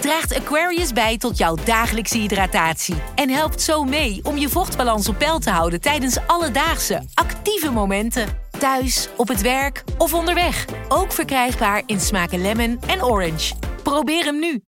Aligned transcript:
draagt 0.00 0.34
Aquarius 0.34 0.92
bij 0.92 1.18
tot 1.18 1.38
jouw 1.38 1.56
dagelijkse 1.64 2.18
hydratatie 2.18 2.94
en 3.14 3.30
helpt 3.30 3.60
zo 3.60 3.84
mee 3.84 4.20
om 4.22 4.36
je 4.36 4.48
vochtbalans 4.48 5.08
op 5.08 5.18
peil 5.18 5.38
te 5.38 5.50
houden 5.50 5.80
tijdens 5.80 6.18
alledaagse 6.26 7.02
actieve 7.14 7.70
momenten. 7.70 8.26
Thuis, 8.58 9.08
op 9.16 9.28
het 9.28 9.40
werk 9.40 9.84
of 9.98 10.14
onderweg. 10.14 10.64
Ook 10.88 11.12
verkrijgbaar 11.12 11.82
in 11.86 12.00
smaken 12.00 12.40
lemon 12.40 12.78
en 12.86 13.04
orange. 13.04 13.54
Probeer 13.82 14.24
hem 14.24 14.38
nu. 14.38 14.60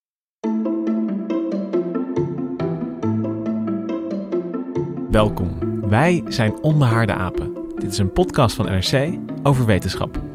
Welkom. 5.11 5.59
Wij 5.89 6.23
zijn 6.29 6.63
Onbehaarde 6.63 7.13
Apen. 7.13 7.55
Dit 7.75 7.93
is 7.93 7.99
een 7.99 8.13
podcast 8.13 8.57
van 8.57 8.65
NRC 8.65 9.19
over 9.43 9.67
wetenschap. 9.67 10.28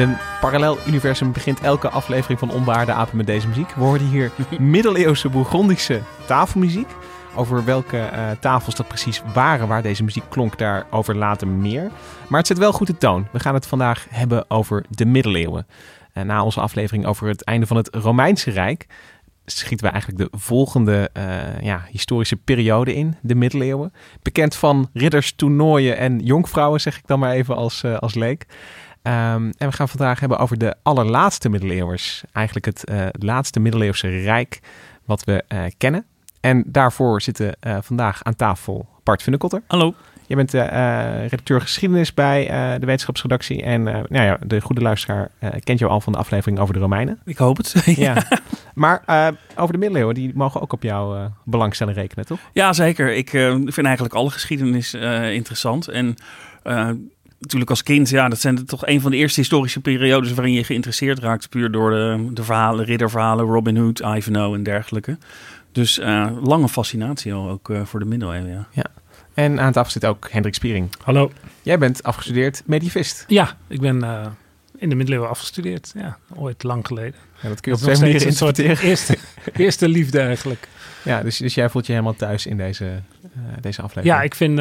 In 0.00 0.08
een 0.08 0.16
parallel 0.40 0.78
universum 0.86 1.32
begint 1.32 1.60
elke 1.60 1.88
aflevering 1.88 2.38
van 2.38 2.50
Onbehaarde 2.50 2.92
Apen 2.92 3.16
met 3.16 3.26
deze 3.26 3.48
muziek. 3.48 3.70
We 3.74 3.80
hoorden 3.80 4.06
hier 4.06 4.30
middeleeuwse 4.58 5.28
Bourgondische 5.28 6.00
tafelmuziek. 6.26 6.88
Over 7.34 7.64
welke 7.64 7.98
eh, 7.98 8.30
tafels 8.40 8.74
dat 8.74 8.88
precies 8.88 9.22
waren 9.34 9.68
waar 9.68 9.82
deze 9.82 10.04
muziek 10.04 10.22
klonk, 10.28 10.58
daarover 10.58 11.16
later 11.16 11.48
meer. 11.48 11.90
Maar 12.28 12.38
het 12.38 12.46
zet 12.46 12.58
wel 12.58 12.72
goed 12.72 12.86
de 12.86 12.96
toon. 12.96 13.28
We 13.32 13.40
gaan 13.40 13.54
het 13.54 13.66
vandaag 13.66 14.06
hebben 14.10 14.50
over 14.50 14.84
de 14.90 15.04
middeleeuwen. 15.04 15.66
En 16.12 16.26
na 16.26 16.44
onze 16.44 16.60
aflevering 16.60 17.06
over 17.06 17.28
het 17.28 17.44
einde 17.44 17.66
van 17.66 17.76
het 17.76 17.88
Romeinse 17.94 18.50
Rijk 18.50 18.86
schieten 19.44 19.86
we 19.86 19.92
eigenlijk 19.92 20.30
de 20.32 20.38
volgende 20.38 21.10
eh, 21.12 21.60
ja, 21.60 21.84
historische 21.90 22.36
periode 22.36 22.94
in, 22.94 23.16
de 23.20 23.34
middeleeuwen. 23.34 23.92
Bekend 24.22 24.56
van 24.56 24.88
ridders, 24.92 25.32
toernooien 25.32 25.96
en 25.96 26.18
jonkvrouwen, 26.18 26.80
zeg 26.80 26.98
ik 26.98 27.06
dan 27.06 27.18
maar 27.18 27.32
even 27.32 27.56
als, 27.56 27.82
eh, 27.82 27.96
als 27.96 28.14
leek. 28.14 28.46
Ehm, 29.06 29.50
en 29.58 29.68
we 29.68 29.72
gaan 29.72 29.88
vandaag 29.88 30.20
hebben 30.20 30.38
over 30.38 30.58
de 30.58 30.74
allerlaatste 30.82 31.48
middeleeuwers. 31.48 32.22
Eigenlijk 32.32 32.66
het 32.66 32.84
eh, 32.84 33.06
laatste 33.12 33.60
middeleeuwse 33.60 34.08
rijk 34.08 34.60
wat 35.04 35.24
we 35.24 35.44
eh, 35.48 35.64
kennen. 35.78 36.04
En 36.40 36.64
daarvoor 36.66 37.22
zitten 37.22 37.56
eh, 37.60 37.78
vandaag 37.80 38.24
aan 38.24 38.36
tafel 38.36 38.88
Bart 39.02 39.22
Funnekotter. 39.22 39.62
Hallo. 39.66 39.94
Je 40.26 40.36
bent 40.36 40.52
redacteur 40.52 41.60
geschiedenis 41.60 42.14
bij 42.14 42.46
de 42.78 42.86
wetenschapsredactie. 42.86 43.62
En 43.62 43.82
nou 43.82 44.06
ja, 44.08 44.38
de 44.46 44.60
goede 44.60 44.80
luisteraar 44.80 45.30
kent 45.64 45.78
jou 45.78 45.92
al 45.92 46.00
van 46.00 46.12
de 46.12 46.18
aflevering 46.18 46.58
over 46.58 46.74
de 46.74 46.80
Romeinen. 46.80 47.20
Ik 47.24 47.36
hoop 47.36 47.56
het. 47.56 47.74
Ja. 47.96 48.22
maar 48.74 49.02
over 49.56 49.72
de 49.72 49.78
middeleeuwen, 49.78 50.14
die 50.14 50.32
mogen 50.34 50.60
ook 50.60 50.72
op 50.72 50.82
jouw 50.82 51.32
belangstelling 51.44 51.96
rekenen, 51.96 52.26
toch? 52.26 52.38
ja, 52.52 52.72
zeker. 52.72 53.14
Ik 53.14 53.30
vind 53.30 53.84
eigenlijk 53.84 54.14
alle 54.14 54.30
geschiedenis 54.30 54.94
interessant. 54.94 55.88
En 55.88 56.16
natuurlijk 57.38 57.70
als 57.70 57.82
kind, 57.82 58.08
ja, 58.08 58.28
dat 58.28 58.40
zijn 58.40 58.66
toch 58.66 58.86
een 58.86 59.00
van 59.00 59.10
de 59.10 59.16
eerste 59.16 59.40
historische 59.40 59.80
periodes 59.80 60.32
waarin 60.32 60.52
je 60.52 60.64
geïnteresseerd 60.64 61.18
raakt. 61.18 61.48
Puur 61.48 61.70
door 61.70 61.90
de, 61.90 62.28
de 62.32 62.44
verhalen, 62.44 62.84
ridderverhalen, 62.84 63.44
Robin 63.44 63.76
Hood, 63.76 63.98
Ivanhoe 63.98 64.56
en 64.56 64.62
dergelijke. 64.62 65.18
Dus 65.72 65.98
eh, 65.98 66.30
lange 66.42 66.68
fascinatie 66.68 67.32
al 67.32 67.48
ook 67.48 67.70
eh, 67.70 67.84
voor 67.84 68.00
de 68.00 68.06
middeleeuwen, 68.06 68.66
ja. 68.72 68.86
En 69.36 69.60
aan 69.60 69.72
tafel 69.72 69.90
zit 69.90 70.04
ook 70.04 70.28
Hendrik 70.30 70.54
Spiering. 70.54 70.88
Hallo. 71.02 71.32
Jij 71.62 71.78
bent 71.78 72.02
afgestudeerd 72.02 72.62
medievist. 72.66 73.24
Ja, 73.28 73.56
ik 73.66 73.80
ben 73.80 74.02
eh, 74.02 74.26
in 74.76 74.88
de 74.88 74.94
middeleeuwen 74.94 75.28
afgestudeerd. 75.28 75.92
Ja, 75.94 76.18
ooit 76.34 76.62
lang 76.62 76.86
geleden. 76.86 77.20
Ja, 77.42 77.48
dat 77.48 77.60
kun 77.60 77.72
je 77.72 77.78
Dat 77.78 77.88
op 77.88 77.94
twee 77.94 77.94
nog 77.94 78.00
manieren 78.00 78.20
steeds 78.20 78.40
een 78.40 78.46
soort 78.46 78.58
interpreteren. 78.58 78.90
eerste, 78.90 79.18
eerste 79.64 79.88
liefde 79.88 80.20
eigenlijk. 80.20 80.68
Ja, 81.04 81.22
dus, 81.22 81.36
dus 81.36 81.54
jij 81.54 81.70
voelt 81.70 81.86
je 81.86 81.92
helemaal 81.92 82.14
thuis 82.14 82.46
in 82.46 82.56
deze, 82.56 82.84
eh, 82.84 83.30
deze 83.60 83.82
aflevering. 83.82 84.18
Ja, 84.18 84.22
ik 84.22 84.34
vind... 84.34 84.58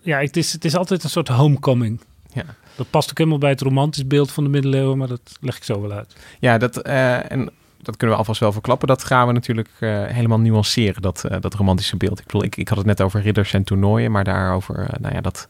ja, 0.00 0.18
het 0.18 0.36
is, 0.36 0.52
het 0.52 0.64
is 0.64 0.76
altijd 0.76 1.04
een 1.04 1.10
soort 1.10 1.28
homecoming. 1.28 2.00
Ja. 2.32 2.44
Dat 2.76 2.90
past 2.90 3.10
ook 3.10 3.18
helemaal 3.18 3.38
bij 3.38 3.50
het 3.50 3.60
romantisch 3.60 4.06
beeld 4.06 4.32
van 4.32 4.44
de 4.44 4.50
middeleeuwen, 4.50 4.98
maar 4.98 5.08
dat 5.08 5.36
leg 5.40 5.56
ik 5.56 5.64
zo 5.64 5.80
wel 5.80 5.92
uit. 5.92 6.16
Ja, 6.40 6.58
dat, 6.58 6.76
eh, 6.76 7.30
en 7.30 7.50
dat 7.82 7.96
kunnen 7.96 8.16
we 8.16 8.22
alvast 8.22 8.40
wel 8.40 8.52
verklappen. 8.52 8.88
Dat 8.88 9.04
gaan 9.04 9.26
we 9.26 9.32
natuurlijk 9.32 9.70
eh, 9.80 10.04
helemaal 10.06 10.40
nuanceren, 10.40 11.02
dat, 11.02 11.24
eh, 11.24 11.40
dat 11.40 11.54
romantische 11.54 11.96
beeld. 11.96 12.18
Ik 12.18 12.24
bedoel, 12.26 12.44
ik, 12.44 12.56
ik 12.56 12.68
had 12.68 12.78
het 12.78 12.86
net 12.86 13.00
over 13.00 13.20
ridders 13.20 13.52
en 13.52 13.64
toernooien, 13.64 14.10
maar 14.10 14.24
daarover, 14.24 14.88
nou 15.00 15.14
ja, 15.14 15.20
dat 15.20 15.48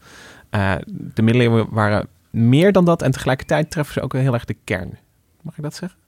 de 0.91 1.21
middeleeuwen 1.21 1.67
waren 1.69 2.07
meer 2.29 2.71
dan 2.71 2.85
dat 2.85 3.01
en 3.01 3.11
tegelijkertijd 3.11 3.71
treffen 3.71 3.93
ze 3.93 4.01
ook 4.01 4.13
heel 4.13 4.33
erg 4.33 4.45
de 4.45 4.55
kern. 4.63 4.97
Mag 5.41 5.57
ik 5.57 5.63
dat 5.63 5.75
zeggen? 5.75 5.98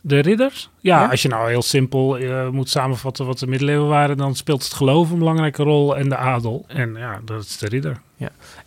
De 0.00 0.18
ridders? 0.18 0.70
Ja, 0.80 1.00
Ja? 1.00 1.10
als 1.10 1.22
je 1.22 1.28
nou 1.28 1.48
heel 1.48 1.62
simpel 1.62 2.18
eh, 2.18 2.48
moet 2.48 2.68
samenvatten 2.68 3.26
wat 3.26 3.38
de 3.38 3.46
middeleeuwen 3.46 3.88
waren, 3.88 4.16
dan 4.16 4.34
speelt 4.34 4.62
het 4.64 4.72
geloof 4.72 5.10
een 5.10 5.18
belangrijke 5.18 5.62
rol 5.62 5.96
en 5.96 6.08
de 6.08 6.16
adel. 6.16 6.64
En 6.66 6.94
ja, 6.94 7.20
dat 7.24 7.42
is 7.44 7.58
de 7.58 7.68
ridder. 7.68 8.00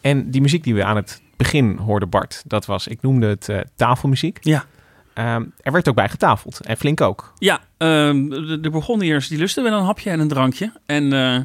En 0.02 0.31
die 0.31 0.42
muziek 0.42 0.64
die 0.64 0.75
we 0.75 0.84
aan 0.84 0.96
het 0.96 1.22
begin 1.38 1.78
hoorden, 1.78 2.09
Bart, 2.09 2.44
dat 2.47 2.66
was, 2.66 2.88
ik 2.88 3.02
noemde 3.02 3.28
het 3.28 3.50
eh, 3.50 3.59
tafelmuziek. 3.75 4.38
Ja. 4.42 4.66
Ehm, 5.14 5.44
er 5.62 5.72
werd 5.72 5.90
ook 5.90 5.96
bij 5.96 6.09
getafeld 6.09 6.59
en 6.59 6.78
flink 6.78 7.02
ook. 7.02 7.34
Ja, 7.38 7.59
ehm, 7.78 8.30
de, 8.30 8.59
de 8.59 8.69
Bourgondiërs 8.69 9.28
die 9.28 9.38
lusten 9.38 9.63
wel 9.63 9.78
een 9.80 9.86
hapje 9.86 10.09
en 10.09 10.19
een 10.19 10.28
drankje. 10.28 10.72
En 10.86 11.13
eh, 11.13 11.40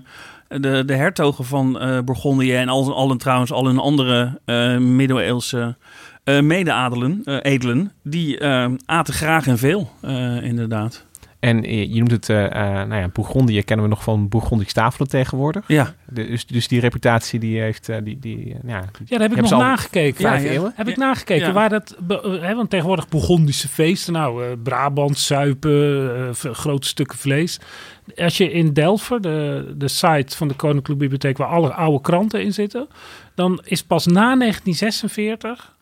de, 0.60 0.82
de 0.84 0.94
hertogen 0.94 1.44
van 1.44 1.80
eh 1.80 1.98
Bourgondië 2.00 2.54
en 2.54 2.68
al, 2.68 2.94
al, 2.94 3.16
trouwens 3.16 3.52
al 3.52 3.66
hun 3.66 3.78
andere 3.78 4.40
eh, 4.44 4.76
middeleeuwse 4.76 5.76
eh 6.26 6.40
mede-adelen, 6.40 7.20
eh, 7.24 7.36
edelen, 7.42 7.92
die 8.02 8.38
eh, 8.38 8.68
aten 8.86 9.14
graag 9.14 9.46
en 9.46 9.58
veel, 9.58 9.90
eh, 10.00 10.42
inderdaad. 10.42 11.04
En 11.40 11.62
je 11.62 11.96
noemt 11.98 12.10
het, 12.10 12.28
eh, 12.28 12.44
eh, 12.44 12.88
nou 12.88 13.00
ja, 13.00 13.08
Bourgondië 13.08 13.62
kennen 13.62 13.84
we 13.84 13.90
nog 13.90 14.02
van 14.02 14.28
Bourgondisch 14.28 14.72
tafelen 14.72 15.08
tegenwoordig. 15.08 15.64
Ja, 15.68 15.94
dus, 16.10 16.46
dus 16.46 16.68
die 16.68 16.80
reputatie 16.80 17.38
die 17.38 17.60
heeft, 17.60 17.88
eh, 17.88 17.96
die, 18.02 18.18
die, 18.18 18.36
eh, 18.54 18.68
ja, 18.70 18.76
Ja, 19.04 19.18
daar 19.18 19.20
heb 19.28 19.32
ik 19.38 19.40
nog 19.40 19.50
nagekeken. 19.60 20.20
vijf 20.20 20.42
Ja, 20.42 20.46
ja. 20.48 20.52
eeuwen. 20.54 20.72
Heb 20.76 20.88
ik 20.88 20.96
nagekeken. 20.96 21.46
Ja. 21.46 21.52
Waar 21.52 21.68
dat, 21.68 21.96
hè, 22.40 22.54
want 22.54 22.70
tegenwoordig 22.70 23.08
Bourgondische 23.08 23.68
feesten. 23.68 24.12
Nou, 24.12 24.44
eh, 24.44 24.50
Brabant, 24.62 25.18
Zuipen, 25.18 26.16
eh, 26.16 26.28
v- 26.34 26.46
grote 26.52 26.86
stukken 26.86 27.18
vlees. 27.18 27.60
Als 28.16 28.36
je 28.36 28.52
in 28.52 28.72
Delft, 28.72 29.22
de, 29.22 29.74
de 29.76 29.88
site 29.88 30.36
van 30.36 30.48
de 30.48 30.54
Koninklijke 30.54 30.96
Bibliotheek... 31.02 31.36
waar 31.36 31.48
alle 31.48 31.72
oude 31.72 32.00
kranten 32.00 32.42
in 32.42 32.52
zitten... 32.52 32.88
dan 33.34 33.60
is 33.64 33.82
pas 33.82 34.06
na 34.06 34.36
1946... 34.36 35.74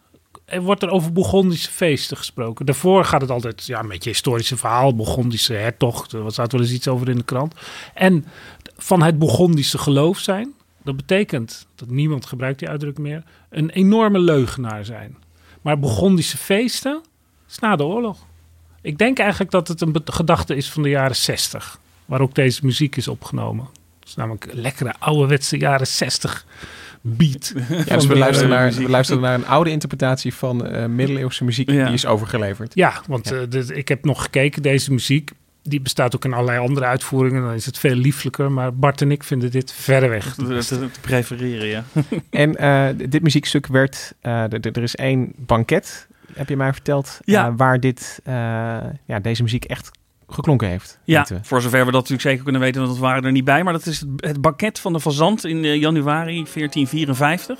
Wordt 0.60 0.82
er 0.82 0.90
over 0.90 1.12
Bourgondische 1.12 1.70
feesten 1.70 2.16
gesproken. 2.16 2.66
Daarvoor 2.66 3.04
gaat 3.04 3.20
het 3.20 3.30
altijd 3.30 3.66
ja, 3.66 3.80
een 3.80 3.88
beetje 3.88 4.10
historische 4.10 4.56
verhaal. 4.56 4.94
Bourgondische 4.94 5.54
hertocht. 5.54 6.12
Er 6.12 6.32
staat 6.32 6.52
wel 6.52 6.60
eens 6.60 6.72
iets 6.72 6.88
over 6.88 7.08
in 7.08 7.16
de 7.16 7.24
krant. 7.24 7.54
En 7.94 8.24
van 8.76 9.02
het 9.02 9.18
Bourgondische 9.18 9.78
geloof 9.78 10.18
zijn. 10.18 10.54
Dat 10.82 10.96
betekent, 10.96 11.66
dat 11.74 11.88
niemand 11.90 12.26
gebruikt 12.26 12.58
die 12.58 12.68
uitdrukking 12.68 13.06
meer, 13.06 13.22
een 13.50 13.70
enorme 13.70 14.18
leugenaar 14.18 14.84
zijn. 14.84 15.16
Maar 15.62 15.78
Bourgondische 15.78 16.36
feesten 16.36 17.02
is 17.48 17.58
na 17.58 17.76
de 17.76 17.84
oorlog. 17.84 18.26
Ik 18.80 18.98
denk 18.98 19.18
eigenlijk 19.18 19.50
dat 19.50 19.68
het 19.68 19.80
een 19.80 19.96
gedachte 20.04 20.56
is 20.56 20.70
van 20.70 20.82
de 20.82 20.88
jaren 20.88 21.16
60, 21.16 21.78
waar 22.04 22.20
ook 22.20 22.34
deze 22.34 22.60
muziek 22.64 22.96
is 22.96 23.08
opgenomen. 23.08 23.68
Het 24.00 24.08
is 24.08 24.14
namelijk 24.14 24.44
een 24.44 24.60
lekkere 24.60 24.94
ouderwetse 24.98 25.58
jaren 25.58 25.86
60 25.86 26.46
beat. 27.06 27.52
Ja, 27.86 27.94
dus 27.94 28.06
we 28.06 28.16
luisteren, 28.16 28.52
eh, 28.52 28.58
naar, 28.58 28.72
we 28.72 28.88
luisteren 28.88 29.22
naar 29.22 29.34
een 29.34 29.46
oude 29.46 29.70
interpretatie 29.70 30.34
van 30.34 30.66
eh, 30.66 30.86
middeleeuwse 30.86 31.44
muziek 31.44 31.70
Ja. 31.70 31.84
die 31.84 31.94
is 31.94 32.06
overgeleverd. 32.06 32.74
Ja, 32.74 32.92
want 33.06 33.28
Ja. 33.28 33.36
eh, 33.36 33.42
dit- 33.48 33.70
ik 33.76 33.88
heb 33.88 34.04
nog 34.04 34.22
gekeken, 34.22 34.62
deze 34.62 34.92
muziek, 34.92 35.30
die 35.62 35.80
bestaat 35.80 36.14
ook 36.14 36.24
in 36.24 36.32
allerlei 36.32 36.58
andere 36.58 36.86
uitvoeringen. 36.86 37.42
Dan 37.42 37.52
is 37.54 37.66
het 37.66 37.78
veel 37.78 37.94
lieflijker, 37.94 38.52
maar 38.52 38.74
Bart 38.74 39.00
en 39.00 39.10
ik 39.10 39.24
vinden 39.24 39.50
dit 39.50 39.72
verreweg. 39.72 40.34
te, 40.34 40.88
prefereren, 41.00 41.66
ja. 41.66 41.84
En 42.30 42.56
eh, 42.56 43.08
dit 43.08 43.22
muziekstuk 43.22 43.66
werd, 43.66 44.14
eh, 44.20 44.52
er- 44.52 44.82
is 44.82 44.94
één 44.96 45.32
banket, 45.36 46.06
heb 46.32 46.48
je 46.48 46.56
mij 46.56 46.72
verteld, 46.72 47.18
Ja. 47.24 47.54
waar 47.54 47.80
dit, 47.80 48.20
eh, 48.24 48.34
ja, 49.04 49.18
deze 49.22 49.42
muziek 49.42 49.64
echt 49.64 49.90
geklonken 50.34 50.68
heeft. 50.68 50.98
Ja, 51.04 51.24
we. 51.28 51.38
voor 51.42 51.60
zover 51.60 51.78
we 51.78 51.84
dat 51.84 51.92
natuurlijk 51.92 52.22
zeker 52.22 52.42
kunnen 52.42 52.60
weten, 52.60 52.80
want 52.80 52.92
dat 52.92 53.02
waren 53.02 53.24
er 53.24 53.32
niet 53.32 53.44
bij. 53.44 53.64
Maar 53.64 53.72
dat 53.72 53.86
is 53.86 54.00
het, 54.00 54.08
het 54.16 54.40
banket 54.40 54.78
van 54.78 54.92
de 54.92 55.00
fazant 55.00 55.44
in 55.44 55.64
eh, 55.64 55.74
januari 55.74 56.32
1454. 56.32 57.58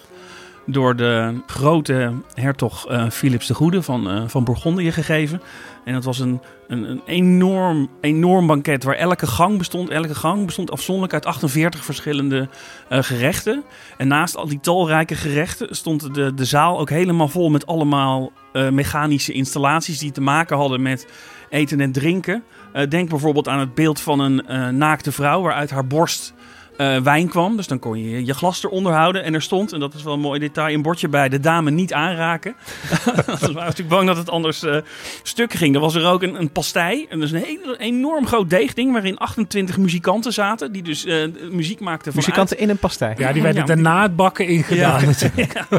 Door 0.66 0.96
de 0.96 1.40
grote 1.46 2.12
hertog 2.34 2.88
eh, 2.88 3.10
Philips 3.10 3.46
de 3.46 3.54
Goede 3.54 3.82
van, 3.82 4.10
eh, 4.10 4.22
van 4.26 4.44
Bourgondië 4.44 4.92
gegeven. 4.92 5.40
En 5.84 5.92
dat 5.92 6.04
was 6.04 6.18
een, 6.18 6.40
een, 6.68 6.90
een 6.90 7.02
enorm, 7.06 7.88
enorm 8.00 8.46
banket 8.46 8.84
waar 8.84 8.94
elke 8.94 9.26
gang 9.26 9.58
bestond. 9.58 9.88
Elke 9.88 10.14
gang 10.14 10.46
bestond 10.46 10.70
afzonderlijk 10.70 11.12
uit 11.12 11.26
48 11.26 11.84
verschillende 11.84 12.48
eh, 12.88 13.02
gerechten. 13.02 13.64
En 13.96 14.08
naast 14.08 14.36
al 14.36 14.48
die 14.48 14.60
talrijke 14.60 15.14
gerechten 15.14 15.76
stond 15.76 16.14
de, 16.14 16.34
de 16.34 16.44
zaal 16.44 16.78
ook 16.78 16.90
helemaal 16.90 17.28
vol 17.28 17.50
met 17.50 17.66
allemaal 17.66 18.32
mechanische 18.70 19.32
installaties 19.32 19.98
die 19.98 20.12
te 20.12 20.20
maken 20.20 20.56
hadden 20.56 20.82
met 20.82 21.06
eten 21.48 21.80
en 21.80 21.92
drinken. 21.92 22.44
Denk 22.88 23.08
bijvoorbeeld 23.08 23.48
aan 23.48 23.58
het 23.58 23.74
beeld 23.74 24.00
van 24.00 24.20
een 24.20 24.76
naakte 24.78 25.12
vrouw 25.12 25.42
waaruit 25.42 25.70
haar 25.70 25.86
borst 25.86 26.33
eh, 26.76 26.96
wijn 27.00 27.28
kwam. 27.28 27.56
Dus 27.56 27.66
dan 27.66 27.78
kon 27.78 27.98
je 27.98 28.24
je 28.24 28.34
glas 28.34 28.64
eronder 28.64 28.92
houden. 28.92 29.24
En 29.24 29.34
er 29.34 29.42
stond, 29.42 29.72
en 29.72 29.80
dat 29.80 29.94
is 29.94 30.02
wel 30.02 30.12
een 30.12 30.20
mooi 30.20 30.40
detail, 30.40 30.74
een 30.74 30.82
bordje 30.82 31.08
bij 31.08 31.28
de 31.28 31.40
dame 31.40 31.70
niet 31.70 31.92
aanraken. 31.92 32.54
Ze 33.40 33.52
waren 33.52 33.54
natuurlijk 33.54 33.88
bang 33.88 34.06
dat 34.06 34.16
het 34.16 34.30
anders 34.30 34.62
eh 34.62 34.76
stuk 35.22 35.52
ging. 35.52 35.74
Er 35.74 35.80
was 35.80 35.94
er 35.94 36.06
ook 36.06 36.22
een, 36.22 36.40
een 36.40 36.50
pastei. 36.52 37.06
En 37.08 37.20
dus 37.20 37.30
een 37.30 37.42
heel, 37.44 37.76
enorm 37.76 38.26
groot 38.26 38.50
deegding 38.50 38.92
waarin 38.92 39.18
28 39.18 39.78
muzikanten 39.78 40.32
zaten. 40.32 40.72
Die 40.72 40.82
dus 40.82 41.04
eh, 41.04 41.24
muziek 41.50 41.80
maakten 41.80 42.12
vanuit... 42.12 42.26
Muzikanten 42.26 42.58
in 42.58 42.68
een 42.68 42.78
pastei. 42.78 43.14
Ja, 43.18 43.32
die 43.32 43.42
werden 43.42 43.60
Ja. 43.60 43.66
daarna 43.66 44.02
het 44.02 44.16
bakken 44.16 44.46
ingedaan. 44.46 45.02
Ja. 45.36 45.66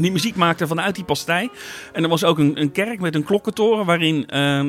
Die 0.00 0.12
muziek 0.12 0.36
maakte 0.36 0.66
vanuit 0.66 0.94
die 0.94 1.04
pastei. 1.04 1.50
En 1.92 2.02
er 2.02 2.08
was 2.08 2.24
ook 2.24 2.38
een, 2.38 2.60
een 2.60 2.72
kerk 2.72 3.00
met 3.00 3.14
een 3.14 3.24
klokkentoren 3.24 3.86
waarin 3.86 4.26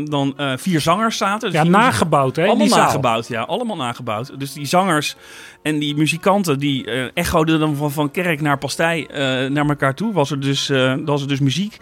dan 0.10 0.34
eh, 0.38 0.54
vier 0.58 0.82
zangers 0.82 1.18
zaten. 1.18 1.52
Dus 1.52 1.62
Ja, 1.62 1.66
nagebouwd 1.68 2.36
hè, 2.36 2.46
Allemaal 2.46 2.68
nagebouwd, 2.68 3.28
ja. 3.28 3.42
Allemaal 3.42 3.76
nagebouwd. 3.76 4.40
Dus 4.40 4.54
die 4.54 4.66
zangers 4.66 5.16
en 5.62 5.80
die 5.80 5.96
muzikanten, 5.96 6.60
die 6.60 6.86
eh 6.86 7.10
echoden 7.14 7.60
dan 7.60 7.76
van, 7.76 7.92
van 7.92 8.12
kerk 8.12 8.42
naar 8.42 8.58
pastei 8.58 9.04
eh, 9.04 9.20
naar 9.50 9.70
elkaar 9.70 9.96
toe. 9.96 10.14
Was 10.14 10.32
er, 10.32 10.40
dus, 10.40 10.70
eh, 10.70 10.96
was 11.06 11.22
er 11.22 11.28
dus 11.28 11.40
muziek. 11.40 11.78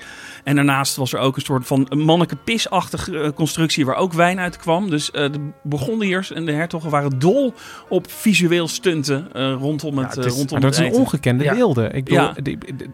En 0.48 0.56
daarnaast 0.56 0.96
was 0.96 1.14
er 1.14 1.20
ook 1.20 1.36
een 1.36 1.42
soort 1.42 1.68
van 1.68 1.88
manneke-pisachtige 1.96 3.20
eh, 3.20 3.30
constructie 3.32 3.86
waar 3.86 3.96
ook 3.96 4.14
wijn 4.14 4.40
uit 4.40 4.58
kwam. 4.58 4.90
Dus 4.90 5.12
eh, 5.12 5.32
de 5.32 5.50
Bourgondiërs 5.64 6.32
en 6.32 6.46
de 6.46 6.52
hertogen 6.52 6.90
waren 6.90 7.20
dol 7.20 7.54
op 7.90 8.12
visueel 8.12 8.68
stunten 8.68 9.28
eh, 9.34 9.54
rondom 9.60 9.98
het, 9.98 10.16
het 10.16 10.26
is- 10.26 10.32
rondom 10.34 10.52
Maar 10.52 10.62
dat 10.62 10.70
het 10.70 10.80
is 10.80 10.86
een 10.86 10.86
eten. 10.86 11.00
ongekende 11.00 11.44
Ja. 11.44 11.56
wilde. 11.56 11.90
Ik 11.90 12.04
bedoel, 12.04 12.20
Ja. 12.20 12.34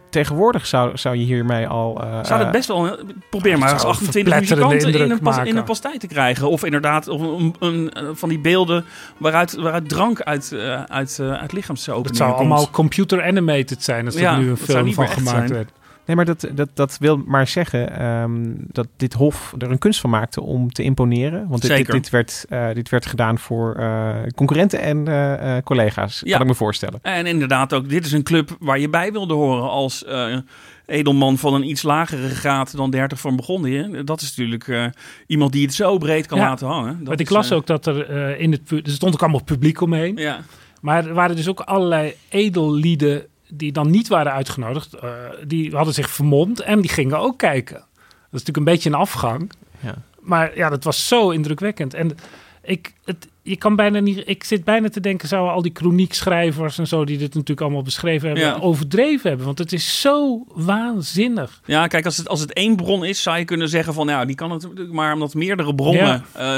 tegenwoordig 0.09 0.65
zou, 0.67 0.97
zou 0.97 1.15
je 1.15 1.23
hiermee 1.23 1.67
al... 1.67 2.01
eh, 2.03 2.23
Zou 2.25 2.41
eh, 2.41 2.51
best 2.51 2.67
wel... 2.67 2.97
Probeer 3.29 3.57
maar 3.59 3.63
het 3.67 3.71
eens 3.73 3.81
zou 3.81 3.93
28 3.93 4.33
verpletterende 4.33 4.67
muzikanten 4.75 5.05
in 5.05 5.11
een, 5.11 5.19
pas, 5.19 5.37
in 5.37 5.57
een 5.57 5.63
pastei 5.63 5.97
te 5.97 6.07
krijgen. 6.07 6.49
Of 6.49 6.63
inderdaad 6.65 7.07
of 7.07 7.21
een, 7.21 7.55
een, 7.59 7.89
een- 7.93 8.15
van 8.15 8.29
die 8.29 8.39
beelden 8.39 8.85
waaruit, 9.17 9.55
waaruit 9.55 9.89
drank 9.89 10.21
uit, 10.21 10.53
uit, 10.87 11.19
uit 11.19 11.51
lichaamsopeningen 11.51 12.07
Het 12.09 12.17
zou 12.17 12.29
komt. 12.29 12.39
allemaal 12.41 12.69
computer 12.69 13.23
animated 13.23 13.83
zijn 13.83 14.05
als 14.05 14.15
er 14.15 14.37
nu 14.37 14.49
een 14.49 14.57
zou 14.57 14.69
film 14.83 14.93
van 14.93 15.07
gemaakt 15.07 15.37
zijn. 15.37 15.49
werd. 15.53 15.69
Nee, 16.05 16.15
maar 16.15 16.25
dat, 16.25 16.47
dat, 16.53 16.69
dat 16.73 16.97
wil 16.99 17.17
maar 17.25 17.47
zeggen 17.47 17.97
ehm, 17.99 18.41
dat 18.57 18.87
dit 18.97 19.13
hof 19.13 19.53
er 19.57 19.71
een 19.71 19.77
kunst 19.77 19.99
van 19.99 20.09
maakte 20.09 20.41
om 20.41 20.71
te 20.71 20.83
imponeren. 20.83 21.47
Want 21.47 21.61
dit, 21.67 21.91
dit, 21.91 22.09
werd, 22.09 22.45
eh, 22.49 22.67
dit 22.73 22.89
werd 22.89 23.05
gedaan 23.05 23.39
voor 23.39 23.75
eh, 23.75 24.15
concurrenten 24.35 24.81
en 24.81 25.07
eh, 25.07 25.57
eh, 25.57 25.63
collega's, 25.63 26.21
Ja. 26.25 26.31
kan 26.31 26.41
ik 26.41 26.47
me 26.47 26.55
voorstellen. 26.55 26.99
En 27.01 27.25
inderdaad 27.25 27.73
ook, 27.73 27.89
dit 27.89 28.05
is 28.05 28.11
een 28.11 28.23
club 28.23 28.55
waar 28.59 28.79
je 28.79 28.89
bij 28.89 29.11
wilde 29.11 29.33
horen 29.33 29.69
als 29.69 30.05
eh, 30.05 30.37
edelman 30.85 31.37
van 31.37 31.53
een 31.53 31.69
iets 31.69 31.81
lagere 31.83 32.29
graad 32.29 32.75
dan 32.77 32.89
30 32.91 33.19
van 33.19 33.35
Burgondië. 33.35 34.01
Dat 34.05 34.21
is 34.21 34.27
natuurlijk 34.29 34.67
eh, 34.67 34.85
iemand 35.27 35.51
die 35.51 35.65
het 35.65 35.73
zo 35.73 35.97
breed 35.97 36.25
kan 36.25 36.37
Ja. 36.37 36.43
laten 36.47 36.67
hangen. 36.67 36.97
Dat 36.97 37.07
Maar 37.07 37.19
ik 37.19 37.29
las 37.29 37.51
ook 37.51 37.67
dat 37.67 37.85
er 37.85 38.09
eh, 38.09 38.39
in 38.41 38.51
het... 38.51 38.71
Er 38.71 38.81
stond 38.83 39.13
ook 39.13 39.21
allemaal 39.21 39.43
publiek 39.43 39.81
omheen. 39.81 40.15
Ja, 40.17 40.39
Maar 40.81 41.05
er 41.07 41.13
waren 41.13 41.35
dus 41.35 41.47
ook 41.49 41.59
allerlei 41.59 42.13
edellieden 42.29 43.25
die 43.57 43.71
dan 43.71 43.89
niet 43.89 44.07
waren 44.07 44.31
uitgenodigd. 44.31 44.93
eh, 44.93 45.09
die 45.47 45.75
hadden 45.75 45.93
zich 45.93 46.09
vermomd 46.09 46.59
en 46.59 46.81
die 46.81 46.89
gingen 46.89 47.19
ook 47.19 47.37
kijken. 47.37 47.75
Dat 47.75 48.41
is 48.41 48.47
natuurlijk 48.47 48.57
een 48.57 48.63
beetje 48.73 48.89
een 48.89 48.95
afgang. 48.95 49.51
Ja. 49.79 49.95
Maar 50.21 50.57
ja, 50.57 50.69
dat 50.69 50.83
was 50.83 51.07
zo 51.07 51.29
indrukwekkend. 51.29 51.93
En 51.93 52.15
ik, 52.63 52.93
het, 53.05 53.27
je 53.41 53.55
kan 53.57 53.75
bijna 53.75 53.99
niet, 53.99 54.23
ik 54.25 54.43
zit 54.43 54.63
bijna 54.63 54.89
te 54.89 54.99
denken, 54.99 55.27
zouden 55.27 55.53
al 55.53 55.61
die 55.61 55.71
chroniekschrijvers 55.73 56.77
en 56.77 56.87
zo, 56.87 57.05
die 57.05 57.17
dit 57.17 57.33
natuurlijk 57.33 57.61
allemaal 57.61 57.81
beschreven 57.81 58.27
hebben, 58.27 58.45
Ja. 58.47 58.57
overdreven 58.59 59.27
hebben. 59.29 59.45
Want 59.45 59.57
het 59.57 59.73
is 59.73 60.01
zo 60.01 60.45
waanzinnig. 60.53 61.61
Ja, 61.65 61.87
kijk, 61.87 62.05
als 62.05 62.17
het, 62.17 62.27
als 62.27 62.39
het 62.39 62.53
één 62.53 62.75
bron 62.75 63.05
is, 63.05 63.21
zou 63.21 63.37
je 63.37 63.45
kunnen 63.45 63.69
zeggen 63.69 63.93
van, 63.93 64.07
ja, 64.07 64.25
die 64.25 64.35
kan 64.35 64.51
het 64.51 64.61
natuurlijk 64.61 64.91
maar 64.93 65.13
omdat 65.13 65.33
meerdere 65.33 65.75
bronnen 65.75 66.23
eh, 66.33 66.55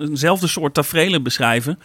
eenzelfde 0.00 0.46
soort 0.46 0.74
tafereelen 0.74 1.22
beschrijven. 1.22 1.78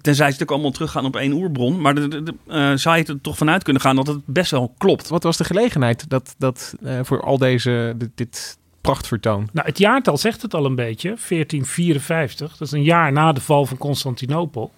Tenzij 0.00 0.30
ze 0.32 0.42
ook 0.42 0.50
allemaal 0.50 0.70
teruggaan 0.70 1.04
op 1.04 1.16
één 1.16 1.32
oerbron. 1.32 1.80
Maar 1.80 1.94
de, 1.94 2.08
de- 2.08 2.22
de- 2.22 2.34
eh, 2.46 2.72
zou 2.74 2.96
je 2.96 3.04
er 3.04 3.20
toch 3.20 3.36
vanuit 3.36 3.62
kunnen 3.62 3.82
gaan 3.82 3.96
dat 3.96 4.06
het 4.06 4.20
best 4.26 4.50
wel 4.50 4.74
klopt. 4.78 5.08
Wat 5.08 5.22
was 5.22 5.36
de 5.36 5.44
gelegenheid 5.44 6.08
dat, 6.10 6.34
dat 6.38 6.74
eh, 6.82 6.98
voor 7.02 7.22
al 7.22 7.38
deze, 7.38 7.94
dit, 7.96 8.10
dit 8.14 8.58
prachtvertoon? 8.80 9.48
Nou, 9.52 9.66
het 9.66 9.78
jaartal 9.78 10.16
zegt 10.16 10.42
het 10.42 10.54
al 10.54 10.64
een 10.64 10.74
beetje, 10.74 11.08
1454. 11.28 12.50
Dat 12.56 12.66
is 12.66 12.72
een 12.72 12.82
jaar 12.82 13.12
na 13.12 13.32
de 13.32 13.40
val 13.40 13.66
van 13.66 13.76
Constantinopel. 13.78 14.72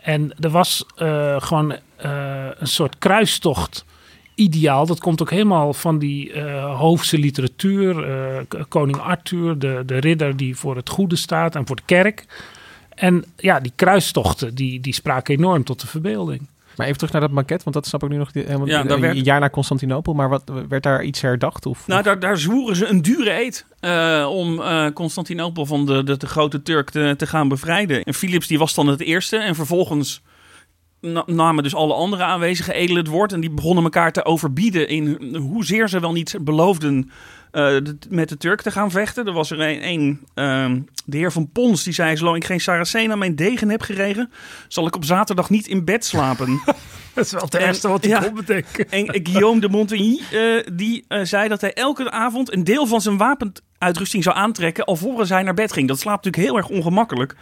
En 0.00 0.32
er 0.40 0.50
was 0.50 0.86
eh, 0.96 1.36
gewoon 1.40 1.76
eh, 1.96 2.46
een 2.58 2.66
soort 2.66 2.98
kruistocht 2.98 3.84
ideaal. 4.34 4.86
Dat 4.86 5.00
komt 5.00 5.22
ook 5.22 5.30
helemaal 5.30 5.72
van 5.74 5.98
die 5.98 6.32
eh 6.32 6.78
hoofdse 6.78 7.18
literatuur. 7.18 8.04
eh, 8.10 8.60
koning 8.68 8.96
Arthur, 8.98 9.58
de, 9.58 9.82
de 9.86 9.96
ridder 9.98 10.36
die 10.36 10.56
voor 10.56 10.76
het 10.76 10.88
goede 10.88 11.16
staat 11.16 11.54
en 11.54 11.66
voor 11.66 11.76
de 11.76 11.82
kerk. 11.84 12.24
En 12.96 13.24
ja, 13.36 13.60
die 13.60 13.72
kruistochten, 13.74 14.54
die, 14.54 14.80
die 14.80 14.94
spraken 14.94 15.34
enorm 15.34 15.64
tot 15.64 15.80
de 15.80 15.86
verbeelding. 15.86 16.46
Maar 16.76 16.86
even 16.86 16.98
terug 16.98 17.12
naar 17.12 17.22
dat 17.22 17.30
maquette, 17.30 17.64
want 17.64 17.76
dat 17.76 17.86
snap 17.86 18.02
ik 18.02 18.08
nu 18.08 18.16
nog 18.16 18.32
niet 18.32 18.44
helemaal. 18.46 18.66
Ja, 18.66 18.82
daar 18.82 18.96
een 18.96 19.00
werd- 19.00 19.24
jaar 19.24 19.40
na 19.40 19.50
Constantinopel, 19.50 20.12
maar 20.14 20.28
wat, 20.28 20.42
werd 20.68 20.82
daar 20.82 21.02
iets 21.02 21.20
herdacht? 21.20 21.66
Of, 21.66 21.86
Nou, 21.86 21.98
of- 22.00 22.04
daar, 22.06 22.18
daar 22.20 22.38
zwoeren 22.38 22.76
ze 22.76 22.86
een 22.86 23.02
dure 23.02 23.40
eed 23.40 23.66
eh, 23.80 24.26
om 24.30 24.60
eh, 24.62 24.86
Constantinopel 24.92 25.66
van 25.66 25.86
de, 25.86 26.02
de, 26.04 26.16
de 26.16 26.26
grote 26.26 26.62
Turk 26.62 26.90
te, 26.90 27.14
te 27.16 27.26
gaan 27.26 27.48
bevrijden. 27.48 28.02
En 28.02 28.14
Philips 28.14 28.46
die 28.46 28.58
was 28.58 28.74
dan 28.74 28.86
het 28.86 29.00
eerste 29.00 29.36
en 29.36 29.54
vervolgens 29.54 30.22
namen 31.26 31.62
dus 31.62 31.74
alle 31.74 31.94
andere 31.94 32.22
aanwezige 32.22 32.72
edelen 32.72 33.02
het 33.02 33.12
woord. 33.12 33.32
En 33.32 33.40
die 33.40 33.50
begonnen 33.50 33.84
elkaar 33.84 34.12
te 34.12 34.24
overbieden 34.24 34.88
in 34.88 35.34
hoezeer 35.36 35.88
ze 35.88 36.00
wel 36.00 36.12
niet 36.12 36.36
beloofden 36.40 37.10
eh, 37.50 37.62
de- 37.62 37.96
met 38.08 38.28
de 38.28 38.36
Turk 38.36 38.62
te 38.62 38.70
gaan 38.70 38.90
vechten. 38.90 39.26
Er 39.26 39.32
was 39.32 39.50
er 39.50 39.60
een, 39.60 39.88
een 39.88 40.20
ehm, 40.34 40.80
de 41.04 41.16
heer 41.16 41.32
van 41.32 41.50
Pons, 41.52 41.84
die 41.84 41.92
zei, 41.92 42.16
zolang 42.16 42.36
ik 42.36 42.44
geen 42.44 42.60
Saracen 42.60 43.10
aan 43.10 43.18
mijn 43.18 43.36
degen 43.36 43.68
heb 43.68 43.82
geregen, 43.82 44.30
zal 44.68 44.86
ik 44.86 44.96
op 44.96 45.04
zaterdag 45.04 45.50
niet 45.50 45.66
in 45.66 45.84
bed 45.84 46.04
slapen. 46.04 46.60
Dat 47.14 47.24
is 47.24 47.32
wel 47.32 47.42
het 47.42 47.54
ergste 47.54 47.88
wat 47.88 48.04
ik 48.04 48.10
ja. 48.10 48.18
kon 48.20 48.34
bedenken. 48.34 48.90
En 48.90 49.20
Guillaume 49.22 49.60
de 49.60 49.68
Montigny, 49.68 50.20
eh, 50.32 50.40
die 50.72 51.04
eh, 51.08 51.20
zei 51.22 51.48
dat 51.48 51.60
hij 51.60 51.72
elke 51.72 52.10
avond 52.10 52.52
een 52.52 52.64
deel 52.64 52.86
van 52.86 53.00
zijn 53.00 53.16
wapenuitrusting 53.16 54.22
zou 54.22 54.36
aantrekken 54.36 54.84
alvorens 54.84 55.28
hij 55.28 55.42
naar 55.42 55.54
bed 55.54 55.72
ging. 55.72 55.88
Dat 55.88 55.98
slaapt 55.98 56.24
natuurlijk 56.24 56.52
heel 56.52 56.62
erg 56.62 56.78
ongemakkelijk. 56.78 57.34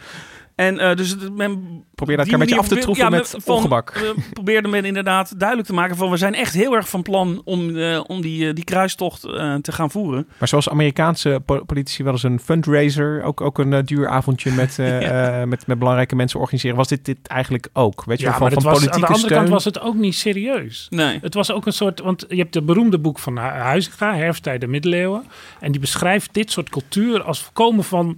En 0.55 0.79
eh, 0.79 0.95
dus 0.95 1.15
men 1.35 1.83
Probeer 1.95 2.17
dat 2.17 2.27
een 2.31 2.39
beetje 2.39 2.57
af 2.57 2.67
te 2.67 2.77
troeven 2.77 3.03
ja, 3.03 3.09
met 3.09 3.35
van- 3.37 3.55
ongebak. 3.55 3.93
We 3.93 4.15
probeerden 4.33 4.71
men 4.71 4.85
inderdaad 4.85 5.39
duidelijk 5.39 5.67
te 5.67 5.73
maken 5.73 5.95
van 5.95 6.09
we 6.09 6.17
zijn 6.17 6.33
echt 6.35 6.53
heel 6.53 6.75
erg 6.75 6.89
van 6.89 7.01
plan 7.01 7.41
om, 7.45 7.77
eh, 7.77 8.01
om 8.07 8.21
die, 8.21 8.47
eh, 8.47 8.53
die 8.53 8.63
kruistocht 8.63 9.23
eh, 9.23 9.55
te 9.55 9.71
gaan 9.71 9.91
voeren. 9.91 10.27
Maar 10.39 10.47
zoals 10.47 10.69
Amerikaanse 10.69 11.41
po- 11.45 11.63
politici 11.65 12.03
wel 12.03 12.13
eens 12.13 12.23
een 12.23 12.39
fundraiser, 12.39 13.23
ook, 13.23 13.41
ook 13.41 13.57
een 13.57 13.85
duur 13.85 14.07
avondje 14.07 14.51
met, 14.51 14.79
eh, 14.79 15.41
eh, 15.41 15.47
met, 15.47 15.67
met 15.67 15.79
belangrijke 15.79 16.15
mensen 16.15 16.39
organiseren, 16.39 16.77
was 16.77 16.87
dit, 16.87 17.05
dit 17.05 17.17
eigenlijk 17.27 17.69
ook? 17.73 18.03
Weet 18.05 18.19
je, 18.19 18.25
Ja, 18.25 18.37
van, 18.37 18.51
van 18.51 18.63
was, 18.63 18.89
aan 18.89 18.99
de 18.99 19.05
andere 19.07 19.17
steun. 19.25 19.37
kant 19.37 19.49
was 19.49 19.65
het 19.65 19.79
ook 19.79 19.95
niet 19.95 20.15
serieus. 20.15 20.87
Nee. 20.89 21.19
Het 21.21 21.33
was 21.33 21.51
ook 21.51 21.65
een 21.65 21.73
soort, 21.73 21.99
want 21.99 22.25
je 22.29 22.35
hebt 22.37 22.53
de 22.53 22.61
beroemde 22.61 22.99
boek 22.99 23.19
van 23.19 23.37
Hu- 23.39 23.43
Huizinga, 23.59 24.15
Herfsttijden 24.15 24.69
Middeleeuwen. 24.69 25.23
En 25.59 25.71
die 25.71 25.81
beschrijft 25.81 26.33
dit 26.33 26.51
soort 26.51 26.69
cultuur 26.69 27.23
als 27.23 27.41
voorkomen 27.41 27.83
van 27.83 28.17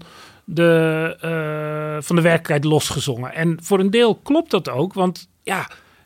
de, 0.50 1.16
eh, 1.22 2.04
van 2.06 2.16
de 2.16 2.22
werkelijkheid 2.22 2.64
losgezongen. 2.64 3.34
En 3.34 3.58
voor 3.62 3.80
een 3.80 3.90
deel 3.90 4.16
klopt 4.16 4.52
dat 4.52 4.70
ook, 4.70 4.94
want 4.94 5.28
ja, 5.44 5.60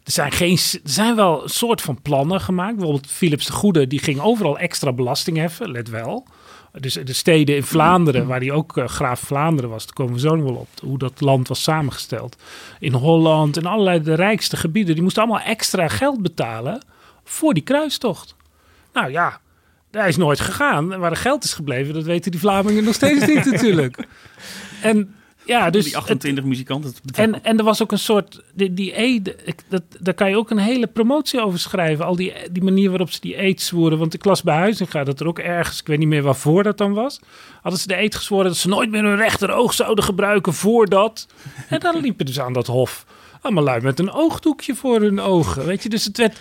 er 0.03 0.11
zijn, 0.11 0.31
geen, 0.31 0.57
er 0.57 0.79
zijn 0.83 1.15
wel 1.15 1.43
een 1.43 1.49
soort 1.49 1.81
van 1.81 2.01
plannen 2.01 2.41
gemaakt. 2.41 2.75
Bijvoorbeeld 2.75 3.07
Philips 3.07 3.45
de 3.45 3.51
Goede, 3.51 3.87
die 3.87 3.99
ging 3.99 4.19
overal 4.19 4.57
extra 4.57 4.93
belasting 4.93 5.37
heffen, 5.37 5.71
let 5.71 5.89
wel. 5.89 6.27
Dus 6.71 6.93
de 6.93 7.13
steden 7.13 7.55
in 7.55 7.63
Vlaanderen, 7.63 8.27
waar 8.27 8.39
hij 8.39 8.51
ook 8.51 8.77
eh, 8.77 8.87
graaf 8.87 9.19
Vlaanderen 9.19 9.69
was, 9.69 9.85
daar 9.85 9.93
komen 9.93 10.13
we 10.13 10.19
zo 10.19 10.35
nog 10.35 10.45
wel 10.45 10.55
op, 10.55 10.67
hoe 10.81 10.97
dat 10.97 11.21
land 11.21 11.47
was 11.47 11.63
samengesteld. 11.63 12.37
In 12.79 12.93
Holland 12.93 13.57
en 13.57 13.65
allerlei 13.65 14.01
de 14.01 14.13
rijkste 14.13 14.57
gebieden, 14.57 14.93
die 14.93 15.03
moesten 15.03 15.23
allemaal 15.23 15.45
extra 15.45 15.87
geld 15.87 16.21
betalen 16.21 16.81
voor 17.23 17.53
die 17.53 17.63
kruistocht. 17.63 18.35
Nou 18.93 19.11
ja, 19.11 19.39
hij 19.91 20.07
is 20.07 20.17
nooit 20.17 20.39
gegaan. 20.39 20.87
Waar 20.99 21.11
er 21.11 21.17
geld 21.17 21.43
is 21.43 21.53
gebleven, 21.53 21.93
dat 21.93 22.03
weten 22.03 22.31
die 22.31 22.39
Vlamingen 22.39 22.83
nog 22.83 22.93
steeds 22.93 23.25
niet 23.25 23.45
natuurlijk. 23.51 23.97
En 24.81 25.15
ja, 25.45 25.69
dus 25.69 25.83
die 25.83 25.93
het- 25.93 26.01
28 26.01 26.43
muzikanten 26.43 26.93
te 26.93 27.01
betalen. 27.05 27.33
en, 27.33 27.43
en 27.43 27.57
er 27.57 27.63
was 27.63 27.81
ook 27.81 27.91
een 27.91 27.99
soort, 27.99 28.41
die, 28.53 28.73
die 28.73 28.99
eed, 28.99 29.35
ik, 29.45 29.63
dat, 29.69 29.83
daar 29.99 30.13
kan 30.13 30.29
je 30.29 30.37
ook 30.37 30.49
een 30.49 30.57
hele 30.57 30.87
promotie 30.87 31.41
over 31.41 31.59
schrijven. 31.59 32.05
Al 32.05 32.15
die, 32.15 32.33
die 32.51 32.63
manier 32.63 32.89
waarop 32.89 33.11
ze 33.11 33.19
die 33.21 33.41
eed 33.41 33.61
zwoeren. 33.61 33.97
Want 33.97 34.13
ik 34.13 34.25
las 34.25 34.43
bij 34.43 34.55
Huizinga 34.55 35.03
dat 35.03 35.19
er 35.19 35.27
ook 35.27 35.39
ergens, 35.39 35.79
ik 35.79 35.87
weet 35.87 35.99
niet 35.99 36.07
meer 36.07 36.23
waarvoor 36.23 36.63
dat 36.63 36.77
dan 36.77 36.93
was. 36.93 37.19
Hadden 37.61 37.81
ze 37.81 37.87
de 37.87 37.97
eed 38.01 38.15
gezworen 38.15 38.45
dat 38.45 38.57
ze 38.57 38.67
nooit 38.67 38.91
meer 38.91 39.03
hun 39.03 39.15
rechteroog 39.17 39.73
zouden 39.73 40.03
gebruiken 40.03 40.53
voordat. 40.53 41.27
En 41.69 41.79
dan 41.79 41.99
liepen 41.99 42.25
dus 42.25 42.39
aan 42.39 42.53
dat 42.53 42.67
hof 42.67 43.05
allemaal 43.41 43.63
lui 43.63 43.81
met 43.81 43.99
een 43.99 44.11
oogdoekje 44.11 44.75
voor 44.75 44.99
hun 45.01 45.19
ogen. 45.19 45.65
Weet 45.65 45.83
je, 45.83 45.89
dus 45.89 46.03
het 46.05 46.17
werd... 46.17 46.39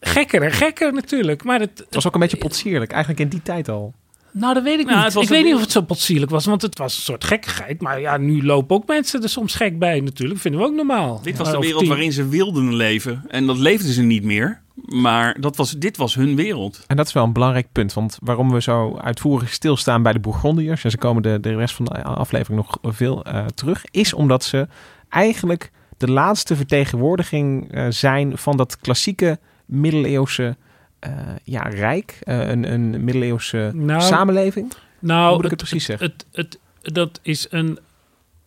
gekker 0.00 0.42
en 0.42 0.52
gekker 0.52 0.92
natuurlijk. 0.92 1.44
Maar 1.44 1.60
het, 1.60 1.78
Het 1.78 1.94
was 1.94 2.06
ook 2.06 2.14
een 2.14 2.20
beetje 2.20 2.36
potsierlijk, 2.36 2.90
eigenlijk 2.90 3.20
in 3.22 3.28
die 3.28 3.42
tijd 3.42 3.68
al. 3.68 3.94
Nou, 4.32 4.54
dat 4.54 4.62
weet 4.62 4.78
ik 4.78 4.84
Nou, 4.84 4.96
niet. 4.96 5.04
het 5.04 5.14
was 5.14 5.22
Ik 5.24 5.28
een 5.30 5.36
weet 5.36 5.44
niet 5.44 5.54
of 5.54 5.60
het 5.60 5.70
zo 5.70 5.80
potsierlijk 5.80 6.30
was, 6.30 6.44
want 6.46 6.62
het 6.62 6.78
was 6.78 6.96
een 6.96 7.02
soort 7.02 7.24
gekkigheid. 7.24 7.80
Maar 7.80 8.00
ja, 8.00 8.16
nu 8.16 8.44
lopen 8.44 8.76
ook 8.76 8.86
mensen 8.86 9.22
er 9.22 9.28
soms 9.28 9.54
gek 9.54 9.78
bij 9.78 10.00
natuurlijk. 10.00 10.40
Vinden 10.40 10.60
we 10.60 10.66
ook 10.66 10.74
normaal. 10.74 11.20
Dit 11.22 11.36
was 11.36 11.42
Maar 11.46 11.52
de 11.52 11.58
of 11.58 11.64
wereld 11.64 11.80
tien- 11.82 11.90
waarin 11.92 12.12
ze 12.12 12.28
wilden 12.28 12.74
leven. 12.74 13.24
En 13.28 13.46
dat 13.46 13.58
leefden 13.58 13.92
ze 13.92 14.02
niet 14.02 14.24
meer. 14.24 14.60
Maar 14.84 15.36
dat 15.40 15.56
was, 15.56 15.70
dit 15.72 15.96
was 15.96 16.14
hun 16.14 16.36
wereld. 16.36 16.84
En 16.86 16.96
dat 16.96 17.06
is 17.06 17.12
wel 17.12 17.24
een 17.24 17.32
belangrijk 17.32 17.66
punt, 17.72 17.92
want 17.92 18.18
waarom 18.22 18.50
we 18.52 18.62
zo 18.62 18.96
uitvoerig 18.96 19.52
stilstaan 19.52 20.02
bij 20.02 20.12
de 20.12 20.18
Bourgondiërs, 20.20 20.84
en 20.84 20.90
ze 20.90 20.98
komen 20.98 21.22
de, 21.22 21.40
de 21.40 21.56
rest 21.56 21.74
van 21.74 21.84
de 21.84 22.02
aflevering 22.02 22.60
nog 22.60 22.94
veel 22.94 23.24
eh, 23.24 23.46
terug, 23.46 23.84
is 23.90 24.12
omdat 24.12 24.44
ze 24.44 24.68
eigenlijk 25.08 25.70
de 25.96 26.10
laatste 26.10 26.56
vertegenwoordiging 26.56 27.72
eh, 27.72 27.86
zijn 27.88 28.38
van 28.38 28.56
dat 28.56 28.78
klassieke 28.78 29.38
middeleeuwse 29.68 30.56
eh, 30.98 31.12
ja, 31.44 31.62
rijk, 31.62 32.18
eh, 32.22 32.48
een, 32.48 32.72
een 32.72 33.04
middeleeuwse 33.04 33.70
Nou, 33.74 34.02
samenleving. 34.02 34.72
Hoe 34.72 34.82
Nou, 34.98 35.34
moet 35.34 35.44
ik 35.44 35.50
het 35.50 35.58
precies 35.58 35.84
zeggen? 35.84 36.06
Het, 36.06 36.26
het, 36.32 36.58
dat 36.82 37.20
is 37.22 37.46
een, 37.50 37.78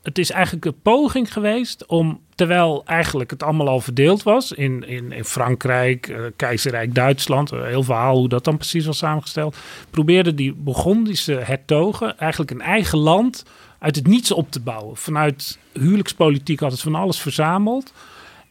het 0.01 0.17
is 0.17 0.31
eigenlijk 0.31 0.65
een 0.65 0.81
poging 0.81 1.33
geweest 1.33 1.85
om, 1.85 2.19
terwijl 2.35 2.83
eigenlijk 2.85 3.31
het 3.31 3.43
allemaal 3.43 3.67
al 3.67 3.79
verdeeld 3.79 4.23
was 4.23 4.51
in, 4.51 4.87
in, 4.87 5.11
in 5.11 5.25
Frankrijk, 5.25 6.07
eh, 6.07 6.21
Keizerrijk 6.35 6.95
Duitsland, 6.95 7.49
heel 7.49 7.83
verhaal 7.83 8.17
hoe 8.17 8.29
dat 8.29 8.43
dan 8.43 8.57
precies 8.57 8.85
was 8.85 8.97
samengesteld, 8.97 9.57
probeerden 9.89 10.35
die 10.35 10.53
Burgondische 10.53 11.33
hertogen 11.33 12.17
eigenlijk 12.17 12.51
een 12.51 12.61
eigen 12.61 12.97
land 12.97 13.43
uit 13.79 13.95
het 13.95 14.07
niets 14.07 14.31
op 14.31 14.51
te 14.51 14.59
bouwen. 14.59 14.97
Vanuit 14.97 15.59
huwelijkspolitiek 15.73 16.59
hadden 16.59 16.77
ze 16.77 16.83
van 16.83 17.01
alles 17.01 17.19
verzameld. 17.19 17.93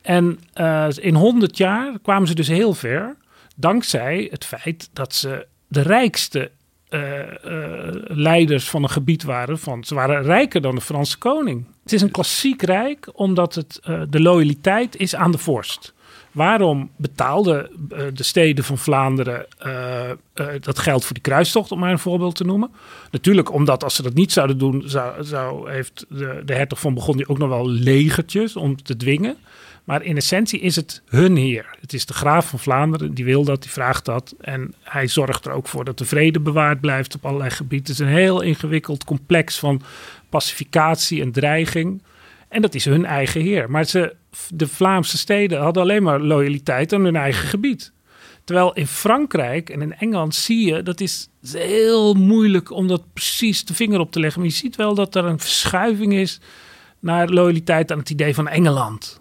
En 0.02 0.40
eh, 0.52 0.86
in 0.96 1.14
100 1.14 1.56
jaar 1.56 1.98
kwamen 2.02 2.28
ze 2.28 2.34
dus 2.34 2.48
heel 2.48 2.74
ver, 2.74 3.16
dankzij 3.56 4.28
het 4.30 4.44
feit 4.44 4.90
dat 4.92 5.14
ze 5.14 5.46
de 5.68 5.82
rijkste 5.82 6.50
eh, 6.88 7.20
eh, 7.20 7.94
leiders 8.06 8.70
van 8.70 8.82
een 8.82 8.90
gebied 8.90 9.22
waren. 9.22 9.58
Van, 9.58 9.84
ze 9.84 9.94
waren 9.94 10.22
rijker 10.22 10.60
dan 10.60 10.74
de 10.74 10.80
Franse 10.80 11.18
koning. 11.18 11.64
Het 11.82 11.92
is 11.92 12.02
een 12.02 12.10
klassiek 12.10 12.62
rijk 12.62 13.08
omdat 13.12 13.54
het, 13.54 13.80
de 14.08 14.20
loyaliteit 14.20 14.96
is 14.96 15.14
aan 15.14 15.32
de 15.32 15.38
vorst. 15.38 15.92
Waarom 16.32 16.90
betaalden 16.96 17.70
de 18.14 18.22
steden 18.22 18.64
van 18.64 18.78
Vlaanderen 18.78 19.46
dat 20.60 20.78
geld 20.78 21.04
voor 21.04 21.14
die 21.14 21.22
kruistocht, 21.22 21.72
om 21.72 21.78
maar 21.78 21.90
een 21.90 21.98
voorbeeld 21.98 22.34
te 22.34 22.44
noemen? 22.44 22.70
Natuurlijk, 23.10 23.52
omdat 23.52 23.84
als 23.84 23.94
ze 23.94 24.02
dat 24.02 24.14
niet 24.14 24.32
zouden 24.32 24.58
doen, 24.58 24.84
zou, 25.20 25.70
heeft 25.70 26.06
de, 26.08 26.42
de 26.44 26.54
hertog 26.54 26.80
van 26.80 26.94
Burgondië 26.94 27.24
ook 27.26 27.38
nog 27.38 27.48
wel 27.48 27.68
legertjes 27.68 28.56
om 28.56 28.82
te 28.82 28.96
dwingen. 28.96 29.36
Maar 29.90 30.02
in 30.02 30.16
essentie 30.16 30.60
is 30.60 30.76
het 30.76 31.02
hun 31.06 31.36
heer. 31.36 31.76
Het 31.80 31.92
is 31.92 32.06
de 32.06 32.12
graaf 32.12 32.48
van 32.48 32.58
Vlaanderen, 32.58 33.14
die 33.14 33.24
wil 33.24 33.44
dat, 33.44 33.62
die 33.62 33.70
vraagt 33.70 34.04
dat. 34.04 34.34
En 34.40 34.74
hij 34.82 35.06
zorgt 35.06 35.46
er 35.46 35.52
ook 35.52 35.68
voor 35.68 35.84
dat 35.84 35.98
de 35.98 36.04
vrede 36.04 36.40
bewaard 36.40 36.80
blijft 36.80 37.14
op 37.14 37.26
allerlei 37.26 37.50
gebieden. 37.50 37.92
Het 37.92 38.00
is 38.00 38.06
een 38.06 38.14
heel 38.14 38.40
ingewikkeld 38.40 39.04
complex 39.04 39.58
van 39.58 39.82
pacificatie 40.28 41.20
en 41.20 41.32
dreiging. 41.32 42.02
En 42.48 42.62
dat 42.62 42.74
is 42.74 42.84
hun 42.84 43.04
eigen 43.04 43.40
heer. 43.40 43.70
Maar 43.70 43.84
ze, 43.84 44.14
de 44.54 44.68
Vlaamse 44.68 45.18
steden 45.18 45.60
hadden 45.60 45.82
alleen 45.82 46.02
maar 46.02 46.20
loyaliteit 46.20 46.92
aan 46.92 47.04
hun 47.04 47.16
eigen 47.16 47.48
gebied. 47.48 47.92
Terwijl 48.44 48.72
in 48.72 48.86
Frankrijk 48.86 49.70
en 49.70 49.82
in 49.82 49.94
Engeland 49.94 50.34
zie 50.34 50.66
je, 50.66 50.82
dat 50.82 51.00
is 51.00 51.28
heel 51.52 52.14
moeilijk 52.14 52.70
om 52.70 52.88
dat 52.88 53.02
precies 53.12 53.64
de 53.64 53.74
vinger 53.74 54.00
op 54.00 54.12
te 54.12 54.20
leggen. 54.20 54.40
Maar 54.40 54.50
je 54.50 54.56
ziet 54.56 54.76
wel 54.76 54.94
dat 54.94 55.14
er 55.14 55.24
een 55.24 55.40
verschuiving 55.40 56.14
is 56.14 56.40
naar 56.98 57.28
loyaliteit 57.28 57.92
aan 57.92 57.98
het 57.98 58.10
idee 58.10 58.34
van 58.34 58.48
Engeland. 58.48 59.19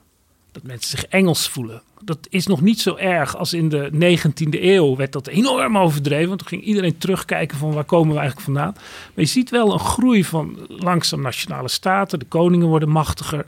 Dat 0.59 0.67
mensen 0.71 0.89
zich 0.97 1.05
Engels 1.05 1.47
voelen. 1.49 1.81
Dat 2.03 2.17
is 2.29 2.47
nog 2.47 2.61
niet 2.61 2.79
zo 2.81 2.95
erg 2.95 3.37
als 3.37 3.53
in 3.53 3.69
de 3.69 3.89
19e 3.93 4.61
eeuw 4.61 4.95
werd 4.95 5.11
dat 5.11 5.27
enorm 5.27 5.77
overdreven. 5.77 6.27
Want 6.27 6.39
toen 6.39 6.47
ging 6.47 6.63
iedereen 6.63 6.97
terugkijken 6.97 7.57
van 7.57 7.73
waar 7.73 7.83
komen 7.83 8.13
we 8.13 8.19
eigenlijk 8.19 8.45
vandaan. 8.45 8.73
Maar 8.75 9.23
je 9.23 9.25
ziet 9.25 9.49
wel 9.49 9.73
een 9.73 9.79
groei 9.79 10.23
van 10.23 10.57
langzaam 10.67 11.21
nationale 11.21 11.67
staten. 11.69 12.19
De 12.19 12.25
koningen 12.25 12.67
worden 12.67 12.89
machtiger. 12.89 13.45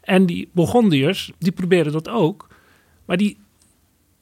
En 0.00 0.26
die 0.26 0.48
Burgondiërs, 0.52 1.30
die 1.38 1.52
proberen 1.52 1.92
dat 1.92 2.08
ook. 2.08 2.48
Maar 3.04 3.16
die, 3.16 3.38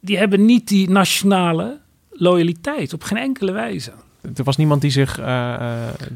die 0.00 0.18
hebben 0.18 0.44
niet 0.44 0.68
die 0.68 0.90
nationale 0.90 1.80
loyaliteit 2.10 2.92
op 2.92 3.02
geen 3.02 3.18
enkele 3.18 3.52
wijze. 3.52 3.92
Er 4.36 4.44
was 4.44 4.56
niemand 4.56 4.80
die 4.80 4.90
zich 4.90 5.20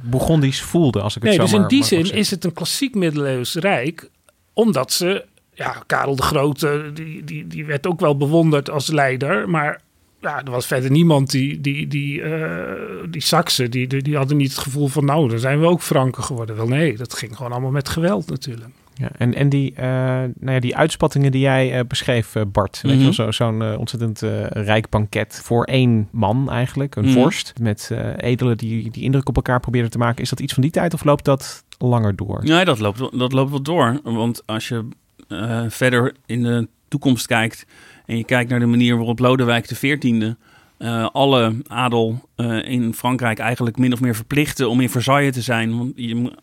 Bourgondisch 0.02 0.60
voelde, 0.62 1.00
als 1.00 1.16
ik 1.16 1.22
het 1.22 1.30
Nee, 1.30 1.38
zo 1.38 1.44
dus 1.44 1.52
in 1.54 1.60
maar- 1.60 1.68
die 1.68 1.78
maar 1.80 1.88
mag 1.90 1.98
zin 1.98 2.04
zeggen. 2.06 2.22
is 2.22 2.30
het 2.30 2.44
een 2.44 2.52
klassiek 2.52 2.94
middeleeuws 2.94 3.54
rijk, 3.54 4.10
omdat 4.52 4.92
ze, 4.92 5.24
ja, 5.54 5.82
Karel 5.86 6.16
de 6.16 6.22
Grote, 6.22 6.90
die, 6.94 7.24
die, 7.24 7.46
die 7.46 7.64
werd 7.64 7.86
ook 7.86 8.00
wel 8.00 8.16
bewonderd 8.16 8.70
als 8.70 8.90
leider, 8.90 9.48
maar 9.48 9.80
ja, 10.20 10.42
er 10.44 10.50
was 10.50 10.66
verder 10.66 10.90
niemand 10.90 11.30
die, 11.30 11.60
die, 11.60 11.86
die, 11.86 12.22
eh, 12.22 12.72
die 13.10 13.22
Saksen, 13.22 13.70
die, 13.70 13.86
die, 13.86 14.02
die 14.02 14.16
hadden 14.16 14.36
niet 14.36 14.50
het 14.50 14.58
gevoel 14.58 14.86
van, 14.88 15.04
nou, 15.04 15.28
dan 15.28 15.38
zijn 15.38 15.60
we 15.60 15.66
ook 15.66 15.82
Franken 15.82 16.22
geworden. 16.24 16.56
Wel 16.56 16.68
nee, 16.68 16.96
dat 16.96 17.14
ging 17.14 17.36
gewoon 17.36 17.52
allemaal 17.52 17.70
met 17.70 17.88
geweld 17.88 18.30
natuurlijk. 18.30 18.68
Ja, 18.96 19.10
en, 19.18 19.34
en 19.34 19.48
die, 19.48 19.74
eh, 19.74 19.84
nou 19.84 20.30
ja, 20.52 20.58
die 20.60 20.76
uitspattingen 20.76 21.32
die 21.32 21.40
jij 21.40 21.78
eh, 21.78 21.84
beschreef, 21.88 22.34
Bart. 22.52 22.80
Weet 22.82 22.90
je 22.92 22.96
Mhm. 22.96 23.04
wel, 23.04 23.12
zo, 23.12 23.30
zo'n 23.30 23.76
ontzettend 23.76 24.22
eh, 24.22 24.46
rijk 24.46 24.88
banket 24.88 25.40
voor 25.44 25.64
één 25.64 26.08
man 26.12 26.50
eigenlijk. 26.50 26.96
Een 26.96 27.04
Mhm. 27.04 27.12
vorst 27.12 27.52
met 27.60 27.88
eh, 27.92 28.08
edelen 28.16 28.56
die, 28.56 28.90
die 28.90 29.02
indruk 29.02 29.28
op 29.28 29.36
elkaar 29.36 29.60
proberen 29.60 29.90
te 29.90 29.98
maken. 29.98 30.22
Is 30.22 30.28
dat 30.30 30.40
iets 30.40 30.52
van 30.52 30.62
die 30.62 30.70
tijd 30.72 30.94
of 30.94 31.04
loopt 31.04 31.24
dat 31.24 31.64
langer 31.78 32.16
door? 32.16 32.40
Nee, 32.44 32.64
dat 32.64 32.78
loopt, 32.78 32.98
dat 33.18 33.32
loopt 33.32 33.50
wel 33.50 33.62
door. 33.62 34.00
Want 34.02 34.42
als 34.46 34.68
je 34.68 34.88
eh, 35.28 35.64
verder 35.68 36.14
in 36.26 36.42
de 36.42 36.68
toekomst 36.88 37.26
kijkt 37.26 37.66
en 38.06 38.16
je 38.16 38.24
kijkt 38.24 38.50
naar 38.50 38.60
de 38.60 38.66
manier 38.66 38.96
waarop 38.96 39.18
Lodewijk 39.18 39.66
XIV 39.66 40.32
eh 40.78 41.06
alle 41.12 41.54
adel 41.66 42.28
eh, 42.36 42.64
in 42.64 42.94
Frankrijk 42.94 43.38
eigenlijk 43.38 43.76
min 43.76 43.92
of 43.92 44.00
meer 44.00 44.14
verplichtte 44.14 44.68
om 44.68 44.80
in 44.80 44.90
Versailles 44.90 45.32
te 45.32 45.42
zijn. 45.42 45.76
Want 45.78 45.92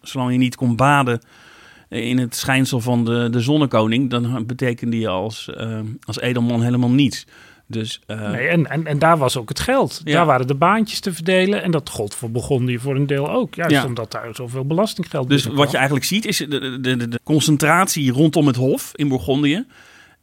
zolang 0.02 0.32
je 0.32 0.38
niet 0.38 0.56
kon 0.56 0.76
baden 0.76 1.22
in 1.90 2.18
het 2.18 2.36
schijnsel 2.36 2.80
van 2.80 3.06
de, 3.06 3.28
de 3.32 3.40
zonnekoning, 3.40 4.10
dan 4.10 4.46
betekende 4.46 5.00
je 5.00 5.08
als, 5.08 5.50
als 6.04 6.20
edelman 6.20 6.62
helemaal 6.62 6.90
niets. 6.90 7.26
Dus 7.72 8.02
eh, 8.08 8.30
Nee, 8.32 8.48
en, 8.48 8.70
en, 8.70 8.86
en 8.88 9.00
daar 9.00 9.18
was 9.18 9.38
ook 9.38 9.50
het 9.50 9.60
geld. 9.60 10.02
Ja. 10.04 10.14
Daar 10.14 10.26
waren 10.26 10.48
de 10.48 10.56
baantjes 10.56 11.00
te 11.00 11.14
verdelen 11.14 11.64
en 11.64 11.72
dat 11.72 11.90
gold 11.90 12.16
voor 12.16 12.32
Burgondië 12.32 12.80
voor 12.80 12.96
een 12.96 13.08
deel 13.08 13.30
ook. 13.32 13.56
Juist 13.56 13.76
Ja. 13.76 13.86
omdat 13.86 14.12
daar 14.12 14.30
zoveel 14.36 14.66
belastinggeld 14.66 15.30
Dus 15.30 15.46
wat 15.46 15.72
je 15.72 15.78
eigenlijk 15.78 16.06
ziet 16.06 16.26
is 16.26 16.38
de, 16.38 16.80
de, 16.80 16.96
de, 16.98 17.08
de 17.08 17.20
concentratie 17.24 18.12
rondom 18.12 18.48
het 18.48 18.56
Hof 18.56 18.92
in 18.96 19.08
Bourgondië. 19.08 19.66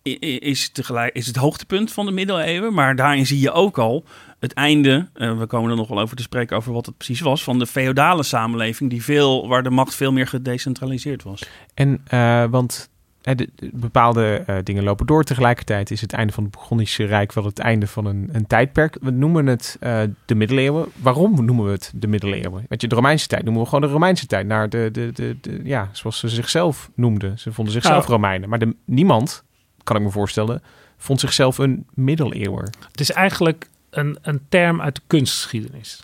Is, 0.03 0.69
tegelijk, 0.69 1.15
is 1.15 1.27
het 1.27 1.37
hoogtepunt 1.37 1.93
van 1.93 2.07
de 2.07 2.13
middeleeuwen. 2.13 2.75
Maar 2.75 2.97
daarin 2.97 3.27
zie 3.27 3.41
je 3.41 3.53
ook 3.53 3.79
al 3.79 4.05
het 4.39 4.53
einde. 4.53 5.09
eh, 5.15 5.39
we 5.39 5.47
komen 5.47 5.71
er 5.71 5.77
nog 5.77 5.89
wel 5.89 6.01
over 6.01 6.17
te 6.17 6.23
spreken 6.23 6.57
over 6.57 6.73
wat 6.73 6.87
het 6.87 6.97
precies 6.97 7.21
was. 7.21 7.43
Van 7.43 7.59
de 7.59 7.67
feodale 7.67 8.23
samenleving. 8.23 8.91
Die 8.91 9.03
veel, 9.05 9.49
waar 9.49 9.63
de 9.63 9.71
macht 9.71 9.95
veel 9.95 10.13
meer 10.13 10.27
gedecentraliseerd 10.27 11.23
was. 11.23 11.43
En, 11.75 12.01
eh, 12.07 12.45
want 12.51 12.89
de, 13.23 13.35
de- 13.35 13.71
bepaalde 13.73 14.43
eh, 14.47 14.57
dingen 14.63 14.83
lopen 14.85 15.07
door. 15.07 15.25
Tegelijkertijd 15.25 15.91
is 15.91 16.01
het 16.01 16.13
einde 16.13 16.33
van 16.33 16.43
het 16.45 16.53
Bourgondische 16.53 17.05
Rijk 17.05 17.33
wel 17.33 17.45
het 17.45 17.59
einde 17.59 17.87
van 17.87 18.07
een, 18.07 18.29
een 18.33 18.47
tijdperk. 18.47 18.97
We 19.01 19.11
noemen 19.11 19.47
het 19.47 19.77
eh, 19.81 20.01
de 20.25 20.35
middeleeuwen. 20.35 20.87
Waarom 20.97 21.45
noemen 21.45 21.65
we 21.65 21.71
het 21.71 21.93
de 21.95 22.07
middeleeuwen? 22.07 22.67
Weet 22.69 22.81
je, 22.81 22.89
de 22.89 22.95
Romeinse 22.95 23.27
tijd 23.27 23.45
noemen 23.45 23.63
we 23.63 23.69
gewoon 23.69 23.85
de 23.85 23.93
Romeinse 23.93 24.27
tijd. 24.27 24.47
Naar 24.47 24.69
de, 24.69 24.89
de, 24.93 25.11
de, 25.15 25.37
de- 25.41 25.61
ja, 25.65 25.89
zoals 25.93 26.19
ze 26.19 26.29
zichzelf 26.29 26.91
noemden. 26.95 27.39
Ze 27.39 27.53
vonden 27.53 27.73
zichzelf 27.73 27.97
Nou. 28.07 28.11
Romeinen. 28.13 28.49
Maar 28.49 28.59
de, 28.59 28.75
niemand, 28.85 29.45
kan 29.85 29.97
ik 29.97 30.03
me 30.03 30.11
voorstellen, 30.11 30.63
vond 30.97 31.21
zichzelf 31.21 31.59
een 31.59 31.87
middeleeuwer. 31.95 32.69
Het 32.91 33.01
is 33.01 33.11
eigenlijk 33.13 33.69
een, 33.91 34.19
een 34.23 34.41
term 34.49 34.81
uit 34.81 34.95
de 34.95 35.01
kunstgeschiedenis. 35.07 36.03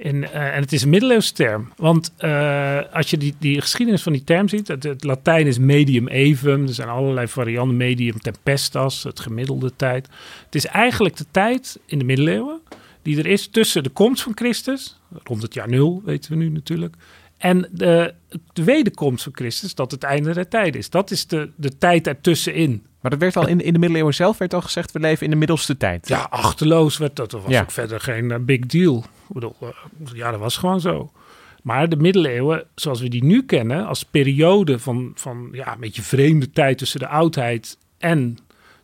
In, 0.00 0.24
eh, 0.30 0.54
en 0.54 0.60
het 0.62 0.72
is 0.72 0.82
een 0.82 0.88
middeleeuwse 0.88 1.32
term. 1.32 1.72
Want 1.76 2.12
eh, 2.16 2.78
als 2.92 3.10
je 3.10 3.16
die, 3.18 3.34
die 3.38 3.60
geschiedenis 3.60 4.02
van 4.02 4.12
die 4.12 4.24
term 4.24 4.48
ziet, 4.48 4.68
het, 4.68 4.82
het 4.82 5.04
Latijn 5.04 5.46
is 5.46 5.58
medium 5.58 6.08
evum. 6.08 6.66
Er 6.66 6.74
zijn 6.74 6.88
allerlei 6.88 7.26
varianten, 7.28 7.76
medium 7.76 8.18
tempestas, 8.20 9.02
het 9.02 9.20
gemiddelde 9.20 9.72
tijd. 9.76 10.08
Het 10.44 10.54
is 10.54 10.66
eigenlijk 10.66 11.16
de 11.16 11.24
tijd 11.30 11.78
in 11.86 11.98
de 11.98 12.04
middeleeuwen 12.04 12.60
die 13.02 13.18
er 13.18 13.26
is 13.26 13.46
tussen 13.48 13.82
de 13.82 13.88
komst 13.88 14.22
van 14.22 14.32
Christus, 14.34 15.00
rond 15.24 15.42
het 15.42 15.54
jaar 15.54 15.68
nul 15.68 16.02
weten 16.04 16.30
we 16.30 16.36
nu 16.36 16.48
natuurlijk, 16.48 16.94
en 17.38 17.68
de, 17.72 18.14
de 18.52 18.64
wederkomst 18.64 19.22
van 19.22 19.32
Christus, 19.34 19.74
dat 19.74 19.90
het 19.90 20.02
einde 20.02 20.32
der 20.34 20.48
tijd 20.48 20.76
is. 20.76 20.90
Dat 20.90 21.10
is 21.10 21.26
de, 21.26 21.50
de 21.56 21.78
tijd 21.78 22.06
ertussenin. 22.06 22.82
Maar 23.00 23.10
dat 23.10 23.20
werd 23.20 23.36
al 23.36 23.46
in, 23.48 23.60
in 23.60 23.72
de 23.72 23.78
middeleeuwen 23.78 24.14
zelf 24.14 24.38
werd 24.38 24.54
al 24.54 24.60
gezegd, 24.62 24.92
we 24.92 25.00
leven 25.00 25.24
in 25.24 25.30
de 25.30 25.36
middelste 25.36 25.76
tijd. 25.76 26.08
Ja, 26.08 26.26
achterloos 26.30 26.98
werd 26.98 27.16
dat. 27.16 27.30
Dat 27.30 27.42
was 27.42 27.50
Ja. 27.52 27.60
ook 27.62 27.70
verder 27.70 28.00
geen 28.00 28.30
eh, 28.30 28.38
big 28.40 28.66
deal. 28.66 29.04
Ik 29.28 29.34
bedoel, 29.34 29.54
eh, 29.60 29.68
ja, 30.12 30.30
dat 30.30 30.40
was 30.40 30.56
gewoon 30.56 30.80
zo. 30.80 31.10
Maar 31.62 31.88
de 31.88 31.96
middeleeuwen, 31.96 32.64
zoals 32.74 33.00
we 33.00 33.08
die 33.08 33.24
nu 33.24 33.44
kennen, 33.44 33.86
als 33.86 34.02
periode 34.02 34.78
van, 34.78 35.12
van 35.14 35.48
ja, 35.52 35.72
een 35.72 35.80
beetje 35.80 36.02
vreemde 36.02 36.50
tijd 36.50 36.78
tussen 36.78 37.00
de 37.00 37.08
oudheid 37.08 37.78
en 37.98 38.38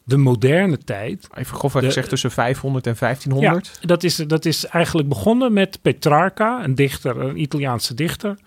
de 0.05 0.17
moderne 0.17 0.79
tijd. 0.79 1.29
Even 1.35 1.57
grofweg 1.57 1.85
gezegd 1.85 2.09
tussen 2.09 2.31
500 2.31 2.87
en 2.87 2.97
1500. 2.99 3.79
Ja, 3.81 3.87
dat 3.87 4.03
is, 4.03 4.17
dat 4.17 4.45
is 4.45 4.67
eigenlijk 4.67 5.09
begonnen 5.09 5.53
met 5.53 5.79
Petrarca, 5.83 6.65
een 6.65 6.75
dichter, 6.75 7.21
een 7.21 7.41
Italiaanse 7.41 7.95
dichter. 7.95 8.39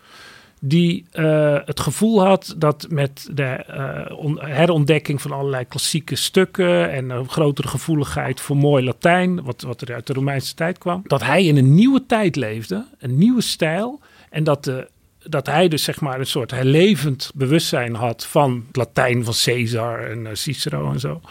Die 0.59 1.05
eh, 1.11 1.57
het 1.65 1.79
gevoel 1.79 2.25
had 2.25 2.55
dat 2.57 2.85
met 2.89 3.29
de 3.31 3.43
eh, 3.43 4.17
on- 4.17 4.39
herontdekking 4.41 5.21
van 5.21 5.31
allerlei 5.31 5.65
klassieke 5.65 6.15
stukken 6.15 6.91
en 6.91 7.09
een 7.09 7.29
grotere 7.29 7.67
gevoeligheid 7.67 8.41
voor 8.41 8.57
mooi 8.57 8.83
Latijn, 8.83 9.43
wat, 9.43 9.61
wat 9.61 9.81
er 9.81 9.93
uit 9.93 10.07
de 10.07 10.13
Romeinse 10.13 10.53
tijd 10.53 10.77
kwam, 10.77 11.01
dat 11.07 11.23
hij 11.23 11.45
in 11.45 11.57
een 11.57 11.73
nieuwe 11.75 12.05
tijd 12.05 12.35
leefde, 12.35 12.85
een 12.99 13.17
nieuwe 13.17 13.41
stijl 13.41 13.99
en 14.29 14.43
dat, 14.43 14.63
de, 14.63 14.87
dat 15.23 15.45
hij 15.47 15.67
dus 15.67 15.83
zeg 15.83 16.01
maar 16.01 16.19
een 16.19 16.25
soort 16.25 16.51
herlevend 16.51 17.31
bewustzijn 17.35 17.95
had 17.95 18.25
van 18.25 18.65
Latijn 18.71 19.25
van 19.25 19.33
Caesar 19.43 20.09
en 20.09 20.27
eh, 20.27 20.33
Cicero 20.33 20.91
en 20.91 20.99
zo. 20.99 21.21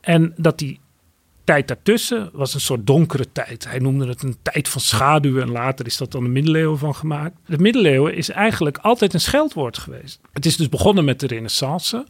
En 0.00 0.32
dat 0.36 0.58
die 0.58 0.80
tijd 1.48 1.68
daartussen 1.68 2.30
was 2.32 2.54
een 2.54 2.60
soort 2.60 2.86
donkere 2.86 3.32
tijd. 3.32 3.68
Hij 3.68 3.78
noemde 3.78 4.06
het 4.06 4.22
een 4.22 4.36
tijd 4.42 4.68
van 4.68 4.80
schaduw 4.80 5.40
en 5.40 5.50
later 5.50 5.86
is 5.86 5.96
dat 5.96 6.12
dan 6.12 6.22
de 6.22 6.28
middeleeuwen 6.28 6.78
van 6.78 6.94
gemaakt. 6.94 7.34
De 7.46 7.58
middeleeuwen 7.58 8.14
is 8.14 8.28
eigenlijk 8.28 8.78
altijd 8.78 9.14
een 9.14 9.20
scheldwoord 9.20 9.78
geweest. 9.78 10.20
Het 10.32 10.46
is 10.46 10.56
dus 10.56 10.68
begonnen 10.68 11.04
met 11.04 11.20
de 11.20 11.26
renaissance. 11.26 12.06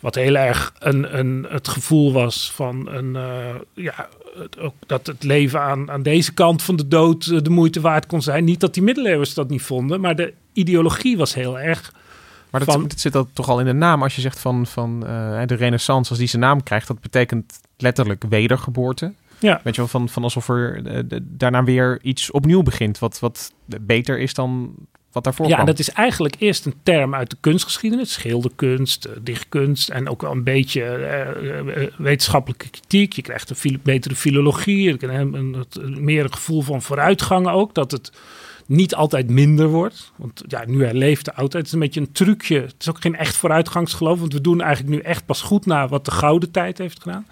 Wat 0.00 0.14
heel 0.14 0.36
erg 0.36 0.72
een, 0.78 1.18
een, 1.18 1.46
het 1.48 1.68
gevoel 1.68 2.12
was 2.12 2.52
van 2.54 2.88
een, 2.88 3.16
eh, 3.16 3.54
ja, 3.74 4.08
ook 4.58 4.74
dat 4.86 5.06
het 5.06 5.22
leven 5.22 5.60
aan, 5.60 5.90
aan 5.90 6.02
deze 6.02 6.34
kant 6.34 6.62
van 6.62 6.76
de 6.76 6.88
dood 6.88 7.26
eh, 7.26 7.42
de 7.42 7.50
moeite 7.50 7.80
waard 7.80 8.06
kon 8.06 8.22
zijn. 8.22 8.44
Niet 8.44 8.60
dat 8.60 8.74
die 8.74 8.82
middeleeuwers 8.82 9.34
dat 9.34 9.48
niet 9.48 9.62
vonden, 9.62 10.00
maar 10.00 10.16
de 10.16 10.32
ideologie 10.52 11.16
was 11.16 11.34
heel 11.34 11.58
erg 11.58 11.92
Maar 12.50 12.64
dat, 12.64 12.74
Van- 12.74 12.82
dat 12.88 13.00
zit 13.00 13.12
dat 13.12 13.28
toch 13.32 13.48
al 13.48 13.60
in 13.60 13.66
de 13.66 13.72
naam. 13.72 14.02
Als 14.02 14.14
je 14.14 14.20
zegt 14.20 14.38
van, 14.40 14.66
van 14.66 15.06
eh, 15.06 15.42
de 15.46 15.54
renaissance, 15.54 16.10
als 16.10 16.18
die 16.18 16.28
zijn 16.28 16.42
naam 16.42 16.62
krijgt, 16.62 16.86
dat 16.86 17.00
betekent 17.00 17.60
letterlijk 17.76 18.24
wedergeboorte. 18.28 19.12
Ja. 19.38 19.60
Weet 19.64 19.74
je 19.74 19.80
wel, 19.80 19.90
van, 19.90 20.08
van 20.08 20.22
alsof 20.22 20.48
er 20.48 20.86
eh, 20.86 21.02
de- 21.06 21.20
daarna 21.22 21.64
weer 21.64 21.98
iets 22.02 22.30
opnieuw 22.30 22.62
begint, 22.62 22.98
wat, 22.98 23.18
wat 23.18 23.52
beter 23.80 24.18
is 24.18 24.34
dan 24.34 24.74
wat 25.12 25.24
daarvoor 25.24 25.46
Ja, 25.48 25.54
kwam. 25.54 25.66
dat 25.66 25.78
is 25.78 25.90
eigenlijk 25.90 26.34
eerst 26.38 26.66
een 26.66 26.74
term 26.82 27.14
uit 27.14 27.30
de 27.30 27.36
kunstgeschiedenis. 27.40 28.12
Schilderkunst, 28.12 29.04
eh, 29.04 29.12
dichtkunst 29.22 29.88
en 29.88 30.08
ook 30.08 30.22
wel 30.22 30.30
een 30.32 30.44
beetje 30.44 31.92
wetenschappelijke 31.98 32.68
kritiek. 32.68 33.12
Je 33.12 33.22
krijgt 33.22 33.64
een 33.64 33.80
betere 33.82 34.14
filologie, 34.14 35.02
een, 35.04 35.14
een, 35.34 35.64
een- 35.70 36.04
meer 36.04 36.24
een 36.24 36.32
gevoel 36.32 36.62
van 36.62 36.82
vooruitgang 36.82 37.48
ook. 37.48 37.74
Dat 37.74 37.90
het 37.90 38.12
niet 38.70 38.94
altijd 38.94 39.30
minder 39.30 39.68
wordt. 39.68 40.12
Want 40.16 40.42
ja, 40.46 40.64
nu 40.66 40.84
herleeft 40.84 41.24
de 41.24 41.34
oudheid. 41.34 41.54
Het 41.54 41.66
is 41.66 41.72
een 41.72 41.78
beetje 41.78 42.00
een 42.00 42.12
trucje. 42.12 42.60
Het 42.60 42.74
is 42.78 42.88
ook 42.88 43.00
geen 43.00 43.16
echt 43.16 43.36
vooruitgangsgeloof. 43.36 44.18
Want 44.20 44.32
we 44.32 44.40
doen 44.40 44.60
eigenlijk 44.60 44.94
nu 44.96 45.00
echt 45.00 45.26
pas 45.26 45.42
goed 45.42 45.66
na 45.66 45.88
wat 45.88 46.04
de 46.04 46.10
gouden 46.10 46.50
tijd 46.50 46.78
heeft 46.78 47.02
gedaan. 47.02 47.26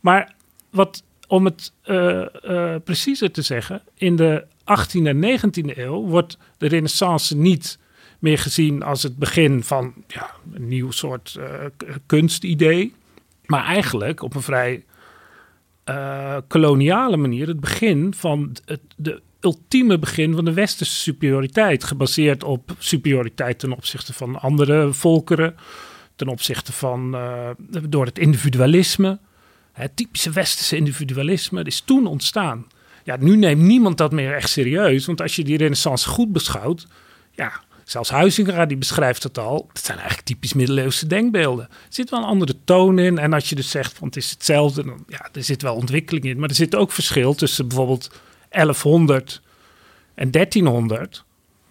Maar 0.00 0.34
wat, 0.70 1.02
om 1.26 1.44
het 1.44 1.72
eh, 1.82 2.20
eh, 2.44 2.82
preciezer 2.82 3.30
te 3.30 3.42
zeggen, 3.42 3.82
in 3.94 4.16
de 4.16 4.44
18e 4.60 5.02
en 5.02 5.40
19e 5.40 5.76
eeuw 5.78 6.06
wordt 6.06 6.38
de 6.58 6.68
renaissance 6.68 7.36
niet 7.36 7.78
meer 8.18 8.38
gezien 8.38 8.82
als 8.82 9.02
het 9.02 9.16
begin 9.16 9.62
van 9.62 9.92
ja, 10.06 10.30
een 10.52 10.68
nieuw 10.68 10.90
soort 10.90 11.38
k- 11.76 11.98
kunstidee. 12.06 12.94
Maar 13.46 13.64
eigenlijk 13.64 14.22
op 14.22 14.34
een 14.34 14.42
vrij 14.42 14.84
koloniale 16.46 17.16
manier 17.16 17.46
het 17.48 17.60
begin 17.60 18.14
van 18.14 18.56
het 18.64 18.80
de 18.96 19.20
ultieme 19.40 19.98
begin 19.98 20.34
van 20.34 20.44
de 20.44 20.52
westerse 20.52 20.94
superioriteit. 20.94 21.84
Gebaseerd 21.84 22.44
op 22.44 22.74
superioriteit 22.78 23.58
ten 23.58 23.72
opzichte 23.72 24.12
van 24.12 24.40
andere 24.40 24.92
volkeren. 24.92 25.56
Ten 26.16 26.28
opzichte 26.28 26.72
van 26.72 27.14
eh, 27.14 27.50
door 27.88 28.04
het 28.04 28.18
individualisme. 28.18 29.18
Het 29.72 29.96
typische 29.96 30.30
westerse 30.30 30.76
individualisme 30.76 31.62
is 31.62 31.80
toen 31.80 32.06
ontstaan. 32.06 32.66
Ja, 33.04 33.16
nu 33.20 33.36
neemt 33.36 33.62
niemand 33.62 33.98
dat 33.98 34.12
meer 34.12 34.34
echt 34.34 34.50
serieus. 34.50 35.06
Want 35.06 35.20
als 35.20 35.36
je 35.36 35.44
die 35.44 35.56
renaissance 35.56 36.08
goed 36.08 36.32
beschouwt... 36.32 36.86
Ja, 37.32 37.60
zelfs 37.84 38.10
Huizinga 38.10 38.66
die 38.66 38.76
beschrijft 38.76 39.22
het 39.22 39.38
al. 39.38 39.70
Dat 39.72 39.84
zijn 39.84 39.98
eigenlijk 39.98 40.26
typisch 40.26 40.52
middeleeuwse 40.52 41.06
denkbeelden. 41.06 41.64
Er 41.64 41.76
zit 41.88 42.10
wel 42.10 42.20
een 42.20 42.26
andere 42.26 42.56
toon 42.64 42.98
in. 42.98 43.18
En 43.18 43.32
als 43.32 43.48
je 43.48 43.54
dus 43.54 43.70
zegt, 43.70 43.98
want 43.98 44.14
het 44.14 44.24
is 44.24 44.30
hetzelfde... 44.30 44.84
Dan, 44.84 45.04
ja, 45.08 45.28
er 45.32 45.44
zit 45.44 45.62
wel 45.62 45.74
ontwikkeling 45.74 46.24
in. 46.24 46.38
Maar 46.38 46.48
er 46.48 46.54
zit 46.54 46.74
ook 46.74 46.92
verschil 46.92 47.34
tussen 47.34 47.68
bijvoorbeeld 47.68 48.10
1100 48.50 49.42
en 50.14 50.30
1300... 50.30 51.26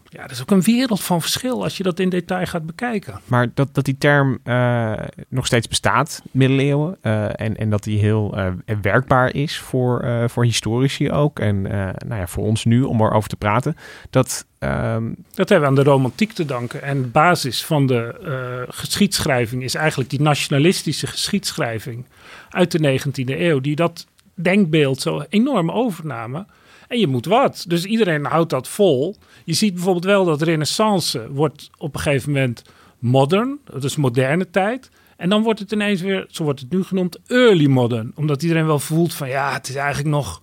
Ja, 0.10 0.22
dat 0.22 0.32
is 0.32 0.42
ook 0.42 0.52
een 0.52 0.62
wereld 0.62 1.02
van 1.02 1.22
verschil 1.22 1.64
als 1.64 1.78
je 1.78 1.84
dat 1.84 2.00
in 2.00 2.10
detail 2.10 2.46
gaat 2.46 2.66
bekijken. 2.66 3.20
Maar 3.26 3.48
dat, 3.54 3.74
dat 3.74 3.86
die 3.86 3.98
term 3.98 4.40
eh, 4.44 4.94
nog 5.30 5.46
steeds 5.46 5.68
bestaat, 5.68 6.22
middeleeuwen, 6.32 6.98
eh, 7.02 7.24
en, 7.24 7.58
en 7.58 7.70
dat 7.70 7.84
die 7.84 8.00
heel 8.00 8.38
eh, 8.38 8.76
werkbaar 8.82 9.34
is 9.34 9.60
voor, 9.60 10.26
voor 10.30 10.44
historici 10.44 11.12
ook, 11.12 11.40
en 11.40 11.62
nou 11.62 12.16
ja, 12.16 12.28
voor 12.28 12.44
ons 12.44 12.66
nu 12.66 12.82
om 12.82 13.02
erover 13.02 13.30
te 13.30 13.36
praten, 13.36 13.76
dat... 14.10 14.46
ehm, 14.60 15.12
Dat 15.34 15.50
hebben 15.50 15.60
we 15.60 15.78
aan 15.78 15.84
de 15.84 15.90
romantiek 15.90 16.32
te 16.32 16.46
danken. 16.46 16.82
En 16.82 17.02
de 17.02 17.08
basis 17.08 17.66
van 17.66 17.88
de 17.88 18.66
geschiedschrijving 18.70 19.64
is 19.64 19.76
eigenlijk 19.76 20.10
die 20.10 20.22
nationalistische 20.22 21.08
geschiedschrijving 21.08 22.06
uit 22.50 22.72
de 22.72 23.00
19e 23.00 23.40
eeuw, 23.40 23.60
die 23.60 23.76
dat 23.76 24.08
denkbeeld 24.34 25.02
zo 25.02 25.24
enorm 25.30 25.72
overnamen. 25.72 26.48
En 26.88 27.00
je 27.00 27.08
moet 27.08 27.26
wat. 27.26 27.66
Dus 27.68 27.86
iedereen 27.86 28.26
houdt 28.26 28.50
dat 28.50 28.68
vol. 28.68 29.16
Je 29.46 29.54
ziet 29.54 29.74
bijvoorbeeld 29.74 30.06
wel 30.06 30.26
dat 30.26 30.42
renaissance 30.42 31.32
wordt 31.32 31.70
op 31.78 31.94
een 31.94 32.00
gegeven 32.00 32.32
moment 32.32 32.62
modern, 33.00 33.60
dat 33.64 33.84
is 33.84 33.96
moderne 33.96 34.50
tijd. 34.50 34.90
En 35.18 35.30
dan 35.30 35.44
wordt 35.44 35.60
het 35.60 35.72
ineens 35.72 36.02
weer, 36.02 36.26
zo 36.30 36.44
wordt 36.44 36.60
het 36.60 36.72
nu 36.72 36.84
genoemd, 36.84 37.20
early 37.28 37.68
modern. 37.68 38.12
Omdat 38.16 38.42
iedereen 38.42 38.66
wel 38.66 38.80
voelt 38.80 39.14
van 39.14 39.30
ja, 39.30 39.54
het 39.54 39.70
is 39.70 39.76
eigenlijk 39.76 40.16
nog 40.16 40.42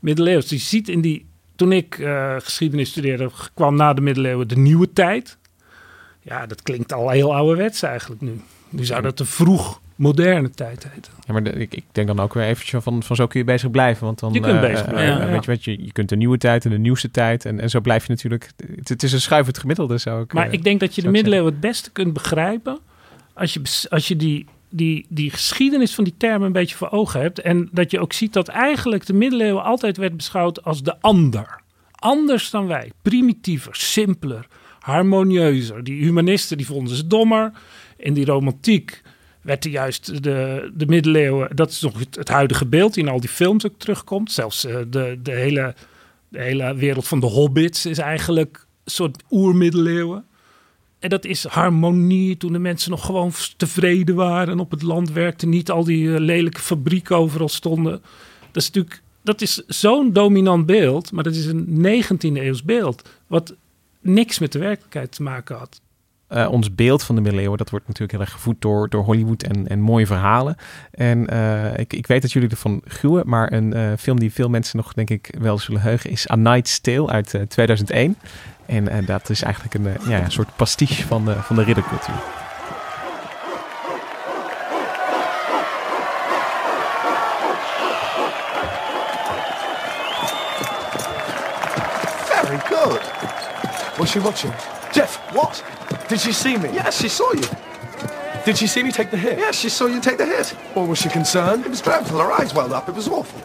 middeleeuws. 0.00 0.46
Dus 0.46 0.60
je 0.60 0.68
ziet 0.68 0.88
in 0.88 1.00
die, 1.00 1.26
toen 1.56 1.72
ik 1.72 1.98
eh, 1.98 2.36
geschiedenis 2.38 2.90
studeerde, 2.90 3.30
kwam 3.54 3.76
na 3.76 3.94
de 3.94 4.00
middeleeuwen 4.00 4.48
de 4.48 4.56
nieuwe 4.56 4.92
tijd. 4.92 5.38
Ja, 6.22 6.46
dat 6.46 6.62
klinkt 6.62 6.92
al 6.92 7.10
heel 7.10 7.34
ouderwets 7.34 7.82
eigenlijk 7.82 8.20
nu. 8.20 8.40
Nu 8.68 8.84
zou 8.84 9.02
dat 9.02 9.18
de 9.18 9.24
vroeg 9.24 9.80
moderne 9.96 10.50
tijd. 10.50 10.86
Ja, 11.26 11.32
maar 11.32 11.42
de- 11.42 11.52
ik, 11.52 11.74
ik 11.74 11.84
denk 11.92 12.06
dan 12.06 12.20
ook 12.20 12.34
weer 12.34 12.44
eventjes 12.44 12.82
van, 12.82 13.02
van 13.02 13.16
zo 13.16 13.26
kun 13.26 13.40
je 13.40 13.46
bezig 13.46 13.70
blijven. 13.70 14.04
Want 14.04 14.18
dan, 14.18 14.32
Je 14.32 14.40
kunt 14.40 14.54
eh, 14.54 14.60
bezig 14.60 14.86
eh, 14.86 14.88
blijven, 14.88 15.20
eh, 15.20 15.26
ja. 15.26 15.30
Weet 15.30 15.44
je 15.44 15.50
wat, 15.50 15.64
je, 15.64 15.84
je 15.84 15.92
kunt 15.92 16.08
de 16.08 16.16
nieuwe 16.16 16.38
tijd 16.38 16.64
en 16.64 16.70
de 16.70 16.78
nieuwste 16.78 17.10
tijd. 17.10 17.44
En, 17.44 17.60
en 17.60 17.70
zo 17.70 17.80
blijf 17.80 18.06
je 18.06 18.12
natuurlijk. 18.12 18.50
Het, 18.76 18.88
het 18.88 19.02
is 19.02 19.12
een 19.12 19.20
schuivend 19.20 19.58
gemiddelde, 19.58 19.98
zou 19.98 20.22
ik 20.22 20.32
Maar 20.32 20.52
ik 20.52 20.64
denk 20.64 20.80
dat 20.80 20.94
je 20.94 21.02
de 21.02 21.10
middeleeuwen 21.10 21.52
het 21.52 21.60
beste 21.60 21.90
kunt 21.90 22.12
begrijpen 22.12 22.78
als 23.34 23.54
je, 23.54 23.86
als 23.88 24.08
je 24.08 24.16
die, 24.16 24.46
die, 24.68 25.06
die 25.08 25.30
geschiedenis 25.30 25.94
van 25.94 26.04
die 26.04 26.14
termen 26.16 26.46
een 26.46 26.52
beetje 26.52 26.76
voor 26.76 26.90
ogen 26.90 27.20
hebt. 27.20 27.40
En 27.40 27.68
dat 27.72 27.90
je 27.90 28.00
ook 28.00 28.12
ziet 28.12 28.32
dat 28.32 28.48
eigenlijk 28.48 29.06
de 29.06 29.12
middeleeuwen 29.12 29.64
altijd 29.64 29.96
werd 29.96 30.16
beschouwd 30.16 30.64
als 30.64 30.82
de 30.82 31.00
ander. 31.00 31.60
Anders 31.92 32.50
dan 32.50 32.66
wij. 32.66 32.92
Primitiever, 33.02 33.76
simpeler, 33.76 34.46
harmonieuzer. 34.80 35.84
Die 35.84 36.02
humanisten 36.02 36.56
die 36.56 36.66
vonden 36.66 36.96
ze 36.96 37.06
dommer. 37.06 37.52
In 37.96 38.14
die 38.14 38.24
romantiek 38.24 39.02
werd 39.46 39.64
er 39.64 39.70
juist 39.70 40.22
de, 40.22 40.70
de 40.74 40.86
middeleeuwen... 40.86 41.56
Dat 41.56 41.70
is 41.70 41.80
nog 41.80 41.98
het, 42.10 42.28
huidige 42.28 42.66
beeld 42.66 42.96
in 42.96 43.08
al 43.08 43.20
die 43.20 43.28
films 43.28 43.66
ook 43.66 43.78
terugkomt. 43.78 44.32
Zelfs 44.32 44.64
eh, 44.64 44.76
de, 44.88 45.18
de, 45.22 45.32
hele, 45.32 45.74
de 46.28 46.40
hele 46.40 46.74
wereld 46.74 47.08
van 47.08 47.20
de 47.20 47.26
hobbits 47.26 47.86
is 47.86 47.98
eigenlijk 47.98 48.66
een 48.84 48.90
soort 48.90 49.22
oermiddeleeuwen. 49.30 50.24
En 50.98 51.08
dat 51.08 51.24
is 51.24 51.44
harmonie 51.44 52.36
toen 52.36 52.52
de 52.52 52.58
mensen 52.58 52.90
nog 52.90 53.06
gewoon 53.06 53.32
tevreden 53.56 54.14
waren 54.14 54.52
en 54.52 54.60
op 54.60 54.70
het 54.70 54.82
land 54.82 55.12
werkten. 55.12 55.48
Niet 55.48 55.70
al 55.70 55.84
die 55.84 56.14
eh, 56.14 56.20
lelijke 56.20 56.60
fabrieken 56.60 57.16
overal 57.16 57.48
stonden. 57.48 58.02
Dat 58.52 58.62
is 58.62 58.66
natuurlijk 58.66 59.02
dat 59.22 59.40
is 59.40 59.62
zo'n 59.66 60.12
dominant 60.12 60.66
beeld, 60.66 61.12
maar 61.12 61.24
dat 61.24 61.34
is 61.34 61.46
een 61.46 61.86
19e 61.86 62.36
eeuws 62.36 62.62
beeld. 62.62 63.08
Wat 63.26 63.54
niks 64.00 64.38
met 64.38 64.52
de 64.52 64.58
werkelijkheid 64.58 65.12
te 65.12 65.22
maken 65.22 65.56
had. 65.56 65.80
Eh, 66.28 66.48
ons 66.50 66.74
beeld 66.74 67.02
van 67.02 67.14
de 67.14 67.20
middeleeuwen, 67.20 67.58
dat 67.58 67.70
wordt 67.70 67.86
natuurlijk 67.86 68.12
heel 68.12 68.20
erg 68.20 68.32
gevoed 68.32 68.60
door, 68.60 68.88
door 68.88 69.04
Hollywood 69.04 69.42
en, 69.42 69.68
en 69.68 69.80
mooie 69.80 70.06
verhalen. 70.06 70.56
En 70.90 71.26
eh, 71.26 71.78
ik, 71.78 71.92
ik 71.92 72.06
weet 72.06 72.22
dat 72.22 72.32
jullie 72.32 72.48
ervan 72.48 72.82
gruwen, 72.84 73.28
maar 73.28 73.52
een 73.52 73.72
eh, 73.72 73.92
film 73.98 74.20
die 74.20 74.32
veel 74.32 74.48
mensen 74.48 74.76
nog, 74.76 74.92
denk 74.92 75.10
ik, 75.10 75.34
wel 75.38 75.58
zullen 75.58 75.80
heugen, 75.80 76.10
is 76.10 76.30
A 76.30 76.36
Night's 76.36 76.80
Tale 76.80 77.08
uit 77.08 77.34
eh, 77.34 77.42
2001. 77.42 78.16
En 78.66 79.04
dat 79.04 79.30
is 79.30 79.42
eigenlijk 79.42 79.74
een, 79.74 80.10
ja, 80.10 80.28
soort 80.28 80.56
pastiche 80.56 81.06
van 81.06 81.24
de, 81.24 81.34
van 81.34 81.56
de 81.56 81.62
riddercultuur. 81.62 82.14
Very 92.24 92.58
good. 92.58 93.14
She 94.08 94.20
watching? 94.20 94.52
Jeff, 94.92 95.20
what? 95.32 95.62
Did 96.08 96.20
she 96.20 96.32
see 96.32 96.56
me? 96.56 96.70
Yes, 96.72 97.00
she 97.00 97.08
saw 97.08 97.32
you. 97.32 97.48
Did 98.44 98.56
she 98.56 98.66
see 98.68 98.82
me 98.82 98.92
take 98.92 99.10
the 99.10 99.16
hit? 99.16 99.38
Yes, 99.38 99.58
she 99.58 99.68
saw 99.68 99.86
you 99.86 100.00
take 100.00 100.18
the 100.18 100.26
hit. 100.26 100.54
Or 100.76 100.86
was 100.86 100.98
she 100.98 101.08
concerned? 101.08 101.64
It 101.66 101.70
was 101.70 101.80
dreadful. 101.80 102.18
Her 102.18 102.30
eyes 102.30 102.54
welled 102.54 102.72
up. 102.72 102.88
It 102.88 102.94
was 102.94 103.08
awful. 103.08 103.40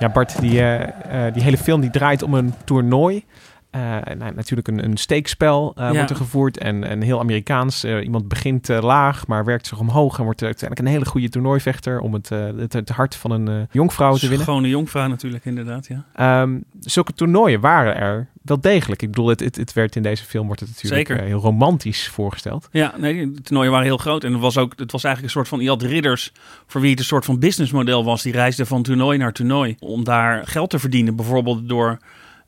Ja, 0.00 0.08
Bart, 0.08 0.40
die, 0.40 0.60
eh, 0.60 1.26
eh, 1.26 1.34
die 1.34 1.42
hele 1.42 1.56
film 1.56 1.80
die 1.80 1.90
draait 1.90 2.22
om 2.22 2.34
een 2.34 2.54
toernooi 2.64 3.24
nou, 3.70 4.34
natuurlijk 4.34 4.68
een, 4.68 4.84
een 4.84 4.96
steekspel 4.96 5.72
eh, 5.76 5.84
Ja. 5.84 5.92
wordt 5.92 6.10
er 6.10 6.16
gevoerd 6.16 6.58
en, 6.58 6.84
en 6.84 7.00
heel 7.02 7.18
Amerikaans. 7.20 7.84
Eh, 7.84 8.04
iemand 8.04 8.28
begint 8.28 8.68
eh, 8.68 8.82
laag, 8.82 9.26
maar 9.26 9.44
werkt 9.44 9.66
zich 9.66 9.78
omhoog 9.80 10.18
en 10.18 10.24
wordt 10.24 10.42
uiteindelijk 10.42 10.88
een 10.88 10.94
hele 10.94 11.10
goede 11.10 11.28
toernooivechter 11.28 12.00
om 12.00 12.12
het, 12.12 12.30
eh, 12.30 12.46
het, 12.56 12.72
het 12.72 12.88
hart 12.88 13.14
van 13.16 13.30
een 13.30 13.48
eh, 13.48 13.54
jonkvrouw 13.70 14.14
te 14.14 14.20
winnen. 14.28 14.46
Schone 14.46 14.68
jonkvrouw 14.68 15.06
natuurlijk, 15.08 15.44
inderdaad, 15.44 15.86
ja. 15.86 16.04
Ehm, 16.14 16.58
zulke 16.80 17.12
toernooien 17.12 17.60
waren 17.60 17.96
er 17.96 18.26
wel 18.42 18.60
degelijk. 18.60 19.02
Ik 19.02 19.08
bedoel, 19.10 19.28
het, 19.28 19.40
het, 19.40 19.56
het 19.56 19.72
werd 19.72 19.96
in 19.96 20.02
deze 20.02 20.24
film 20.24 20.46
wordt 20.46 20.60
het 20.60 20.68
natuurlijk 20.70 21.06
Zeker. 21.08 21.22
eh, 21.22 21.28
heel 21.28 21.40
romantisch 21.40 22.08
voorgesteld. 22.08 22.68
Ja, 22.72 22.94
nee, 22.98 23.30
de 23.30 23.40
toernooien 23.42 23.70
waren 23.70 23.86
heel 23.86 23.96
groot. 23.96 24.24
En 24.24 24.32
het 24.32 24.40
was, 24.40 24.56
ook, 24.58 24.72
het 24.76 24.92
was 24.92 25.04
eigenlijk 25.04 25.34
een 25.34 25.40
soort 25.40 25.48
van... 25.48 25.60
Je 25.64 25.68
had 25.68 25.82
ridders 25.82 26.32
voor 26.66 26.80
wie 26.80 26.90
het 26.90 26.98
een 26.98 27.04
soort 27.04 27.24
van 27.24 27.38
businessmodel 27.38 28.04
was. 28.04 28.22
Die 28.22 28.32
reisden 28.32 28.66
van 28.66 28.82
toernooi 28.82 29.18
naar 29.18 29.32
toernooi. 29.32 29.76
Om 29.78 30.04
daar 30.04 30.46
geld 30.46 30.70
te 30.70 30.78
verdienen. 30.78 31.16
Bijvoorbeeld 31.16 31.68
door 31.68 31.98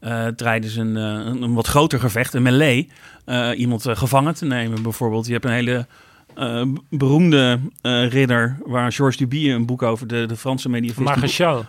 eh 0.01 0.27
tijdens 0.27 0.77
een, 0.77 0.97
eh, 0.97 1.03
een, 1.03 1.43
een 1.43 1.55
wat 1.55 1.67
groter 1.67 2.01
gevecht, 2.01 2.35
een 2.35 2.43
melee... 2.43 2.89
eh, 3.25 3.51
iemand 3.57 3.87
eh, 3.87 3.97
gevangen 3.97 4.35
te 4.35 4.45
nemen 4.45 4.83
bijvoorbeeld. 4.83 5.27
Je 5.27 5.33
hebt 5.33 5.45
een 5.45 5.51
hele 5.51 5.87
eh, 6.35 6.63
beroemde 6.91 7.59
eh, 7.83 8.09
ridder... 8.09 8.59
waar 8.67 8.93
Georges 8.93 9.17
Duby 9.17 9.51
een 9.51 9.67
boek 9.67 9.83
over... 9.83 10.07
de, 10.07 10.27
de 10.27 10.37
Franse 10.37 10.69
medievist... 10.69 10.99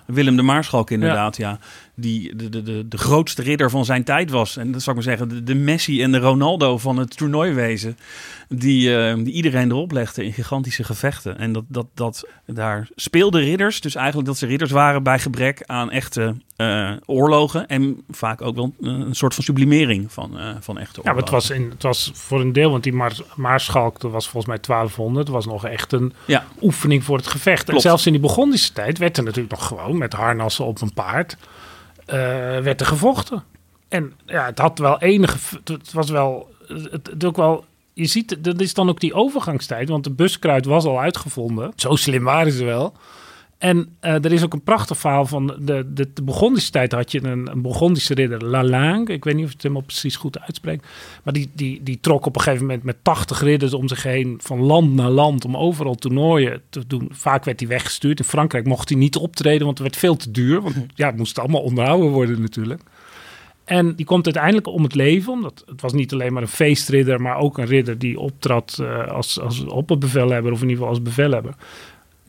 Willem 0.06 0.36
de 0.36 0.42
Maarschalk 0.42 0.90
inderdaad, 0.92 1.38
ja. 1.38 1.60
Die 2.02 2.36
de, 2.36 2.50
de, 2.50 2.62
de, 2.64 2.88
de 2.88 2.98
grootste 2.98 3.42
ridder 3.42 3.70
van 3.70 3.86
zijn 3.86 4.04
tijd 4.04 4.30
was. 4.30 4.58
En 4.58 4.72
dat 4.72 4.82
zou 4.82 4.98
ik 4.98 5.06
maar 5.06 5.18
zeggen, 5.18 5.36
de, 5.36 5.44
de 5.44 5.56
Messi 5.60 6.04
en 6.04 6.12
de 6.12 6.18
Ronaldo 6.18 6.78
van 6.78 6.98
het 6.98 7.18
toernooiwezen. 7.18 7.98
Die, 8.50 8.98
eh, 8.98 9.16
die 9.16 9.34
iedereen 9.34 9.70
erop 9.72 9.92
legde 9.92 10.26
in 10.26 10.34
gigantische 10.34 10.84
gevechten. 10.84 11.38
En 11.38 11.52
dat, 11.54 11.64
dat, 11.68 11.86
dat 11.94 12.28
daar 12.46 12.90
speelden 12.96 13.42
ridders. 13.42 13.82
Dus 13.82 13.96
eigenlijk 13.96 14.28
dat 14.28 14.38
ze 14.38 14.46
ridders 14.46 14.72
waren 14.72 15.04
bij 15.04 15.20
gebrek 15.20 15.64
aan 15.66 15.92
echte 15.92 16.36
eh, 16.56 16.92
oorlogen. 17.06 17.68
En 17.68 18.02
vaak 18.10 18.42
ook 18.42 18.56
wel 18.56 18.74
eh, 18.82 18.88
een 18.90 19.16
soort 19.16 19.34
van 19.36 19.44
sublimering 19.44 20.12
van, 20.12 20.40
eh, 20.40 20.56
van 20.60 20.78
echte 20.78 21.02
Ja, 21.04 21.14
maar 21.14 21.22
oorlogen. 21.24 21.36
het 21.38 21.48
was, 21.48 21.50
in, 21.50 21.70
het 21.70 21.84
was 21.84 22.12
voor 22.14 22.42
een 22.42 22.54
deel, 22.54 22.72
want 22.72 22.84
die 22.84 22.94
Maars, 22.94 23.22
Maarschalk, 23.36 24.00
dat 24.00 24.12
was 24.12 24.24
volgens 24.30 24.46
mij 24.46 24.60
1200, 24.62 25.28
was 25.28 25.46
nog 25.46 25.66
echt 25.66 25.92
een 25.92 26.14
Ja. 26.26 26.46
oefening 26.62 27.04
voor 27.04 27.18
het 27.18 27.28
gevecht. 27.28 27.70
En 27.70 27.80
zelfs 27.80 28.06
in 28.06 28.12
die 28.12 28.22
Burgondische 28.22 28.74
tijd 28.74 28.98
werd 28.98 29.18
er 29.18 29.24
natuurlijk 29.24 29.54
nog 29.54 29.68
gewoon 29.68 29.98
met 29.98 30.14
harnassen 30.14 30.66
op 30.66 30.82
een 30.82 30.94
paard, 30.94 31.38
werd 32.62 32.80
er 32.80 32.86
gevochten. 32.86 33.44
En 33.88 34.14
ja, 34.26 34.46
het 34.46 34.60
had 34.60 34.80
wel 34.80 35.00
enige, 35.00 35.38
het 35.64 35.94
was 35.94 36.10
wel, 36.10 36.50
het, 36.68 37.08
het 37.08 37.26
ook 37.26 37.36
wel, 37.36 37.66
je 37.94 38.06
ziet, 38.06 38.44
dat 38.44 38.62
is 38.62 38.74
dan 38.74 38.90
ook 38.90 39.00
die 39.00 39.14
overgangstijd, 39.14 39.90
want 39.90 40.04
de 40.04 40.12
buskruid 40.12 40.66
was 40.66 40.86
al 40.86 41.00
uitgevonden. 41.00 41.72
Zo 41.76 41.96
slim 41.96 42.24
waren 42.24 42.52
ze 42.52 42.66
wel. 42.66 42.94
En 43.62 43.96
eh, 44.00 44.14
er 44.14 44.32
is 44.32 44.44
ook 44.44 44.54
een 44.54 44.64
prachtig 44.64 44.98
verhaal 44.98 45.26
van 45.26 45.48
de, 45.48 45.86
de, 45.94 46.14
de 46.14 46.24
Burgondische 46.24 46.72
tijd 46.72 46.92
had 46.92 47.12
je 47.12 47.24
een, 47.24 47.52
een 47.52 47.62
Burgondische 47.62 48.14
ridder, 48.14 48.46
Lalangue. 48.46 49.16
Ik 49.16 49.24
weet 49.24 49.36
niet 49.36 49.44
of 49.44 49.50
ik 49.50 49.54
het 49.54 49.64
helemaal 49.64 49.86
precies 49.86 50.16
goed 50.16 50.40
uitspreek. 50.40 50.84
Maar 51.24 51.34
die, 51.34 51.50
die, 51.54 51.84
die 51.84 52.00
trok 52.00 52.26
op 52.26 52.36
een 52.36 52.42
gegeven 52.42 52.66
moment 52.66 52.84
met 52.84 52.98
80 53.02 53.42
ridders 53.42 53.74
om 53.74 53.88
zich 53.88 54.04
heen 54.04 54.40
van 54.44 54.60
land 54.60 54.94
naar 54.94 55.10
land 55.10 55.46
om 55.46 55.58
overal 55.58 55.96
toernooien 55.96 56.62
te 56.70 56.88
doen. 56.88 57.10
Vaak 57.12 57.46
werd 57.46 57.60
hij 57.60 57.70
weggestuurd. 57.70 58.20
In 58.20 58.26
Frankrijk 58.26 58.66
mocht 58.66 58.90
hij 58.90 58.98
niet 58.98 59.16
optreden, 59.16 59.66
want 59.66 59.78
het 59.78 59.88
werd 59.88 59.98
veel 59.98 60.16
te 60.16 60.32
duur. 60.32 60.62
Want 60.62 60.76
ja, 60.96 61.08
het 61.08 61.18
moest 61.18 61.40
allemaal 61.40 61.62
onderhouden 61.62 62.10
worden 62.10 62.42
natuurlijk. 62.42 62.82
En 63.66 63.96
die 63.96 64.06
komt 64.06 64.26
uiteindelijk 64.26 64.68
om 64.68 64.84
het 64.84 64.96
leven, 64.96 65.34
omdat 65.34 65.64
het 65.66 65.82
was 65.82 65.94
niet 65.94 66.14
alleen 66.14 66.34
maar 66.34 66.42
een 66.42 66.48
feestridder, 66.48 67.22
maar 67.22 67.38
ook 67.38 67.58
een 67.58 67.66
ridder 67.66 67.98
die 67.98 68.20
optrad 68.20 68.78
eh, 68.82 69.08
als, 69.08 69.40
als 69.40 69.64
opperbevelhebber, 69.66 70.52
of 70.52 70.62
in 70.62 70.70
ieder 70.70 70.78
geval 70.78 70.90
als 70.90 71.02
bevelhebber. 71.02 71.56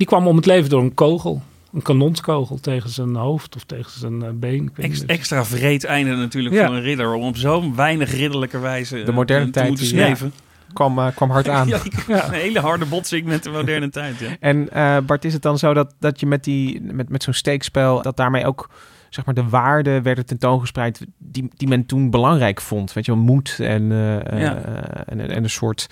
Die 0.02 0.10
kwam 0.10 0.26
om 0.26 0.36
het 0.36 0.46
leven 0.46 0.70
door 0.70 0.82
een 0.82 0.94
kogel, 0.94 1.42
een 1.72 1.82
kanonskogel 1.82 2.60
tegen 2.60 2.90
zijn 2.90 3.14
hoofd 3.16 3.56
of 3.56 3.64
tegen 3.64 3.90
zijn 4.00 4.22
eh, 4.22 4.28
been. 4.34 4.70
Ex- 4.76 5.04
extra 5.06 5.44
vreed 5.44 5.84
einde 5.84 6.14
natuurlijk 6.16 6.54
Ja. 6.54 6.66
voor 6.66 6.74
een 6.76 6.82
ridder. 6.82 7.14
Om 7.14 7.22
op 7.22 7.36
zo'n 7.36 7.74
weinig 7.76 8.10
ridderlijke 8.16 8.58
wijze 8.58 8.98
eh, 8.98 9.06
De 9.06 9.12
moderne 9.12 9.44
te 9.44 9.50
tijd 9.50 9.68
moeten 9.68 9.86
ja. 9.86 9.90
sneven. 10.04 10.32
Kwam, 10.72 10.98
eh, 10.98 11.06
kwam 11.14 11.30
hard 11.30 11.48
aan. 11.58 11.68
Ja, 11.68 11.80
Een 12.08 12.32
hele 12.32 12.60
harde 12.60 12.84
botsing 12.86 13.26
met 13.26 13.42
de 13.42 13.50
moderne 13.50 13.88
tijd. 13.88 14.18
Ja. 14.18 14.36
En 14.40 14.70
eh, 14.72 14.96
Bart, 15.06 15.24
is 15.24 15.32
het 15.32 15.42
dan 15.42 15.58
zo 15.58 15.74
dat, 15.74 15.94
dat 15.98 16.20
je 16.20 16.26
met, 16.26 16.44
die, 16.44 16.80
met, 16.82 17.08
met 17.08 17.22
zo'n 17.22 17.34
steekspel, 17.34 18.02
dat 18.02 18.16
daarmee 18.16 18.46
ook 18.46 18.70
zeg 19.10 19.24
maar, 19.24 19.34
de 19.34 19.48
waarden 19.48 20.02
werden 20.02 20.26
tentoongespreid 20.26 21.06
die, 21.18 21.48
die 21.56 21.68
men 21.68 21.86
toen 21.86 22.10
belangrijk 22.10 22.60
vond? 22.60 22.92
Weet 22.92 23.04
je 23.06 23.12
wel, 23.14 23.20
moed 23.20 23.56
en, 23.58 23.92
eh, 23.92 24.40
Ja. 24.40 24.56
eh, 24.56 25.00
en, 25.06 25.20
en 25.30 25.42
een 25.42 25.50
soort 25.50 25.86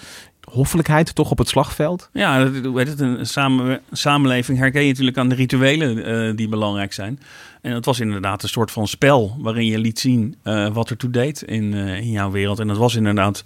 hoffelijkheid 0.51 1.15
toch 1.15 1.31
op 1.31 1.39
het 1.39 1.49
slagveld? 1.49 2.09
Ja, 2.13 2.45
dat- 2.45 2.75
heet 2.77 2.89
het, 2.89 3.01
een 3.01 3.27
samen, 3.27 3.81
samenleving 3.93 4.59
herken 4.59 4.83
je 4.83 4.89
natuurlijk 4.89 5.19
aan 5.19 5.29
de 5.29 5.35
rituelen 5.35 6.05
eh, 6.05 6.37
die 6.37 6.49
belangrijk 6.49 6.93
zijn. 6.93 7.21
En 7.63 7.73
het 7.73 7.85
was 7.85 8.01
inderdaad 8.01 8.43
een 8.43 8.49
soort 8.49 8.71
van 8.71 8.89
spel 8.89 9.37
waarin 9.39 9.67
je 9.67 9.79
liet 9.79 9.99
zien 9.99 10.37
eh, 10.43 10.69
wat 10.69 10.91
er 10.91 10.97
toe 10.97 11.11
deed 11.11 11.43
in, 11.43 11.75
eh, 11.75 11.97
in 11.97 12.11
jouw 12.11 12.31
wereld. 12.31 12.59
En 12.59 12.67
dat 12.67 12.77
was 12.77 12.95
inderdaad 12.95 13.45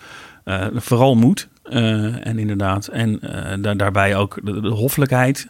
vooral 0.74 1.14
moed. 1.14 1.48
en 1.62 2.38
inderdaad, 2.38 2.86
en 2.86 3.20
daar, 3.60 3.76
daarbij 3.76 4.16
ook 4.16 4.40
de, 4.42 4.60
de 4.60 4.68
hoffelijkheid. 4.68 5.48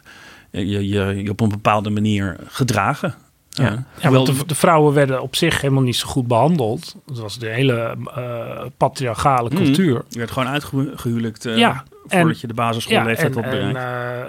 Je, 0.51 0.87
je, 0.87 1.21
je 1.23 1.29
op 1.29 1.41
een 1.41 1.49
bepaalde 1.49 1.89
manier 1.89 2.35
gedragen. 2.47 3.15
Ja. 3.57 3.83
Ja, 4.01 4.09
want 4.09 4.25
de, 4.27 4.45
de 4.45 4.55
vrouwen 4.55 4.93
werden 4.93 5.21
op 5.21 5.35
zich 5.35 5.61
helemaal 5.61 5.83
niet 5.83 5.95
zo 5.95 6.07
goed 6.07 6.27
behandeld. 6.27 6.95
Het 7.05 7.17
was 7.19 7.39
de 7.39 7.47
hele 7.49 7.95
eh, 8.15 8.65
patriarchale 8.77 9.49
Mhm. 9.49 9.63
cultuur. 9.63 10.03
je 10.09 10.17
werd 10.17 10.31
gewoon 10.31 10.49
uitgehuwelijkt 10.49 11.45
eh 11.45 11.57
Ja, 11.57 11.83
voordat 12.07 12.29
en- 12.29 12.37
je 12.41 12.47
de 12.47 12.53
basisschoolleeftijd 12.53 13.35
en, 13.35 13.41
had 13.43 13.51
bereikt. 13.51 13.77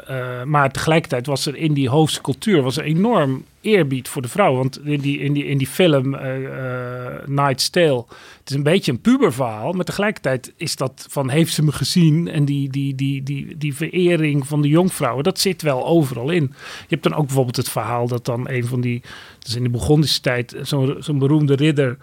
en, 0.09 0.39
eh, 0.39 0.43
maar 0.45 0.71
tegelijkertijd 0.73 1.27
was 1.27 1.47
er 1.47 1.57
in 1.57 1.73
die 1.75 1.89
hoofdse 1.89 2.21
cultuur 2.21 2.63
was 2.63 2.77
er 2.77 2.85
enorm 2.85 3.45
eerbied 3.67 4.09
voor 4.09 4.23
de 4.23 4.29
vrouw. 4.29 4.55
Want 4.55 4.87
in 4.87 5.01
die, 5.01 5.19
in 5.19 5.33
die, 5.33 5.45
in 5.45 5.59
die 5.59 5.67
film 5.67 6.15
eh, 6.15 6.33
Night's 7.27 7.71
Tale, 7.71 8.05
het 8.39 8.51
is 8.51 8.57
een 8.57 8.63
beetje 8.63 8.93
een 8.93 9.01
puberverhaal. 9.01 9.73
Maar 9.73 9.85
tegelijkertijd 9.85 10.53
is 10.57 10.77
dat 10.77 11.07
van 11.11 11.29
heeft 11.29 11.53
ze 11.53 11.63
me 11.63 11.73
gezien? 11.73 12.29
En 12.29 12.45
die, 12.45 12.71
die, 12.71 12.95
die, 12.95 13.23
die, 13.23 13.57
die 13.57 13.75
verering 13.75 14.47
van 14.47 14.63
de 14.63 14.69
jonkvrouwen, 14.69 15.25
dat 15.25 15.39
zit 15.39 15.63
wel 15.63 15.87
overal 15.87 16.31
in. 16.31 16.43
Je 16.81 16.87
hebt 16.89 17.03
dan 17.03 17.15
ook 17.15 17.27
bijvoorbeeld 17.27 17.57
het 17.57 17.69
verhaal 17.69 18.09
dat 18.09 18.25
dan 18.25 18.49
een 18.49 18.67
van 18.67 18.81
die, 18.81 19.03
dus 19.39 19.57
in 19.57 19.63
de 19.63 19.71
Burgondische 19.71 20.21
tijd, 20.21 20.57
zo'n 20.63 20.97
zo'n 20.99 21.19
beroemde 21.19 21.55
ridder 21.55 21.99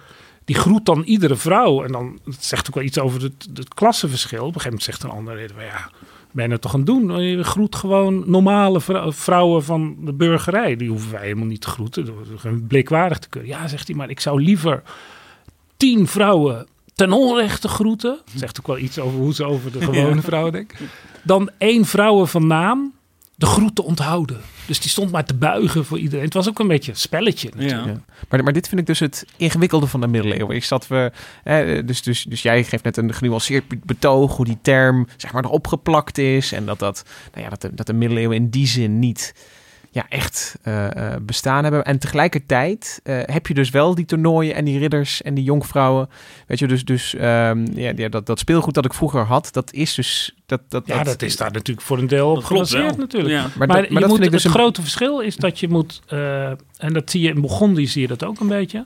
die 0.45 0.55
groet 0.55 0.85
dan 0.85 1.03
iedere 1.03 1.35
vrouw. 1.35 1.83
En 1.83 1.91
dan 1.91 2.19
zegt 2.39 2.67
ook 2.67 2.75
wel 2.75 2.83
iets 2.83 2.99
over 2.99 3.21
het, 3.21 3.47
het 3.53 3.73
klassenverschil. 3.73 4.45
Op 4.45 4.55
een 4.55 4.61
gegeven 4.61 4.69
moment 4.69 4.83
zegt 4.83 5.03
een 5.03 5.17
ander 5.17 5.35
ridder, 5.35 5.55
"Maar 5.55 5.65
ja, 5.65 5.89
ben 6.33 6.43
je 6.43 6.49
dat 6.49 6.61
toch 6.61 6.71
aan 6.73 6.77
het 6.79 6.87
doen? 6.87 7.21
Je 7.23 7.43
groet 7.43 7.75
gewoon 7.75 8.23
normale 8.25 8.81
vrou- 8.81 9.13
vrouwen 9.13 9.63
van 9.63 9.95
de 9.99 10.13
burgerij. 10.13 10.75
Die 10.75 10.89
hoeven 10.89 11.11
wij 11.11 11.21
helemaal 11.21 11.45
niet 11.45 11.61
te 11.61 11.67
groeten. 11.69 12.07
Gewoon 12.35 12.67
blikwaardig 12.67 13.19
te 13.19 13.29
kunnen. 13.29 13.49
Ja, 13.49 13.67
zegt 13.67 13.87
hij, 13.87 13.95
maar 13.95 14.09
ik 14.09 14.19
zou 14.19 14.41
liever 14.41 14.83
tien 15.77 16.07
vrouwen 16.07 16.67
ten 16.95 17.11
onrechte 17.11 17.67
groeten. 17.67 18.17
Dat 18.25 18.33
zegt 18.39 18.59
ook 18.59 18.67
wel 18.67 18.77
iets 18.77 18.99
over 18.99 19.19
hoe 19.19 19.33
ze 19.33 19.43
over 19.45 19.71
de 19.71 19.81
gewone 19.91 20.21
vrouwen 20.21 20.51
denken. 20.51 20.77
Dan 21.23 21.49
één 21.57 21.85
vrouwen 21.85 22.27
van 22.27 22.47
naam 22.47 22.93
de 23.35 23.45
groeten 23.45 23.83
onthouden. 23.83 24.41
Dus 24.65 24.79
die 24.79 24.89
stond 24.89 25.11
maar 25.11 25.25
te 25.25 25.33
buigen 25.33 25.85
voor 25.85 25.99
iedereen. 25.99 26.25
Het 26.25 26.33
was 26.33 26.49
ook 26.49 26.59
een 26.59 26.67
beetje 26.67 26.91
een 26.91 26.97
spelletje 26.97 27.49
natuurlijk. 27.55 27.85
ja. 27.85 27.91
Ja. 27.91 28.15
Maar, 28.29 28.43
maar 28.43 28.53
dit 28.53 28.67
vind 28.67 28.81
ik 28.81 28.87
dus 28.87 28.99
het 28.99 29.25
ingewikkelde 29.37 29.87
van 29.87 30.01
de 30.01 30.07
middeleeuwen. 30.07 30.55
Is 30.55 30.67
dat 30.67 30.87
we. 30.87 31.11
Eh, 31.43 31.85
dus, 31.85 32.01
dus, 32.01 32.23
dus 32.23 32.41
jij 32.41 32.63
geeft 32.63 32.83
net 32.83 32.97
een 32.97 33.13
genuanceerd 33.13 33.85
betoog 33.85 34.35
hoe 34.35 34.45
die 34.45 34.57
term 34.61 35.07
zeg 35.17 35.33
maar 35.33 35.43
erop 35.43 35.67
geplakt 35.67 36.17
is. 36.17 36.51
En 36.51 36.65
dat, 36.65 36.79
dat, 36.79 37.03
nou 37.31 37.43
ja, 37.43 37.49
dat, 37.49 37.61
de, 37.61 37.73
dat 37.73 37.87
de 37.87 37.93
middeleeuwen 37.93 38.37
in 38.37 38.49
die 38.49 38.67
zin 38.67 38.99
niet 38.99 39.33
ja, 39.93 40.05
echt 40.09 40.55
eh, 40.61 41.13
eh, 41.13 41.21
bestaan 41.21 41.63
hebben. 41.63 41.83
En 41.83 41.99
tegelijkertijd 41.99 42.99
eh, 43.03 43.19
heb 43.25 43.47
je 43.47 43.53
dus 43.53 43.69
wel 43.69 43.95
die 43.95 44.05
toernooien 44.05 44.55
en 44.55 44.65
die 44.65 44.79
ridders 44.79 45.21
en 45.21 45.33
die 45.33 45.43
jonkvrouwen. 45.43 46.09
Weet 46.47 46.59
je, 46.59 46.67
dus, 46.67 46.85
dus 46.85 47.15
ehm, 47.15 47.65
ja, 47.73 47.91
ja, 47.95 48.09
dat, 48.09 48.25
dat 48.25 48.39
speelgoed 48.39 48.73
dat 48.73 48.85
ik 48.85 48.93
vroeger 48.93 49.21
had, 49.21 49.49
dat 49.51 49.73
is 49.73 49.93
dus. 49.93 50.35
Dat, 50.45 50.61
dat, 50.67 50.83
Ja, 50.85 51.03
dat 51.03 51.21
is 51.21 51.37
daar 51.37 51.51
natuurlijk 51.51 51.87
voor 51.87 51.97
een 51.97 52.07
deel 52.07 52.31
op 52.31 52.43
gebaseerd 52.43 52.97
natuurlijk. 52.97 53.33
Ja. 53.33 53.41
Maar, 53.55 53.67
Maar, 53.67 53.77
dat, 53.77 53.85
je 53.85 53.91
maar 53.91 54.01
dat 54.01 54.09
moet, 54.09 54.19
vind 54.19 54.31
ik 54.31 54.35
dus 54.35 54.43
het 54.43 54.53
een 54.53 54.59
grote 54.59 54.81
verschil 54.81 55.19
is 55.19 55.35
dat 55.35 55.59
je 55.59 55.67
moet, 55.67 56.01
eh, 56.07 56.47
en 56.77 56.93
dat 56.93 57.11
zie 57.11 57.21
je 57.21 57.29
in 57.29 57.41
Burgondië 57.41 57.87
zie 57.87 58.01
je 58.01 58.07
dat 58.07 58.23
ook 58.23 58.39
een 58.39 58.47
beetje. 58.47 58.85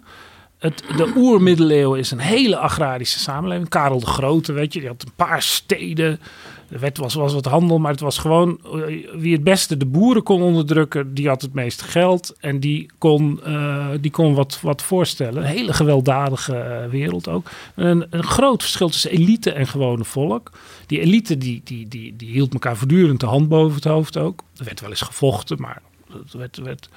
Het, 0.57 0.83
de 0.97 1.11
oermiddeleeuwen 1.15 1.99
is 1.99 2.11
een 2.11 2.19
hele 2.19 2.57
agrarische 2.57 3.19
samenleving. 3.19 3.69
Karel 3.69 3.99
de 3.99 4.05
Grote, 4.05 4.53
weet 4.53 4.73
je, 4.73 4.79
die 4.79 4.89
had 4.89 5.03
een 5.03 5.13
paar 5.15 5.41
steden. 5.41 6.19
Er 6.69 6.79
werd, 6.79 6.97
was, 6.97 7.13
wat 7.13 7.45
handel, 7.45 7.79
maar 7.79 7.91
het 7.91 7.99
was 7.99 8.17
gewoon 8.17 8.59
eh, 8.63 9.09
wie 9.13 9.33
het 9.33 9.43
beste 9.43 9.77
de 9.77 9.85
boeren 9.85 10.23
kon 10.23 10.41
onderdrukken, 10.41 11.13
die 11.13 11.27
had 11.27 11.41
het 11.41 11.53
meeste 11.53 11.83
geld 11.83 12.35
en 12.39 12.59
die 12.59 12.89
kon, 12.97 13.43
eh, 13.43 13.87
die 14.01 14.11
kon 14.11 14.33
wat, 14.33 14.59
wat 14.61 14.81
voorstellen. 14.81 15.43
Een 15.43 15.49
hele 15.49 15.73
gewelddadige 15.73 16.55
eh, 16.55 16.89
wereld 16.89 17.27
ook. 17.27 17.49
Een, 17.75 18.05
een 18.09 18.23
groot 18.23 18.61
verschil 18.61 18.89
tussen 18.89 19.11
elite 19.11 19.51
en 19.51 19.67
gewone 19.67 20.03
volk. 20.03 20.51
Die 20.85 20.99
elite 20.99 21.37
die, 21.37 21.61
die, 21.63 21.87
die, 21.87 22.15
die 22.15 22.31
hield 22.31 22.53
elkaar 22.53 22.77
voortdurend 22.77 23.19
de 23.19 23.25
hand 23.25 23.47
boven 23.47 23.75
het 23.75 23.83
hoofd 23.83 24.17
ook. 24.17 24.43
Er 24.57 24.65
werd 24.65 24.81
wel 24.81 24.89
eens 24.89 25.01
gevochten, 25.01 25.61
maar 25.61 25.81
het 26.11 26.33
werd, 26.33 26.57
werd, 26.57 26.89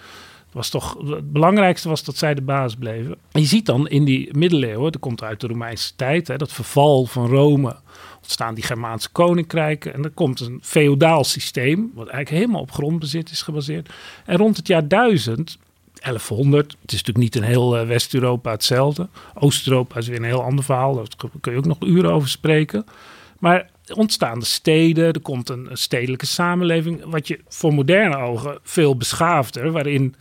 was 0.53 0.69
toch, 0.69 0.97
het 1.07 1.33
belangrijkste 1.33 1.89
was 1.89 2.05
dat 2.05 2.17
zij 2.17 2.35
de 2.35 2.43
baas 2.43 2.75
bleven. 2.75 3.17
En 3.33 3.41
je 3.41 3.47
ziet 3.47 3.67
dan 3.67 3.89
in 3.89 4.05
die 4.05 4.37
middeleeuwen, 4.37 4.93
dat 4.93 5.01
komt 5.01 5.23
uit 5.23 5.41
de 5.41 5.47
Romeinse 5.47 5.97
tijd, 5.97 6.29
hè, 6.29 6.37
dat 6.37 6.53
verval 6.53 7.05
van 7.05 7.27
Rome, 7.27 7.77
ontstaan 8.17 8.55
die 8.55 8.65
Germaanse 8.65 9.11
koninkrijken 9.11 9.95
en 9.95 10.05
er 10.05 10.11
komt 10.11 10.41
een 10.41 10.59
feodaal 10.63 11.25
systeem, 11.25 11.91
wat 11.95 12.09
eigenlijk 12.09 12.43
helemaal 12.43 12.61
op 12.61 12.73
grondbezit 12.73 13.31
is 13.31 13.43
gebaseerd. 13.43 13.89
En 14.25 14.37
rond 14.37 14.57
het 14.57 14.67
jaar 14.67 14.89
1000 14.89 15.59
1100. 16.01 16.77
Het 16.83 16.93
is 16.93 17.03
natuurlijk 17.03 17.25
niet 17.25 17.37
in 17.37 17.43
heel 17.43 17.79
eh, 17.79 17.87
West-Europa 17.87 18.51
hetzelfde. 18.51 19.09
Oost-Europa 19.35 19.99
is 19.99 20.09
weer 20.09 20.17
een 20.17 20.25
heel 20.25 20.43
ander 20.43 20.65
verhaal. 20.65 20.95
Daar 20.95 21.07
kun 21.41 21.53
je 21.53 21.59
ook 21.59 21.65
nog 21.65 21.81
uren 21.81 22.13
over 22.13 22.29
spreken. 22.29 22.87
Maar 23.39 23.71
ontstaan 23.95 24.39
de 24.39 24.45
steden, 24.45 25.13
er 25.13 25.21
komt 25.21 25.49
een 25.49 25.69
stedelijke 25.73 26.27
samenleving, 26.27 27.05
wat 27.05 27.29
je 27.29 27.41
voor 27.49 27.75
moderne 27.75 28.17
ogen 28.17 28.59
veel 28.63 28.97
beschaafder, 28.97 29.71
waarin 29.71 30.15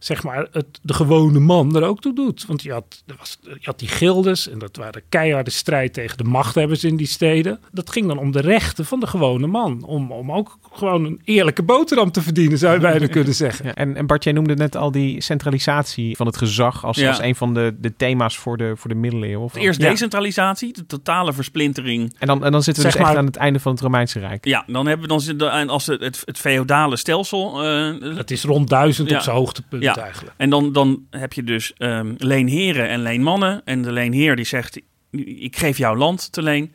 zeg 0.00 0.22
maar, 0.22 0.46
het, 0.52 0.66
de 0.82 0.94
gewone 0.94 1.38
man 1.38 1.76
er 1.76 1.82
ook 1.84 2.00
toe 2.00 2.14
doet. 2.14 2.44
Want 2.46 2.62
je 2.62 2.72
had, 2.72 3.02
er 3.06 3.14
was, 3.18 3.38
je 3.42 3.58
had 3.62 3.78
die 3.78 3.88
gildes 3.88 4.48
en 4.48 4.58
dat 4.58 4.76
waren 4.76 5.02
keiharde 5.08 5.50
strijd 5.50 5.92
tegen 5.92 6.16
de 6.18 6.24
machthebbers 6.24 6.84
in 6.84 6.96
die 6.96 7.06
steden. 7.06 7.60
Dat 7.72 7.90
ging 7.90 8.06
dan 8.06 8.18
om 8.18 8.30
de 8.30 8.40
rechten 8.40 8.84
van 8.84 9.00
de 9.00 9.06
gewone 9.06 9.46
man. 9.46 9.84
Om, 9.84 10.12
om 10.12 10.32
ook 10.32 10.58
gewoon 10.72 11.04
een 11.04 11.20
eerlijke 11.24 11.62
boterham 11.62 12.10
te 12.10 12.22
verdienen, 12.22 12.58
zou 12.58 12.74
je 12.74 12.80
bijna 12.80 13.06
kunnen 13.06 13.34
zeggen. 13.44 13.64
Ja, 13.66 13.74
en, 13.74 13.96
en 13.96 14.06
Bart, 14.06 14.24
jij 14.24 14.32
noemde 14.32 14.54
net 14.54 14.76
al 14.76 14.90
die 14.90 15.20
centralisatie 15.22 16.16
van 16.16 16.26
het 16.26 16.36
gezag 16.36 16.84
als, 16.84 16.96
Ja. 16.96 17.08
als 17.08 17.18
een 17.20 17.34
van 17.34 17.54
de, 17.54 17.74
de 17.80 17.96
thema's 17.96 18.38
voor 18.38 18.56
de, 18.56 18.72
voor 18.76 18.90
de 18.90 18.96
middeleeuwen. 18.96 19.44
Of- 19.44 19.54
Eerst 19.56 19.80
Ja. 19.82 19.88
decentralisatie, 19.90 20.72
de 20.72 20.86
totale 20.86 21.32
versplintering. 21.32 22.14
En 22.18 22.26
dan, 22.26 22.44
en 22.44 22.52
dan 22.52 22.62
zitten 22.62 22.82
we 22.82 22.88
Zeg 22.90 22.98
dus 22.98 23.00
echt 23.06 23.10
maar- 23.10 23.20
aan 23.20 23.26
het 23.26 23.36
einde 23.36 23.60
van 23.60 23.72
het 23.72 23.80
Romeinse 23.80 24.18
Rijk. 24.18 24.44
Ja, 24.44 24.64
dan 24.66 24.86
hebben 24.86 25.08
we 25.18 25.36
dan 25.36 25.68
als 25.68 25.86
het, 25.86 26.00
het, 26.00 26.22
het 26.24 26.38
feodale 26.38 26.96
stelsel. 26.96 27.64
eh, 27.64 28.16
Het 28.16 28.30
is 28.30 28.44
rond 28.44 28.68
duizend 28.68 29.10
Ja. 29.10 29.16
op 29.16 29.22
zijn 29.22 29.36
hoogtepunt 29.36 29.82
Ja. 29.96 30.02
eigenlijk. 30.02 30.34
En 30.36 30.50
dan, 30.50 30.72
dan 30.72 31.06
heb 31.10 31.32
je 31.32 31.42
dus 31.42 31.72
ehm, 31.76 32.14
leenheren 32.18 32.88
en 32.88 33.02
leenmannen. 33.02 33.62
En 33.64 33.82
de 33.82 33.92
leenheer 33.92 34.36
die 34.36 34.44
zegt, 34.44 34.80
ik 35.24 35.56
geef 35.56 35.78
jou 35.78 35.98
land 35.98 36.32
te 36.32 36.42
leen. 36.42 36.72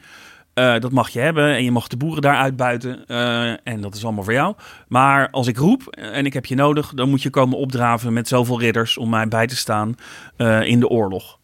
Eh, 0.54 0.80
dat 0.80 0.92
mag 0.92 1.10
je 1.10 1.20
hebben 1.20 1.54
en 1.56 1.64
je 1.64 1.72
mag 1.72 1.88
de 1.88 1.98
boeren 1.98 2.22
daar 2.22 2.36
uitbuiten. 2.38 3.08
eh, 3.08 3.50
en 3.50 3.82
dat 3.82 3.96
is 3.96 4.04
allemaal 4.04 4.24
voor 4.24 4.34
jou. 4.34 4.56
Maar 4.88 5.30
als 5.30 5.48
ik 5.48 5.58
roep 5.58 5.88
en 5.88 6.26
ik 6.26 6.34
heb 6.34 6.46
je 6.46 6.56
nodig, 6.56 6.94
dan 6.94 7.10
moet 7.10 7.22
je 7.22 7.30
komen 7.30 7.58
opdraven 7.58 8.14
met 8.14 8.28
zoveel 8.28 8.60
ridders 8.60 8.98
om 8.98 9.10
mij 9.10 9.28
bij 9.28 9.48
te 9.48 9.56
staan 9.56 9.96
eh, 10.38 10.62
in 10.62 10.80
de 10.80 10.88
oorlog. 10.88 11.35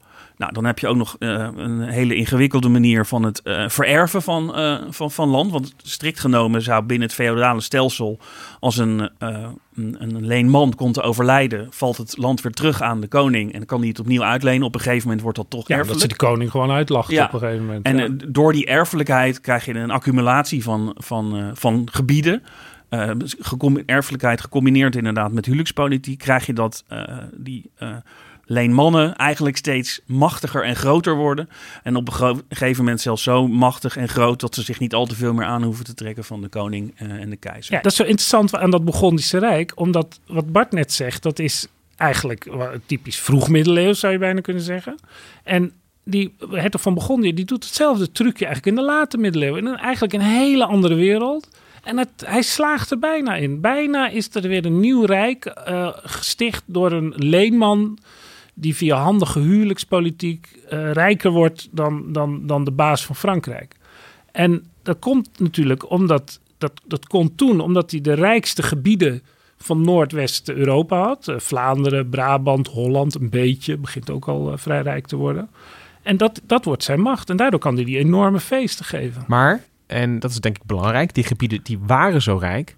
Nou, 0.42 0.54
dan 0.54 0.66
heb 0.66 0.80
je 0.80 0.88
ook 0.88 0.96
nog 0.96 1.16
eh, 1.20 1.48
een 1.56 1.82
hele 1.82 2.16
ingewikkelde 2.16 2.70
manier 2.70 3.06
van 3.06 3.24
het 3.24 3.42
eh, 3.42 3.70
vererven 3.70 4.22
van, 4.22 4.56
eh, 4.56 4.78
van, 4.90 5.12
van 5.12 5.30
land. 5.30 5.52
Want 5.52 5.74
strikt 5.78 6.20
genomen 6.20 6.62
zou 6.62 6.84
binnen 6.84 7.08
het 7.08 7.16
feodale 7.16 7.62
stelsel, 7.62 8.20
als 8.60 8.78
een, 8.78 9.10
een, 9.20 9.96
een 10.00 10.26
leenman 10.26 10.76
komt 10.76 10.94
te 10.94 11.02
overlijden, 11.02 11.68
valt 11.70 11.98
het 11.98 12.18
land 12.18 12.42
weer 12.42 12.52
terug 12.52 12.82
aan 12.82 13.02
de 13.02 13.08
koning. 13.08 13.54
En 13.54 13.66
kan 13.66 13.80
hij 13.80 13.88
het 13.88 14.00
opnieuw 14.00 14.24
uitlenen. 14.24 14.68
Op 14.68 14.76
een 14.76 14.82
gegeven 14.82 15.04
moment 15.04 15.22
wordt 15.22 15.38
dat 15.38 15.50
toch 15.50 15.68
Ja, 15.68 15.84
dat 15.84 16.00
ze 16.00 16.08
de 16.08 16.16
koning 16.16 16.52
gewoon 16.52 16.72
uitlacht 16.72 17.12
Ja. 17.12 17.26
op 17.26 17.34
een 17.34 17.40
gegeven 17.40 17.66
moment. 17.66 17.86
En 17.86 17.98
ja. 17.98 18.08
door 18.28 18.54
die 18.54 18.66
erfelijkheid 18.66 19.42
krijg 19.42 19.66
je 19.66 19.74
een 19.74 19.92
accumulatie 19.92 20.64
van, 20.64 20.96
van, 20.98 21.52
van 21.54 21.88
gebieden. 21.92 22.44
Eh, 22.90 23.10
gecom- 23.40 23.84
erfelijkheid 23.86 24.42
gecombineerd 24.42 24.96
inderdaad 24.96 25.32
met 25.32 25.46
huwelijkspolitiek, 25.46 26.20
krijg 26.20 26.46
je 26.46 26.54
dat 26.54 26.86
die 27.38 27.72
leenmannen 28.52 29.16
eigenlijk 29.16 29.58
steeds 29.58 30.02
machtiger 30.06 30.64
en 30.64 30.76
groter 30.76 31.16
worden. 31.16 31.50
En 31.84 31.96
op 31.96 32.08
een 32.08 32.44
gegeven 32.50 32.84
moment 32.84 33.02
zelfs 33.02 33.24
zo 33.24 33.48
machtig 33.48 33.98
en 33.98 34.10
groot 34.10 34.40
dat 34.40 34.56
ze 34.56 34.62
zich 34.62 34.80
niet 34.80 34.94
al 34.94 35.06
te 35.06 35.16
veel 35.16 35.34
meer 35.34 35.46
aan 35.46 35.64
hoeven 35.64 35.86
te 35.86 35.94
trekken 35.94 36.24
van 36.24 36.42
de 36.42 36.48
koning 36.48 36.94
eh, 36.96 37.12
en 37.12 37.30
de 37.30 37.36
keizer. 37.36 37.74
Ja, 37.74 37.82
dat 37.82 37.92
is 37.92 37.98
zo 37.98 38.04
interessant 38.04 38.56
aan 38.56 38.72
dat 38.72 38.86
Burgondische 38.86 39.38
Rijk. 39.38 39.72
Omdat 39.76 40.20
wat 40.28 40.52
Bart 40.52 40.72
net 40.72 40.94
zegt, 40.94 41.24
dat 41.24 41.40
is 41.40 41.68
eigenlijk 41.96 42.50
typisch 42.86 43.20
vroegmiddeleeuws, 43.20 44.00
zou 44.00 44.14
je 44.14 44.20
bijna 44.20 44.42
kunnen 44.42 44.64
zeggen. 44.64 44.96
En 45.44 45.72
die 46.04 46.36
hertog 46.50 46.82
van 46.82 46.94
Burgondië, 46.94 47.34
die 47.34 47.46
doet 47.46 47.64
hetzelfde 47.64 48.12
trucje 48.12 48.46
eigenlijk 48.46 48.78
in 48.78 48.84
de 48.84 48.92
late 48.92 49.18
middeleeuwen. 49.18 49.60
In 49.60 49.66
een, 49.66 49.78
eigenlijk 49.78 50.14
een 50.14 50.22
hele 50.22 50.66
andere 50.66 50.96
wereld. 50.96 51.48
En 51.84 51.98
het, 51.98 52.10
hij 52.26 52.42
slaagt 52.42 52.92
er 52.92 53.00
bijna 53.00 53.36
in. 53.36 53.62
Bijna 53.62 54.08
is 54.10 54.36
er 54.36 54.42
weer 54.42 54.66
een 54.66 54.80
nieuw 54.80 55.06
rijk 55.06 55.46
eh, 55.46 55.90
gesticht 56.04 56.64
door 56.66 56.92
een 56.92 57.14
leenman 57.16 57.98
die 58.54 58.76
via 58.76 58.98
handige 58.98 59.40
huwelijkspolitiek 59.40 60.60
eh, 60.70 60.92
rijker 60.92 61.32
wordt 61.32 61.70
dan, 61.72 62.12
dan, 62.12 62.48
dan 62.48 62.64
de 62.64 62.72
baas 62.72 63.06
van 63.06 63.16
Frankrijk. 63.16 63.76
En 64.32 64.66
dat 64.84 65.00
komt 65.00 65.40
natuurlijk 65.40 65.90
omdat 65.90 66.40
dat, 66.58 66.82
dat 66.86 67.08
kon 67.08 67.36
toen, 67.36 67.60
omdat 67.60 67.92
hij 67.92 68.02
de 68.02 68.14
rijkste 68.14 68.64
gebieden 68.64 69.22
van 69.58 69.82
Noordwest-Europa 69.82 70.98
had. 71.04 71.28
Eh, 71.28 71.40
Vlaanderen, 71.40 72.10
Brabant, 72.10 72.68
Holland, 72.68 73.16
een 73.16 73.30
beetje, 73.30 73.78
begint 73.78 74.10
ook 74.10 74.28
al 74.28 74.52
eh, 74.52 74.58
vrij 74.58 74.82
rijk 74.82 75.08
te 75.08 75.16
worden. 75.16 75.50
En 76.02 76.18
dat, 76.18 76.42
dat 76.46 76.66
wordt 76.66 76.84
zijn 76.84 77.02
macht. 77.02 77.30
En 77.30 77.38
daardoor 77.38 77.60
kan 77.60 77.76
hij 77.76 77.84
die 77.84 77.98
enorme 77.98 78.40
feesten 78.40 78.86
geven. 78.86 79.24
Maar, 79.28 79.64
en 79.88 80.20
dat 80.20 80.32
is 80.32 80.40
denk 80.40 80.56
ik 80.56 80.66
belangrijk, 80.66 81.14
die 81.14 81.24
gebieden 81.24 81.60
die 81.64 81.80
waren 81.86 82.22
zo 82.22 82.38
rijk 82.38 82.78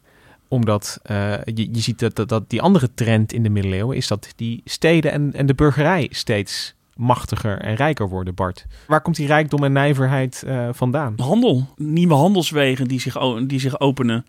omdat 0.54 1.00
eh, 1.04 1.34
je, 1.46 1.70
je 1.72 1.80
ziet 1.80 2.00
dat, 2.00 2.30
dat, 2.30 2.50
die 2.50 2.62
andere 2.62 2.94
trend 2.94 3.34
in 3.34 3.44
de 3.44 3.50
middeleeuwen 3.50 3.98
is 3.98 4.08
dat 4.08 4.34
die 4.36 4.62
steden 4.66 5.12
en, 5.12 5.34
en 5.34 5.46
de 5.46 5.54
burgerij 5.54 6.08
steeds 6.12 6.76
machtiger 6.96 7.58
en 7.58 7.76
rijker 7.76 8.10
worden, 8.10 8.36
Bart. 8.36 8.66
Waar 8.88 9.02
komt 9.02 9.16
die 9.16 9.28
rijkdom 9.28 9.64
en 9.64 9.72
nijverheid 9.72 10.44
eh, 10.48 10.70
vandaan? 10.72 11.14
handel. 11.18 11.68
Nieuwe 11.76 12.14
handelswegen 12.14 12.88
die 12.88 13.00
zich, 13.00 13.18
die 13.48 13.60
zich 13.60 13.80
openen. 13.80 14.26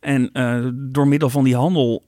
En 0.00 0.32
eh, 0.32 0.66
door 0.72 1.08
middel 1.08 1.30
van 1.30 1.44
die 1.44 1.56
handel 1.56 2.02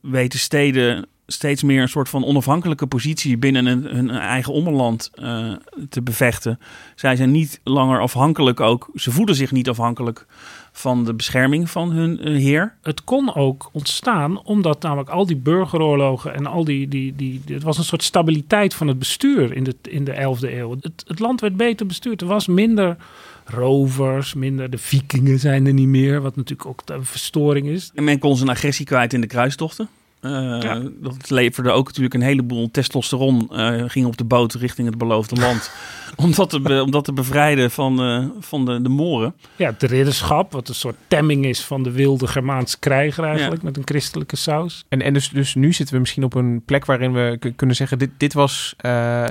weten 0.00 0.38
steden 0.38 1.06
steeds 1.32 1.62
meer 1.62 1.82
een 1.82 1.88
soort 1.88 2.08
van 2.08 2.24
onafhankelijke 2.24 2.86
positie 2.86 3.36
binnen 3.36 3.66
hun, 3.66 3.84
hun 3.84 4.10
eigen 4.10 4.52
ommeland 4.52 5.10
eh, 5.14 5.52
te 5.88 6.02
bevechten. 6.02 6.58
Zij 6.94 7.16
zijn 7.16 7.30
niet 7.30 7.60
langer 7.64 8.00
afhankelijk 8.00 8.60
ook, 8.60 8.90
ze 8.94 9.10
voelen 9.10 9.34
zich 9.34 9.52
niet 9.52 9.68
afhankelijk 9.68 10.26
van 10.72 11.04
de 11.04 11.14
bescherming 11.14 11.70
van 11.70 11.90
hun 11.90 12.20
eh, 12.20 12.36
heer. 12.36 12.74
Het 12.82 13.04
kon 13.04 13.34
ook 13.34 13.68
ontstaan 13.72 14.42
omdat 14.42 14.82
namelijk 14.82 15.08
al 15.08 15.26
die 15.26 15.36
burgeroorlogen 15.36 16.34
en 16.34 16.46
al 16.46 16.64
die, 16.64 16.88
die, 16.88 17.16
die, 17.16 17.42
het 17.46 17.62
was 17.62 17.78
een 17.78 17.84
soort 17.84 18.02
stabiliteit 18.02 18.74
van 18.74 18.88
het 18.88 18.98
bestuur 18.98 19.56
in 19.56 19.64
de, 19.64 19.74
in 19.82 20.04
de 20.04 20.12
11e 20.12 20.52
eeuw. 20.52 20.76
Het, 20.80 21.04
het 21.06 21.18
land 21.18 21.40
werd 21.40 21.56
beter 21.56 21.86
bestuurd. 21.86 22.20
Er 22.20 22.26
was 22.26 22.46
minder 22.46 22.96
rovers, 23.44 24.34
minder 24.34 24.70
de 24.70 24.78
vikingen 24.78 25.38
zijn 25.38 25.66
er 25.66 25.72
niet 25.72 25.88
meer, 25.88 26.20
wat 26.20 26.36
natuurlijk 26.36 26.68
ook 26.68 26.82
een 26.84 27.04
verstoring 27.04 27.66
is. 27.66 27.90
En 27.94 28.04
men 28.04 28.18
kon 28.18 28.36
zijn 28.36 28.48
agressie 28.48 28.86
kwijt 28.86 29.12
in 29.12 29.20
de 29.20 29.26
kruistochten. 29.26 29.88
Eh, 30.20 30.30
Ja. 30.60 30.82
Dat 31.00 31.30
leverde 31.30 31.70
ook 31.70 31.86
natuurlijk 31.86 32.14
een 32.14 32.22
heleboel 32.22 32.70
testosteron. 32.70 33.48
eh, 33.52 33.82
ging 33.86 34.06
op 34.06 34.16
de 34.16 34.24
boot 34.24 34.54
richting 34.54 34.88
het 34.88 34.98
beloofde 34.98 35.40
land. 35.40 35.70
om, 36.16 36.34
dat 36.34 36.50
te 36.50 36.60
be- 36.60 36.82
om 36.82 36.90
dat 36.90 37.04
te 37.04 37.12
bevrijden 37.12 37.70
van, 37.70 38.00
eh, 38.02 38.24
van 38.40 38.64
de, 38.64 38.82
de 38.82 38.88
Moren. 38.88 39.34
Ja, 39.56 39.70
het 39.70 39.82
ridderschap, 39.82 40.52
wat 40.52 40.68
een 40.68 40.74
soort 40.74 40.96
temming 41.08 41.44
is 41.44 41.60
van 41.60 41.82
de 41.82 41.90
wilde 41.90 42.26
Germaanse 42.26 42.78
krijger 42.78 43.24
eigenlijk, 43.24 43.62
met 43.62 43.76
een 43.76 43.82
christelijke 43.84 44.36
saus. 44.36 44.84
En, 44.88 45.02
en 45.02 45.12
dus, 45.12 45.28
dus 45.28 45.54
nu 45.54 45.72
zitten 45.72 45.94
we 45.94 46.00
misschien 46.00 46.24
op 46.24 46.34
een 46.34 46.62
plek 46.64 46.84
waarin 46.84 47.12
we 47.12 47.52
kunnen 47.56 47.76
zeggen: 47.76 47.98
dit, 47.98 48.10
dit 48.16 48.32
was. 48.32 48.74
eh, 48.76 49.24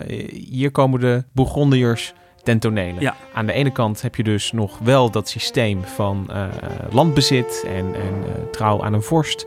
hier 0.50 0.72
komen 0.72 1.00
de 1.00 1.24
Bourgondiërs 1.32 2.14
ten 2.44 2.60
tonele. 2.60 3.00
Ja. 3.00 3.16
Aan 3.34 3.46
de 3.46 3.54
ene 3.54 3.72
kant 3.72 4.02
heb 4.02 4.16
je 4.16 4.24
dus 4.24 4.52
nog 4.52 4.78
wel 4.78 5.12
dat 5.12 5.30
systeem 5.30 5.84
van 5.84 6.26
eh, 6.30 6.48
landbezit 6.92 7.64
en, 7.68 7.86
en 7.96 8.24
trouw 8.52 8.84
aan 8.84 8.94
een 8.94 9.02
vorst. 9.02 9.46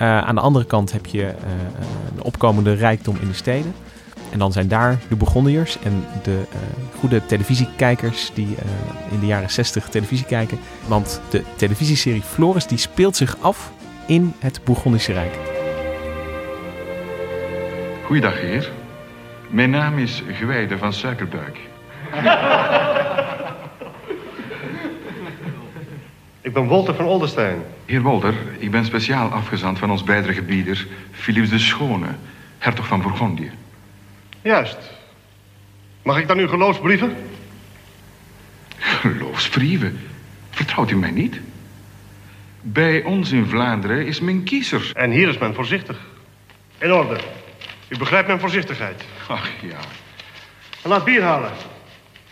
Eh, 0.00 0.18
aan 0.18 0.34
de 0.34 0.40
andere 0.40 0.64
kant 0.64 0.92
heb 0.92 1.06
je 1.06 1.22
eh, 1.22 1.34
een 2.14 2.22
opkomende 2.22 2.72
rijkdom 2.72 3.16
in 3.20 3.28
de 3.28 3.34
steden. 3.34 3.74
En 4.32 4.38
dan 4.38 4.52
zijn 4.52 4.68
daar 4.68 4.98
de 5.08 5.16
Bourgondiërs 5.16 5.78
en 5.82 6.04
de 6.22 6.42
eh, 6.52 6.58
goede 6.98 7.26
televisiekijkers 7.26 8.30
die 8.34 8.56
eh, 8.56 9.12
in 9.12 9.20
de 9.20 9.26
jaren 9.26 9.50
60 9.50 9.88
televisie 9.88 10.26
kijken. 10.26 10.58
Want 10.86 11.20
de 11.30 11.42
televisieserie 11.56 12.22
Floris 12.22 12.66
die 12.66 12.78
speelt 12.78 13.16
zich 13.16 13.36
af 13.40 13.72
in 14.06 14.34
het 14.38 14.60
Bourgondische 14.64 15.12
Rijk. 15.12 15.38
Goeiedag, 18.04 18.40
heer. 18.40 18.70
Mijn 19.50 19.70
naam 19.70 19.98
is 19.98 20.22
Gewijde 20.28 20.78
van 20.78 20.92
Suikerbuik. 20.92 21.58
Ik 26.42 26.52
ben 26.52 26.66
Walter 26.66 26.94
van 26.94 27.04
Oldenstein. 27.04 27.62
Heer 27.84 28.02
Wolter, 28.02 28.34
ik 28.58 28.70
ben 28.70 28.84
speciaal 28.84 29.30
afgezant 29.30 29.78
van 29.78 29.90
ons 29.90 30.04
beide 30.04 30.32
gebieder, 30.32 30.86
Philips 31.10 31.48
de 31.48 31.58
Schone, 31.58 32.08
hertog 32.58 32.86
van 32.86 33.02
Bourgondië. 33.02 33.50
Juist. 34.42 34.78
Mag 36.02 36.18
ik 36.18 36.28
dan 36.28 36.38
uw 36.38 36.48
geloofsbrieven? 36.48 37.16
Geloofsbrieven? 38.76 40.00
Vertrouwt 40.50 40.90
u 40.90 40.96
mij 40.96 41.10
niet? 41.10 41.40
Bij 42.60 43.02
ons 43.02 43.32
in 43.32 43.46
Vlaanderen 43.46 44.06
is 44.06 44.20
men 44.20 44.42
kiezer. 44.42 44.90
En 44.94 45.10
hier 45.10 45.28
is 45.28 45.38
men 45.38 45.54
voorzichtig. 45.54 45.98
In 46.78 46.92
orde. 46.92 47.20
U 47.88 47.98
begrijpt 47.98 48.26
mijn 48.26 48.40
voorzichtigheid. 48.40 49.04
Ach 49.28 49.48
ja. 49.62 49.78
Laat 50.82 51.04
bier 51.04 51.22
halen. 51.22 51.50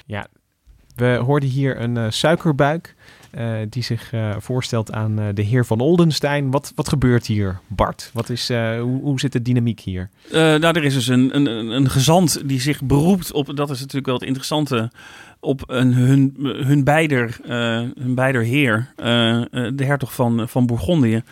Ja, 0.07 0.27
we 0.95 1.21
hoorden 1.25 1.49
hier 1.49 1.81
een 1.81 1.97
eh, 1.97 2.07
suikerbuik 2.09 2.95
die 3.69 3.83
zich 3.83 4.13
eh, 4.13 4.35
voorstelt 4.39 4.93
aan 4.93 5.19
eh, 5.19 5.25
de 5.35 5.43
heer 5.43 5.67
van 5.67 5.81
Oldenstein. 5.81 6.51
Wat, 6.51 6.73
wat 6.75 6.89
gebeurt 6.89 7.27
hier, 7.27 7.59
Bart? 7.67 8.11
Wat 8.13 8.29
is, 8.29 8.51
eh, 8.51 8.81
hoe, 8.81 9.01
hoe 9.03 9.21
zit 9.21 9.33
de 9.33 9.43
dynamiek 9.43 9.81
hier? 9.81 10.09
Eh, 10.33 10.33
nou, 10.41 10.63
er 10.65 10.85
is 10.85 10.95
dus 10.95 11.07
een, 11.07 11.37
een, 11.37 11.47
een- 11.47 11.91
gezant 11.91 12.49
die 12.49 12.61
zich 12.61 12.83
beroept 12.83 13.33
op, 13.33 13.57
dat 13.57 13.71
is 13.71 13.79
natuurlijk 13.79 14.07
wel 14.07 14.15
het 14.15 14.25
interessante, 14.25 14.91
op 15.41 15.63
een, 15.67 15.95
hun, 15.95 16.35
hun, 16.41 16.85
beider, 16.85 17.37
eh, 17.45 17.81
hun 18.01 18.15
beider 18.15 18.43
heer, 18.43 18.93
eh, 18.97 19.37
eh, 19.37 19.47
de 19.75 19.85
hertog 19.85 20.15
van, 20.15 20.49
van 20.49 20.67
Bourgondië. 20.67 21.23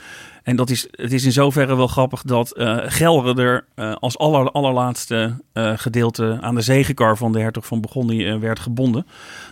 En 0.46 0.56
dat 0.56 0.70
is, 0.70 0.88
het 0.90 1.12
is 1.12 1.24
in 1.24 1.32
zoverre 1.32 1.76
wel 1.76 1.86
grappig 1.86 2.22
dat 2.22 2.52
eh 2.52 2.78
Gelre 2.86 3.42
er 3.42 3.66
eh, 3.74 3.94
als 3.94 4.18
aller, 4.18 4.50
allerlaatste 4.50 5.42
eh, 5.52 5.72
gedeelte 5.76 6.38
aan 6.40 6.54
de 6.54 6.60
zegenkar 6.60 7.16
van 7.16 7.32
de 7.32 7.40
hertog 7.40 7.66
van 7.66 7.80
Bourgondië 7.80 8.26
eh, 8.26 8.38
werd 8.38 8.58
gebonden. 8.58 9.06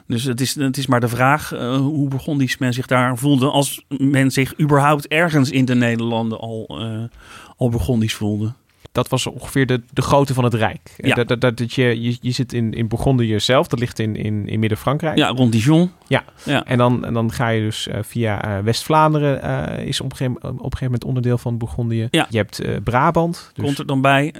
Dus 0.06 0.24
het 0.24 0.40
is, 0.40 0.54
het 0.54 0.76
is 0.76 0.86
maar 0.86 1.00
de 1.00 1.08
vraag 1.08 1.48
hoe 1.78 2.08
Bourgondisch 2.08 2.58
men 2.58 2.72
zich 2.72 2.86
daar 2.86 3.18
voelde 3.18 3.50
als 3.50 3.84
men 3.88 4.30
zich 4.30 4.60
überhaupt 4.60 5.08
ergens 5.08 5.50
in 5.50 5.64
de 5.64 5.74
Nederlanden 5.74 6.38
al, 6.38 6.82
al 7.56 7.68
Bourgondisch 7.68 8.14
voelde. 8.14 8.52
Dat 8.94 9.08
was 9.08 9.26
ongeveer 9.26 9.66
de, 9.66 9.82
de 9.92 10.02
grootte 10.02 10.34
van 10.34 10.44
het 10.44 10.54
Rijk. 10.54 10.94
Ja. 10.96 11.14
Dat, 11.14 11.28
dat, 11.28 11.40
dat, 11.40 11.56
dat 11.56 11.72
je, 11.72 12.02
je, 12.02 12.16
je 12.20 12.30
zit 12.30 12.52
in, 12.52 12.72
in 12.72 12.88
Bourgondië 12.88 13.40
zelf, 13.40 13.66
dat 13.68 13.78
ligt 13.78 13.98
in, 13.98 14.16
in, 14.16 14.48
in 14.48 14.58
Midden-Frankrijk. 14.58 15.18
Ja, 15.18 15.28
rond 15.28 15.52
Dijon. 15.52 15.90
Ja, 16.06 16.24
Ja. 16.44 16.64
En, 16.64 16.78
dan, 16.78 17.04
en 17.04 17.14
dan 17.14 17.32
ga 17.32 17.48
je 17.48 17.60
dus 17.60 17.88
eh, 17.88 17.98
via 18.02 18.42
eh, 18.44 18.58
West-Vlaanderen, 18.64 19.42
eh, 19.42 19.86
is 19.86 20.00
op 20.00 20.10
een, 20.10 20.16
gegeven, 20.16 20.36
op 20.42 20.50
een 20.52 20.58
gegeven 20.60 20.84
moment 20.84 21.04
onderdeel 21.04 21.38
van 21.38 21.58
Bourgondië. 21.58 22.08
Ja. 22.10 22.26
Je 22.30 22.36
hebt 22.36 22.62
Brabant. 22.84 23.50
Dus, 23.54 23.64
Komt 23.64 23.78
er 23.78 23.86
dan 23.86 24.00
bij. 24.00 24.34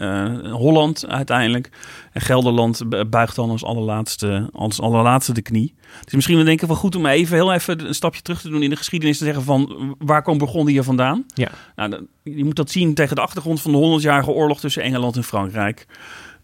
Holland 0.51 1.09
uiteindelijk. 1.09 1.71
En 2.12 2.21
Gelderland 2.21 2.88
bu- 2.88 3.05
buigt 3.05 3.37
dan 3.37 3.51
als 3.51 3.64
allerlaatste, 3.64 4.49
als 4.53 4.81
allerlaatste 4.81 5.33
de 5.33 5.43
knie. 5.43 5.75
Is 6.05 6.15
misschien 6.15 6.37
wel 6.37 6.45
denken 6.45 6.69
van 6.69 6.77
goed 6.77 6.97
om 6.97 7.07
even 7.07 7.37
heel 7.37 7.53
even 7.53 7.87
een 7.87 7.95
stapje 7.95 8.23
terug 8.23 8.41
te 8.41 8.49
doen 8.49 8.63
in 8.63 8.71
de 8.71 8.77
geschiedenis. 8.77 9.19
Te 9.19 9.25
zeggen 9.25 9.43
van 9.43 9.95
waar 9.99 10.23
komt 10.23 10.39
Bourgondië 10.39 10.83
vandaan? 10.83 11.25
Ja. 11.35 11.51
Nou, 11.77 12.07
je 12.23 12.45
moet 12.45 12.57
dat 12.57 12.71
zien 12.71 12.95
tegen 12.95 13.17
de 13.17 13.23
achtergrond 13.23 13.61
van 13.61 13.73
de 13.73 13.99
100-jarige 14.01 14.31
oorlog 14.31 14.61
tussen 14.61 14.83
Engeland 14.83 15.17
en 15.17 15.25
Frankrijk. 15.25 15.87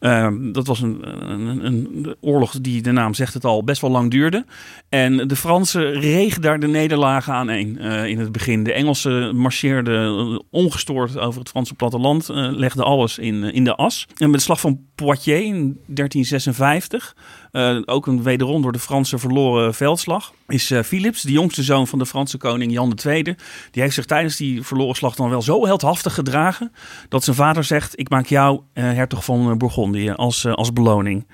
Ehm, 0.00 0.52
dat 0.52 0.66
was 0.66 0.80
een, 0.80 1.00
een, 1.30 1.64
een 1.64 2.16
oorlog 2.20 2.60
die, 2.60 2.82
de 2.82 2.92
naam 2.92 3.14
zegt 3.14 3.34
het 3.34 3.44
al, 3.44 3.64
best 3.64 3.80
wel 3.80 3.90
lang 3.90 4.10
duurde. 4.10 4.44
En 4.88 5.28
de 5.28 5.36
Fransen 5.36 5.92
regen 5.92 6.42
daar 6.42 6.60
de 6.60 6.66
nederlagen 6.66 7.32
aan 7.32 7.48
een 7.48 7.78
eh, 7.78 8.06
in 8.06 8.18
het 8.18 8.32
begin. 8.32 8.64
De 8.64 8.72
Engelsen 8.72 9.36
marcheerden 9.36 10.18
eh, 10.18 10.38
ongestoord 10.50 11.18
over 11.18 11.40
het 11.40 11.48
Franse 11.48 11.74
platteland, 11.74 12.28
eh, 12.28 12.48
legden 12.52 12.84
alles 12.84 13.18
in, 13.18 13.42
in 13.44 13.64
de 13.64 13.74
as. 13.74 14.06
En 14.16 14.30
met 14.30 14.38
de 14.38 14.44
slag 14.44 14.60
van 14.60 14.80
Poitiers 14.94 15.44
in 15.44 15.78
1356, 15.86 17.16
eh, 17.50 17.76
ook 17.84 18.06
een 18.06 18.22
wederom 18.22 18.62
door 18.62 18.72
de 18.72 18.78
Fransen 18.78 19.18
verloren 19.18 19.74
veldslag, 19.74 20.32
is 20.48 20.70
eh, 20.70 20.82
Philips, 20.82 21.22
de 21.22 21.32
jongste 21.32 21.62
zoon 21.62 21.86
van 21.86 21.98
de 21.98 22.06
Franse 22.06 22.38
koning 22.38 22.72
Jan 22.72 22.98
II, 23.04 23.22
die 23.22 23.82
heeft 23.82 23.94
zich 23.94 24.04
tijdens 24.04 24.36
die 24.36 24.62
verloren 24.62 24.94
slag 24.94 25.14
dan 25.14 25.30
wel 25.30 25.42
zo 25.42 25.66
heldhaftig 25.66 26.14
gedragen, 26.14 26.72
dat 27.08 27.24
zijn 27.24 27.36
vader 27.36 27.64
zegt, 27.64 27.98
ik 27.98 28.08
maak 28.08 28.26
jou 28.26 28.60
eh, 28.72 28.84
hertog 28.84 29.24
van 29.24 29.58
Bourgondië 29.58 30.10
als, 30.10 30.46
als 30.46 30.72
beloning. 30.72 31.26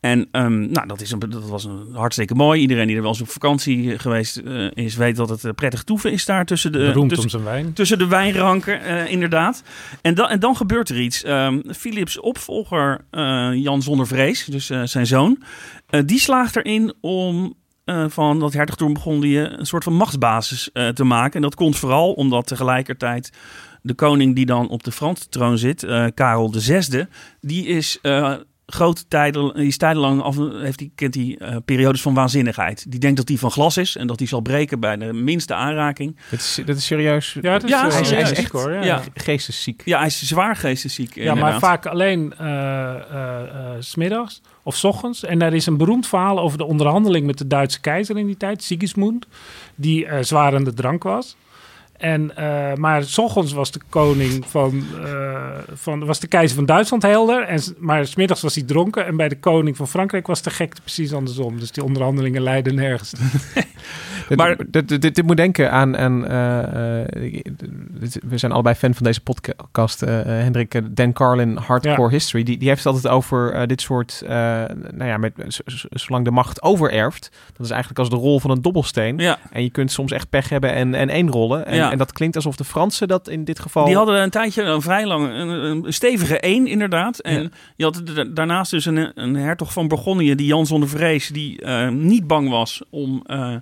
En 0.00 0.28
ehm, 0.32 0.70
nou, 0.70 0.86
dat, 0.86 1.00
is 1.00 1.10
een, 1.10 1.18
dat 1.18 1.48
was 1.48 1.64
een 1.64 1.86
hartstikke 1.92 2.34
mooi. 2.34 2.60
Iedereen 2.60 2.86
die 2.86 2.96
er 2.96 3.02
wel 3.02 3.10
eens 3.10 3.20
op 3.20 3.28
vakantie 3.28 3.98
geweest 3.98 4.36
eh, 4.36 4.70
is, 4.72 4.96
weet 4.96 5.16
dat 5.16 5.28
het 5.28 5.44
eh, 5.44 5.52
prettig 5.52 5.82
toeven 5.82 6.12
is 6.12 6.24
daar 6.24 6.44
tussen 6.44 6.72
de, 6.72 6.78
Beroemd 6.78 7.08
tussen, 7.08 7.24
om 7.24 7.30
zijn 7.30 7.54
wijn. 7.54 7.72
tussen 7.72 7.98
de 7.98 8.06
wijnranken, 8.06 8.80
eh, 8.82 9.10
inderdaad. 9.10 9.62
En, 10.02 10.14
dan 10.14 10.28
en 10.28 10.40
dan 10.40 10.56
gebeurt 10.56 10.88
er 10.88 11.00
iets. 11.00 11.22
Ehm 11.22 11.60
Philips 11.76 12.20
opvolger 12.20 13.04
eh, 13.10 13.50
Jan 13.54 13.82
Zonder 13.82 14.06
Vrees, 14.06 14.44
dus 14.44 14.70
eh, 14.70 14.82
zijn 14.84 15.06
zoon, 15.06 15.42
eh, 15.86 16.00
die 16.04 16.18
slaagt 16.18 16.56
erin 16.56 16.94
om 17.00 17.54
eh, 17.84 18.04
van 18.08 18.38
dat 18.38 18.52
hertogdom 18.52 18.92
Bourgondië 18.92 19.38
een 19.38 19.66
soort 19.66 19.84
van 19.84 19.92
machtsbasis 19.94 20.72
eh, 20.72 20.88
te 20.88 21.04
maken. 21.04 21.34
En 21.34 21.42
dat 21.42 21.54
komt 21.54 21.76
vooral 21.78 22.12
omdat 22.12 22.46
tegelijkertijd 22.46 23.32
de 23.82 23.94
koning 23.94 24.34
die 24.34 24.46
dan 24.46 24.68
op 24.68 24.82
de 24.82 24.92
Franse 24.92 25.28
troon 25.28 25.58
zit, 25.58 25.82
eh, 25.82 26.06
Karel 26.14 26.52
VI, 26.52 27.06
die 27.40 27.66
is... 27.66 27.98
grote 28.70 29.08
tijden, 29.08 29.54
die 29.54 29.66
is 29.66 29.76
tijdenlang 29.76 30.22
af, 30.22 30.36
heeft 30.36 30.78
die, 30.78 30.92
kent 30.94 31.14
hij 31.14 31.36
eh, 31.38 31.56
periodes 31.64 32.02
van 32.02 32.14
waanzinnigheid. 32.14 32.90
Die 32.90 33.00
denkt 33.00 33.16
dat 33.16 33.28
hij 33.28 33.36
van 33.36 33.50
glas 33.50 33.76
is 33.76 33.96
en 33.96 34.06
dat 34.06 34.18
hij 34.18 34.28
zal 34.28 34.40
breken 34.40 34.80
bij 34.80 34.96
de 34.96 35.12
minste 35.12 35.54
aanraking. 35.54 36.16
Dit 36.30 36.40
is, 36.40 36.60
dit 36.64 36.76
is 36.76 36.86
serieus. 36.86 37.38
Ja, 37.40 37.52
het 37.52 37.64
is, 37.64 37.70
Ja, 37.70 37.86
eh, 37.86 37.92
hij, 37.92 38.00
is, 38.00 38.10
hij 38.10 38.20
is 38.20 38.28
serieus, 38.28 38.38
echt 38.38 38.52
hoor, 38.52 38.72
ja. 38.72 38.84
ja. 38.84 39.02
geestesziek. 39.14 39.82
Ja, 39.84 39.98
hij 39.98 40.06
is 40.06 40.26
zwaar 40.26 40.56
geestesziek. 40.56 41.14
Ja, 41.14 41.34
maar 41.34 41.58
vaak 41.58 41.86
alleen 41.86 42.34
eh 42.38 42.94
eh, 42.94 43.80
's 43.80 43.90
smiddags 43.90 44.40
of 44.62 44.76
's 44.76 44.84
ochtends. 44.84 45.24
En 45.24 45.42
er 45.42 45.54
is 45.54 45.66
een 45.66 45.76
beroemd 45.76 46.06
verhaal 46.06 46.38
over 46.38 46.58
de 46.58 46.64
onderhandeling 46.64 47.26
met 47.26 47.38
de 47.38 47.46
Duitse 47.46 47.80
keizer 47.80 48.18
in 48.18 48.26
die 48.26 48.36
tijd, 48.36 48.62
Sigismund, 48.62 49.26
die 49.74 50.06
eh 50.06 50.22
zwaar 50.22 50.54
aan 50.54 50.64
de 50.64 50.74
drank 50.74 51.02
was. 51.02 51.36
En, 51.98 52.36
eh, 52.36 52.74
maar 52.74 53.02
's 53.04 53.18
ochtends 53.18 53.52
was 53.52 53.70
de 53.70 53.80
koning 53.88 54.44
van, 54.46 54.82
eh, 55.04 55.42
van, 55.74 56.04
was 56.04 56.20
de 56.20 56.26
keizer 56.26 56.56
van 56.56 56.66
Duitsland 56.66 57.02
helder. 57.02 57.42
En, 57.42 57.60
maar 57.78 58.06
's 58.06 58.14
middags 58.16 58.40
was 58.42 58.54
hij 58.54 58.64
dronken. 58.64 59.06
En 59.06 59.16
bij 59.16 59.28
de 59.28 59.38
koning 59.38 59.76
van 59.76 59.88
Frankrijk 59.88 60.26
was 60.26 60.42
de 60.42 60.50
gekte 60.50 60.80
precies 60.80 61.12
andersom. 61.12 61.58
Dus 61.58 61.70
die 61.72 61.84
onderhandelingen 61.84 62.42
leidden 62.42 62.74
nergens. 62.74 63.12
Maar- 64.36 64.56
dit, 64.66 64.88
dit, 64.88 65.02
dit 65.14 65.22
moet 65.22 65.36
denken 65.36 65.70
aan. 65.72 65.96
aan 65.96 66.26
eh, 66.26 66.30
we 68.28 68.38
zijn 68.38 68.52
allebei 68.52 68.74
fan 68.74 68.94
van 68.94 69.04
deze 69.04 69.20
podcast. 69.20 70.00
Hendrik, 70.00 70.80
Dan 70.96 71.12
Carlin, 71.12 71.56
Hardcore 71.56 72.02
Ja. 72.02 72.08
History. 72.08 72.42
Die, 72.42 72.58
die 72.58 72.68
heeft 72.68 72.84
het 72.84 72.94
altijd 72.94 73.14
over 73.14 73.66
dit 73.66 73.80
soort. 73.80 74.22
eh, 74.22 74.28
nou 74.92 75.04
ja, 75.04 75.16
met, 75.16 75.32
zolang 75.90 76.24
de 76.24 76.30
macht 76.30 76.62
overerft. 76.62 77.30
Dat 77.56 77.66
is 77.66 77.70
eigenlijk 77.72 78.00
als 78.00 78.10
de 78.10 78.16
rol 78.16 78.40
van 78.40 78.50
een 78.50 78.62
dobbelsteen. 78.62 79.18
Ja, 79.18 79.38
En 79.52 79.62
je 79.62 79.70
kunt 79.70 79.92
soms 79.92 80.12
echt 80.12 80.28
pech 80.30 80.48
hebben 80.48 80.72
en, 80.72 80.94
en 80.94 81.08
één 81.08 81.30
rollen. 81.30 81.66
En, 81.66 81.74
Ja. 81.76 81.87
En 81.92 81.98
dat 81.98 82.12
klinkt 82.12 82.36
alsof 82.36 82.56
de 82.56 82.64
Fransen 82.64 83.08
dat 83.08 83.28
in 83.28 83.44
dit 83.44 83.58
geval. 83.58 83.84
die 83.84 83.96
hadden 83.96 84.22
een 84.22 84.30
tijdje 84.30 84.62
een 84.62 84.82
vrij 84.82 85.06
lang, 85.06 85.28
een, 85.28 85.48
een 85.48 85.92
stevige 85.92 86.40
één 86.40 86.66
inderdaad. 86.66 87.18
En 87.18 87.42
Ja. 87.42 87.48
je 87.76 87.84
had 87.84 88.02
da- 88.14 88.24
daarnaast 88.24 88.70
dus 88.70 88.84
een, 88.84 89.10
een 89.14 89.34
hertog 89.36 89.72
van 89.72 89.88
Bourgondië, 89.88 90.34
die 90.34 90.46
Jan 90.46 90.66
zonder 90.66 90.88
vrees, 90.88 91.28
die 91.28 91.60
eh, 91.62 91.88
niet 91.88 92.26
bang 92.26 92.48
was 92.48 92.82
om 92.90 93.22
eh, 93.26 93.54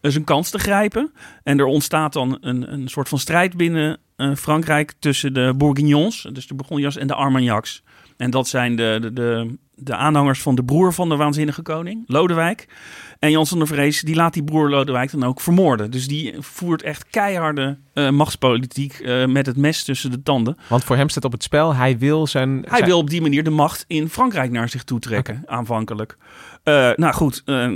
zijn 0.00 0.24
kans 0.24 0.50
te 0.50 0.58
grijpen. 0.58 1.12
En 1.42 1.58
er 1.58 1.64
ontstaat 1.64 2.12
dan 2.12 2.38
een, 2.40 2.72
een 2.72 2.88
soort 2.88 3.08
van 3.08 3.18
strijd 3.18 3.56
binnen 3.56 3.98
eh, 4.16 4.34
Frankrijk 4.34 4.92
tussen 4.98 5.34
de 5.34 5.54
Bourguignons, 5.56 6.28
dus 6.32 6.46
de 6.46 6.54
Bourgondiërs, 6.54 6.96
en 6.96 7.06
de 7.06 7.14
Armagnacs. 7.14 7.82
En 8.16 8.30
dat 8.30 8.48
zijn 8.48 8.76
de, 8.76 8.98
de, 9.00 9.12
de, 9.12 9.56
de 9.82 9.96
aanhangers 9.96 10.42
van 10.42 10.54
de 10.54 10.64
broer 10.64 10.92
van 10.92 11.08
de 11.08 11.16
waanzinnige 11.16 11.62
koning, 11.62 12.04
Lodewijk. 12.06 12.68
En 13.18 13.30
Jan 13.30 13.46
van 13.46 13.58
der 13.58 13.66
Vrees, 13.66 14.00
die 14.00 14.14
laat 14.14 14.32
die 14.32 14.44
broer 14.44 14.70
Lodewijk 14.70 15.10
dan 15.10 15.24
ook 15.24 15.40
vermoorden. 15.40 15.90
Dus 15.90 16.08
die 16.08 16.34
voert 16.38 16.82
echt 16.82 17.06
keiharde 17.10 17.78
eh, 17.94 18.10
machtspolitiek 18.10 18.92
eh, 18.98 19.26
met 19.26 19.46
het 19.46 19.56
mes 19.56 19.84
tussen 19.84 20.10
de 20.10 20.22
tanden. 20.22 20.56
Want 20.68 20.84
voor 20.84 20.96
hem 20.96 21.08
staat 21.08 21.24
op 21.24 21.32
het 21.32 21.42
spel. 21.42 21.74
Hij 21.74 21.98
wil 21.98 22.26
zijn. 22.26 22.50
Hij 22.50 22.62
zijn- 22.76 22.84
wil 22.84 22.98
op 22.98 23.10
die 23.10 23.20
manier 23.22 23.44
de 23.44 23.50
macht 23.50 23.84
in 23.88 24.08
Frankrijk 24.08 24.50
naar 24.50 24.68
zich 24.68 24.84
toe 24.84 24.98
trekken, 24.98 25.42
aanvankelijk. 25.46 26.16
Eh, 26.62 26.90
nou 26.96 27.14
goed, 27.14 27.42
eh, 27.44 27.68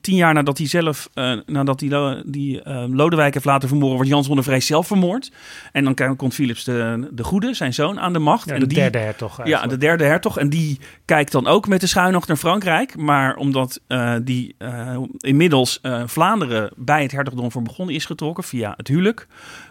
tien 0.00 0.16
jaar 0.16 0.34
nadat 0.34 0.58
hij 0.58 0.66
zelf, 0.66 1.08
eh, 1.14 1.32
nadat 1.46 1.80
hij 1.80 1.88
Lo- 1.88 2.22
die 2.26 2.62
eh, 2.62 2.84
Lodewijk 2.88 3.34
heeft 3.34 3.46
laten 3.46 3.68
vermoorden, 3.68 3.96
wordt 3.96 4.10
Jan 4.12 4.24
van 4.24 4.34
der 4.34 4.44
Vrees 4.44 4.66
zelf 4.66 4.86
vermoord. 4.86 5.32
En 5.72 5.84
dan 5.94 6.16
komt 6.16 6.34
Philips 6.34 6.64
de, 6.64 7.08
de 7.12 7.24
Goede, 7.24 7.54
zijn 7.54 7.74
zoon, 7.74 8.00
aan 8.00 8.12
de 8.12 8.18
macht. 8.18 8.48
Ja, 8.48 8.54
en 8.54 8.60
de 8.60 8.66
die, 8.66 8.78
derde 8.78 8.98
hertog 8.98 9.36
ja, 9.36 9.42
eigenlijk. 9.42 9.72
de 9.80 9.86
derde 9.86 10.04
hertog. 10.04 10.38
En 10.38 10.48
die 10.50 10.78
kijkt 11.04 11.32
dan 11.32 11.46
ook 11.50 11.68
met 11.68 11.80
de 11.80 11.86
schuinoog 11.86 12.26
naar 12.26 12.36
Frankrijk. 12.36 12.96
Maar 12.96 13.36
omdat 13.36 13.80
eh, 13.86 14.14
die 14.22 14.54
eh, 14.58 14.98
inmiddels 15.18 15.78
eh, 15.80 16.02
Vlaanderen 16.06 16.70
bij 16.76 17.02
het 17.02 17.12
hertogdom 17.12 17.50
van 17.50 17.62
Bourgondië 17.64 17.94
is 17.94 18.04
getrokken 18.04 18.44
via 18.44 18.74
het 18.76 18.88
huwelijk. 18.88 19.26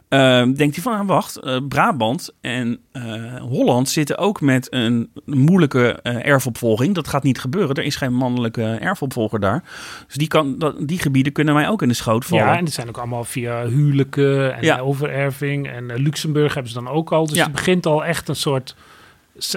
denkt 0.10 0.58
hij 0.76 0.84
van, 0.84 0.94
ah, 0.94 1.08
wacht, 1.08 1.40
Brabant 1.68 2.34
en 2.42 2.80
Holland 3.42 3.90
zitten 3.90 4.18
ook 4.18 4.42
met 4.42 4.74
een 4.74 5.10
moeilijke 5.26 5.92
erfopvolging. 6.02 6.96
Dat 6.96 7.08
gaat 7.08 7.24
niet 7.24 7.40
gebeuren. 7.40 7.76
Er 7.76 7.84
is 7.84 7.96
geen 7.96 8.14
mannelijke 8.14 8.64
erfopvolger 8.64 9.40
daar. 9.40 9.64
Dus 10.08 10.16
die, 10.16 10.28
kan, 10.28 10.58
dat, 10.58 10.88
die 10.88 11.00
gebieden 11.00 11.34
kunnen 11.34 11.54
mij 11.54 11.70
ook 11.70 11.82
in 11.82 11.88
de 11.88 11.94
schoot 11.94 12.26
vallen. 12.26 12.46
Ja, 12.46 12.58
en 12.58 12.64
die 12.66 12.74
zijn 12.74 12.88
ook 12.88 12.98
allemaal 12.98 13.24
via 13.24 13.66
huwelijken 13.66 14.56
en 14.56 14.64
Ja. 14.64 14.80
overerving. 14.80 15.68
En 15.68 15.86
Luxemburg 16.02 16.54
hebben 16.54 16.72
ze 16.72 16.84
dan 16.84 16.94
ook 16.94 17.12
al. 17.12 17.26
Dus 17.28 17.38
Ja. 17.38 17.46
er 17.46 17.52
begint 17.52 17.86
al 17.86 18.06
echt 18.06 18.30
een 18.30 18.36
soort, 18.36 18.76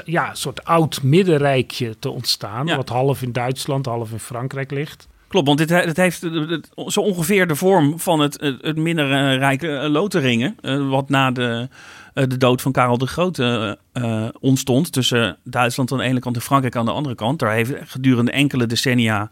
ja, 0.04 0.30
een 0.30 0.36
soort 0.36 0.64
oud 0.64 1.02
middenrijkje 1.02 1.98
te 1.98 2.10
ontstaan. 2.10 2.66
Ja. 2.66 2.76
Wat 2.76 2.88
half 2.88 3.22
in 3.22 3.32
Duitsland, 3.32 3.86
half 3.86 4.10
in 4.12 4.18
Frankrijk 4.18 4.70
ligt. 4.70 5.08
Klopt, 5.28 5.46
want 5.46 5.58
dit, 5.58 5.68
he- 5.70 5.76
het 5.84 5.96
heeft 5.96 6.22
eh, 6.22 6.58
zo 6.86 7.00
ongeveer 7.00 7.46
de 7.46 7.54
vorm 7.56 7.98
van 7.98 8.20
het, 8.20 8.40
het, 8.40 8.62
het 8.62 8.76
minderrijke 8.76 9.76
eh, 9.76 9.90
Lotharingen. 9.90 10.56
eh, 10.60 10.88
wat 10.88 11.08
na 11.08 11.30
de, 11.30 11.68
de 12.14 12.36
dood 12.36 12.62
van 12.62 12.72
Karel 12.72 12.98
de 12.98 13.06
Grote 13.06 13.78
ontstond. 14.40 14.92
Tussen 14.92 15.36
Duitsland 15.44 15.92
aan 15.92 15.98
de 15.98 16.04
ene 16.04 16.18
kant 16.20 16.36
en 16.36 16.42
Frankrijk 16.42 16.76
aan 16.76 16.84
de 16.84 16.90
andere 16.92 17.14
kant. 17.14 17.38
Daar 17.38 17.52
heeft 17.52 17.72
gedurende 17.84 18.30
enkele 18.30 18.66
decennia 18.66 19.30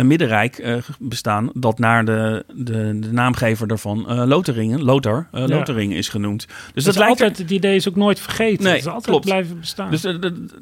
een 0.00 0.06
middenrijk 0.06 0.58
eh, 0.58 0.76
bestaan. 0.98 1.50
Dat 1.54 1.78
naar 1.78 2.04
de, 2.04 2.44
de, 2.54 2.98
de 2.98 3.12
naamgever 3.12 3.66
daarvan 3.66 4.08
eh 4.08 4.22
Lotharingen, 4.26 4.82
Lothar, 4.82 5.28
eh, 5.32 5.40
Ja. 5.40 5.46
Lotharingen 5.56 5.96
is 5.96 6.08
genoemd. 6.08 6.46
Dus 6.74 6.84
dat 6.84 6.94
dat 6.94 7.02
lijkt 7.04 7.20
er- 7.20 7.26
het 7.44 7.50
idee 7.50 7.76
is 7.76 7.88
ook 7.88 7.96
nooit 7.96 8.20
vergeten. 8.20 8.62
Nee, 8.64 8.72
het 8.72 8.80
is 8.80 8.86
altijd 8.86 9.06
klopt. 9.06 9.24
blijven 9.24 9.58
bestaan. 9.60 9.90
dus, 9.90 10.06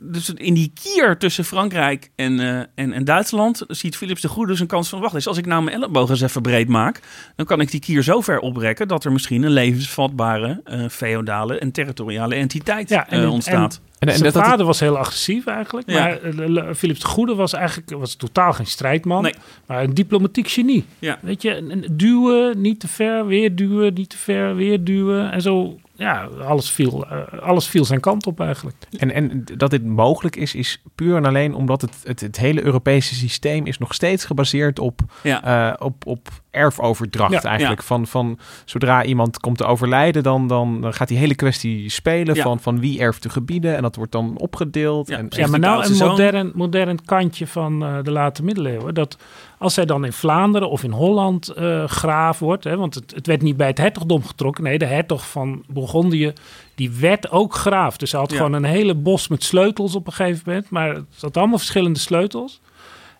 dus 0.01 0.31
in 0.35 0.55
die 0.55 0.73
kier 0.83 1.17
tussen 1.19 1.45
Frankrijk 1.45 2.11
en, 2.17 2.41
en, 2.75 2.93
en 2.93 3.05
Duitsland 3.05 3.65
ziet 3.69 3.97
Philips 3.97 4.21
de 4.21 4.29
Goede 4.29 4.51
dus 4.51 4.61
een 4.61 4.67
kans 4.67 4.89
van... 4.89 5.01
wacht 5.01 5.15
eens, 5.15 5.27
als 5.27 5.39
ik 5.39 5.47
nou 5.47 5.63
mijn 5.63 5.77
elleboog 5.77 6.11
eens 6.11 6.21
even 6.21 6.43
breed 6.43 6.69
maak... 6.69 7.01
dan 7.37 7.47
kan 7.47 7.61
ik 7.61 7.71
die 7.71 7.81
kier 7.81 8.03
zo 8.03 8.21
ver 8.21 8.39
oprekken... 8.39 8.89
dat 8.89 9.05
er 9.05 9.13
misschien 9.13 9.43
een 9.43 9.51
levensvatbare 9.51 10.63
feodale 10.91 11.59
en 11.59 11.73
territoriale 11.73 12.35
entiteit 12.35 12.89
Ja, 12.89 13.09
en- 13.09 13.29
ontstaat. 13.29 13.81
En, 13.83 13.88
en 13.99 14.09
Zijn 14.09 14.23
dat, 14.23 14.33
dat, 14.33 14.45
vader 14.45 14.67
was 14.67 14.81
heel 14.81 14.99
agressief 14.99 15.47
eigenlijk. 15.47 15.91
Ja. 15.91 16.03
Maar 16.03 16.23
eh, 16.23 16.75
Philips 16.75 17.01
de 17.01 17.07
Goede 17.07 17.35
was 17.35 17.53
eigenlijk 17.53 17.91
was 17.91 18.15
totaal 18.15 18.53
geen 18.53 18.67
strijdman. 18.67 19.23
Nee. 19.23 19.35
Maar 19.67 19.83
een 19.83 19.95
diplomatiek 19.95 20.49
genie. 20.49 20.85
Ja. 20.99 21.19
Weet 21.23 21.43
je, 21.43 21.87
duwen, 21.93 22.61
niet 22.61 22.81
te 22.81 22.89
ver, 22.89 23.27
weer 23.27 23.55
duwen, 23.55 23.95
niet 23.95 24.11
te 24.11 24.17
ver, 24.17 24.57
weer 24.57 24.85
duwen. 24.85 25.33
En 25.33 25.43
zo 25.43 25.79
ja, 25.99 26.29
alles 26.47 26.71
viel, 26.71 27.07
eh, 27.07 27.39
alles 27.43 27.67
viel 27.67 27.85
zijn 27.85 28.01
kant 28.01 28.27
op 28.27 28.41
eigenlijk. 28.41 28.77
En, 28.99 29.11
en 29.13 29.45
dat 29.57 29.71
dit 29.71 29.85
mogelijk 29.85 30.37
is, 30.37 30.55
is 30.55 30.83
puur 30.95 31.17
en 31.17 31.25
alleen 31.25 31.55
omdat 31.55 31.81
het, 31.81 31.95
het, 32.05 32.21
het 32.21 32.37
hele 32.37 32.63
Europese 32.65 33.15
systeem 33.15 33.67
is 33.67 33.79
nog 33.79 33.95
steeds 33.95 34.25
gebaseerd 34.25 34.79
op, 34.79 35.01
Ja. 35.23 35.45
eh, 35.71 35.87
op, 35.87 36.07
op 36.07 36.29
erfoverdracht 36.51 37.33
Ja, 37.33 37.43
eigenlijk. 37.43 37.81
ja. 37.81 37.87
Van, 37.87 38.07
van 38.07 38.39
zodra 38.65 39.05
iemand 39.05 39.39
komt 39.39 39.57
te 39.59 39.65
overlijden, 39.65 40.23
dan, 40.23 40.47
dan, 40.47 40.81
dan 40.81 40.95
gaat 40.95 41.09
die 41.09 41.19
hele 41.19 41.35
kwestie 41.35 41.89
spelen 41.89 42.35
Ja. 42.35 42.43
van, 42.43 42.61
van 42.61 42.81
wie 42.81 43.01
erft 43.01 43.23
de 43.23 43.29
gebieden. 43.29 43.77
En 43.77 43.83
dat 43.83 43.97
wordt 43.97 44.13
dan 44.13 44.37
opgedeeld. 44.37 45.09
Ja, 45.09 45.17
en, 45.17 45.29
precies. 45.29 45.45
Ja, 45.45 45.51
maar 45.51 45.61
nou 45.61 45.87
een 45.87 46.07
modern, 46.09 46.51
modern 46.55 47.05
kantje 47.05 47.47
van 47.47 47.85
eh, 47.85 47.97
de 48.03 48.11
late 48.11 48.45
middeleeuwen. 48.45 48.95
Dat 48.95 49.17
als 49.59 49.77
hij 49.77 49.85
dan 49.85 50.05
in 50.05 50.13
Vlaanderen 50.13 50.71
of 50.71 50.83
in 50.85 50.91
Holland 50.91 51.49
eh, 51.49 51.85
graaf 51.89 52.39
wordt. 52.39 52.65
Hè, 52.65 52.77
want 52.77 52.95
het, 52.95 53.15
het 53.15 53.27
werd 53.27 53.43
niet 53.43 53.57
bij 53.57 53.67
het 53.67 53.79
hertogdom 53.79 54.25
getrokken. 54.25 54.65
Nee, 54.65 54.79
de 54.79 54.85
hertog 54.85 55.29
van 55.29 55.65
Bourgondië, 55.69 56.33
die 56.75 56.91
werd 56.91 57.31
ook 57.31 57.55
graaf. 57.55 57.97
Dus 57.97 58.11
hij 58.13 58.21
had 58.21 58.31
Ja. 58.31 58.37
gewoon 58.37 58.53
een 58.53 58.65
hele 58.65 58.95
bos 58.95 59.29
met 59.29 59.45
sleutels 59.45 59.95
op 59.95 60.07
een 60.07 60.13
gegeven 60.13 60.43
moment. 60.47 60.71
Maar 60.71 60.89
het 60.95 61.05
had 61.21 61.37
allemaal 61.37 61.59
verschillende 61.59 61.99
sleutels. 61.99 62.61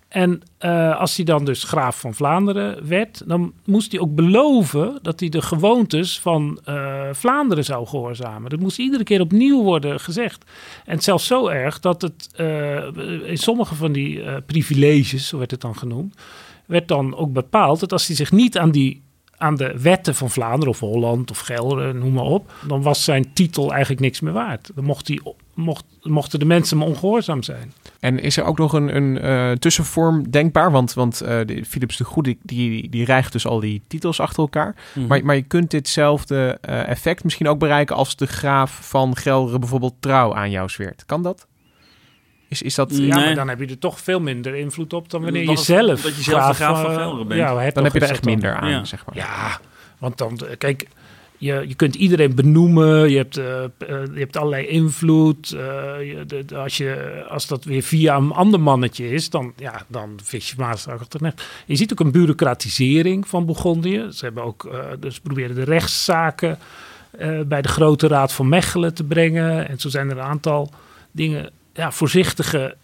En 0.09 0.43
eh, 0.59 0.99
als 0.99 1.17
hij 1.17 1.25
dan 1.25 1.45
dus 1.45 1.65
graaf 1.65 2.01
van 2.01 2.15
Vlaanderen 2.15 2.89
werd, 2.89 3.23
dan 3.27 3.53
moest 3.65 3.93
hij 3.93 4.01
ook 4.01 4.15
beloven 4.15 4.99
dat 5.03 5.21
hij 5.21 5.29
de 5.29 5.43
gewoontes 5.43 6.21
van 6.21 6.61
eh, 6.65 7.09
Vlaanderen 7.13 7.65
zou 7.65 7.87
gehoorzamen. 7.87 8.51
Dat 8.51 8.61
moest 8.61 8.79
iedere 8.79 9.05
keer 9.05 9.21
opnieuw 9.21 9.63
worden 9.63 10.01
gezegd. 10.01 10.45
En 10.85 11.01
zelfs 11.01 11.27
zo 11.27 11.49
erg 11.49 11.81
dat 11.81 12.03
het 12.03 12.29
eh, 12.37 12.87
in 13.23 13.39
sommige 13.39 13.75
van 13.75 13.93
die 13.93 14.43
privileges, 14.43 15.29
zo 15.29 15.39
werd 15.39 15.51
het 15.51 15.61
dan 15.61 15.77
genoemd, 15.77 16.15
werd 16.67 16.89
dan 16.89 17.17
ook 17.17 17.33
bepaald 17.33 17.81
dat 17.81 17.93
als 17.93 18.07
hij 18.07 18.17
zich 18.17 18.33
niet 18.33 18.59
aan 18.59 18.71
die 18.71 19.03
aan 19.39 19.57
de 19.57 19.79
wetten 19.81 20.15
van 20.15 20.31
Vlaanderen 20.31 20.69
of 20.69 20.81
Holland 20.81 21.31
of 21.31 21.39
Gelre, 21.39 21.93
noem 21.93 22.13
maar 22.13 22.25
op, 22.25 22.53
dan 22.67 22.83
was 22.83 23.05
zijn 23.05 23.33
titel 23.33 23.71
eigenlijk 23.71 24.01
niks 24.01 24.21
meer 24.21 24.33
waard. 24.33 24.71
Dan 24.75 24.85
mocht 24.85 25.09
hij, 25.09 25.21
mocht, 25.55 25.85
mochten 26.03 26.39
de 26.39 26.45
mensen 26.45 26.79
hem 26.79 26.89
ongehoorzaam 26.89 27.43
zijn. 27.43 27.73
En 28.01 28.19
is 28.19 28.37
er 28.37 28.45
ook 28.45 28.59
nog 28.59 28.73
een, 28.73 28.97
een 28.97 29.19
eh, 29.19 29.51
tussenvorm 29.51 30.31
denkbaar? 30.31 30.71
Want, 30.71 30.95
want 30.95 31.21
eh, 31.21 31.39
de, 31.47 31.65
Philips 31.65 31.97
de 31.97 32.05
Goede 32.05 32.37
die, 32.43 32.89
die 32.89 33.05
rijgt 33.05 33.33
dus 33.33 33.47
al 33.47 33.61
die 33.61 33.83
titels 33.87 34.21
achter 34.21 34.43
elkaar. 34.43 34.75
Mhm. 34.95 35.07
Maar, 35.07 35.25
maar 35.25 35.37
je 35.37 35.43
kunt 35.43 35.71
ditzelfde 35.71 36.59
eh, 36.61 36.89
effect 36.89 37.25
misschien 37.25 37.49
ook 37.49 37.59
bereiken 37.59 37.97
als 37.97 38.17
de 38.17 38.27
graaf 38.27 38.79
van 38.83 39.17
Gelre 39.17 39.59
bijvoorbeeld 39.59 39.95
trouw 40.01 40.35
aan 40.35 40.51
jou 40.51 40.69
zweert. 40.69 41.05
Kan 41.07 41.23
dat? 41.23 41.47
Is, 42.49 42.63
is 42.63 42.75
dat... 42.75 42.91
Nee. 42.91 43.07
Ja, 43.07 43.15
maar 43.17 43.35
dan 43.35 43.49
heb 43.49 43.61
je 43.61 43.67
er 43.67 43.79
toch 43.79 44.01
veel 44.01 44.21
minder 44.21 44.55
invloed 44.55 44.93
op 44.93 45.11
dan 45.11 45.23
wanneer 45.23 45.51
je 45.51 45.57
zelf, 45.57 46.01
dat 46.03 46.17
je 46.17 46.23
zelf 46.23 46.47
de 46.49 46.55
graaf 46.55 46.83
van 46.83 47.21
eh, 47.21 47.27
bent. 47.27 47.41
Ja, 47.41 47.71
Dan 47.71 47.85
heb 47.85 47.93
je 47.93 48.01
er 48.01 48.11
echt 48.11 48.25
minder 48.25 48.55
aan, 48.55 48.71
Ja. 48.71 48.85
zeg 48.85 49.05
maar. 49.07 49.17
Ja, 49.17 49.61
want 49.99 50.19
dan, 50.19 50.39
eh, 50.39 50.57
kijk, 50.59 50.89
je, 51.39 51.65
je 51.69 51.75
kunt 51.75 51.95
iedereen 51.95 52.35
benoemen. 52.35 53.11
Je 53.11 53.17
hebt, 53.17 53.37
eh, 53.37 53.45
je 53.89 54.11
hebt 54.19 54.37
allerlei 54.37 54.67
invloed. 54.67 55.53
eh, 55.53 55.61
je, 56.13 56.25
de, 56.27 56.45
de- 56.45 56.57
als, 56.57 56.77
je, 56.77 57.25
als 57.29 57.47
dat 57.47 57.65
weer 57.65 57.83
via 57.83 58.17
een 58.17 58.33
ander 58.33 58.61
mannetje 58.61 59.11
is, 59.11 59.31
dan, 59.31 59.53
ja, 59.57 59.83
dan 59.89 60.19
vis 60.23 60.49
je 60.49 60.55
maar 60.59 60.83
achter 60.89 61.23
net. 61.23 61.43
Je 61.67 61.77
ziet 61.77 61.93
ook 61.93 62.01
een 62.01 62.11
bureaucratisering 62.11 63.29
van 63.29 63.47
Bourgondië. 63.47 64.07
Ze 64.13 64.25
hebben 64.25 64.45
ook, 64.45 64.71
dus 65.01 65.21
proberen 65.21 65.55
de 65.55 65.65
rechtszaken 65.65 66.59
eh, 67.19 67.41
bij 67.47 67.63
de 67.63 67.69
Grote 67.69 68.07
Raad 68.09 68.33
van 68.33 68.49
Mechelen 68.49 68.95
te 68.95 69.05
brengen. 69.05 69.69
En 69.69 69.79
zo 69.81 69.89
zijn 69.89 70.11
er 70.11 70.17
een 70.19 70.23
aantal 70.23 70.71
dingen, 71.11 71.51
ja, 71.79 71.93
voorzichtige 71.93 72.77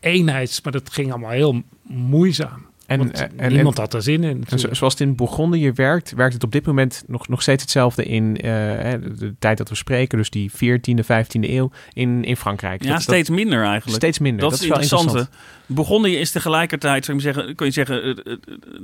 eenheids, 0.00 0.60
maar 0.62 0.72
dat 0.72 0.90
ging 0.90 1.10
allemaal 1.10 1.30
heel 1.30 1.62
moeizaam. 1.82 2.66
En, 2.86 2.98
Want 2.98 3.12
eh, 3.12 3.26
en, 3.36 3.52
niemand 3.52 3.74
en- 3.76 3.82
had 3.82 3.94
er 3.94 4.02
zin 4.02 4.24
in. 4.24 4.44
en 4.48 4.58
zoals 4.76 4.92
het 4.92 5.00
in 5.00 5.14
Bourgondië 5.14 5.72
werkt, 5.72 6.12
werkt 6.12 6.34
het 6.34 6.44
op 6.44 6.52
dit 6.52 6.66
moment 6.66 7.02
nog, 7.06 7.28
nog 7.28 7.42
steeds 7.42 7.62
hetzelfde 7.62 8.04
in 8.04 8.36
eh, 8.40 8.50
hè, 8.52 9.14
de, 9.16 9.34
tijd 9.38 9.58
dat 9.58 9.68
we 9.68 9.74
spreken, 9.74 10.18
dus 10.18 10.30
die 10.30 10.50
14e, 10.50 11.04
15e 11.04 11.40
eeuw 11.40 11.70
in, 11.92 12.24
in 12.24 12.36
Frankrijk. 12.36 12.80
Ja, 12.82 12.86
Dat- 12.86 12.94
dat- 12.96 13.02
steeds 13.02 13.30
minder 13.30 13.64
eigenlijk. 13.64 13.96
Steeds 13.96 14.18
minder. 14.18 14.40
Dat, 14.40 14.50
Dat 14.50 14.60
is 14.60 14.66
het 14.68 14.74
interessante. 14.78 15.18
interessant. 15.18 15.66
Bourgondië 15.66 16.16
is 16.16 16.30
tegelijkertijd, 16.30 17.04
zou 17.04 17.18
ik 17.18 17.24
maar 17.24 17.34
zeggen, 17.34 17.54
kun 17.54 17.66
je 17.66 17.72
zeggen, 17.72 18.16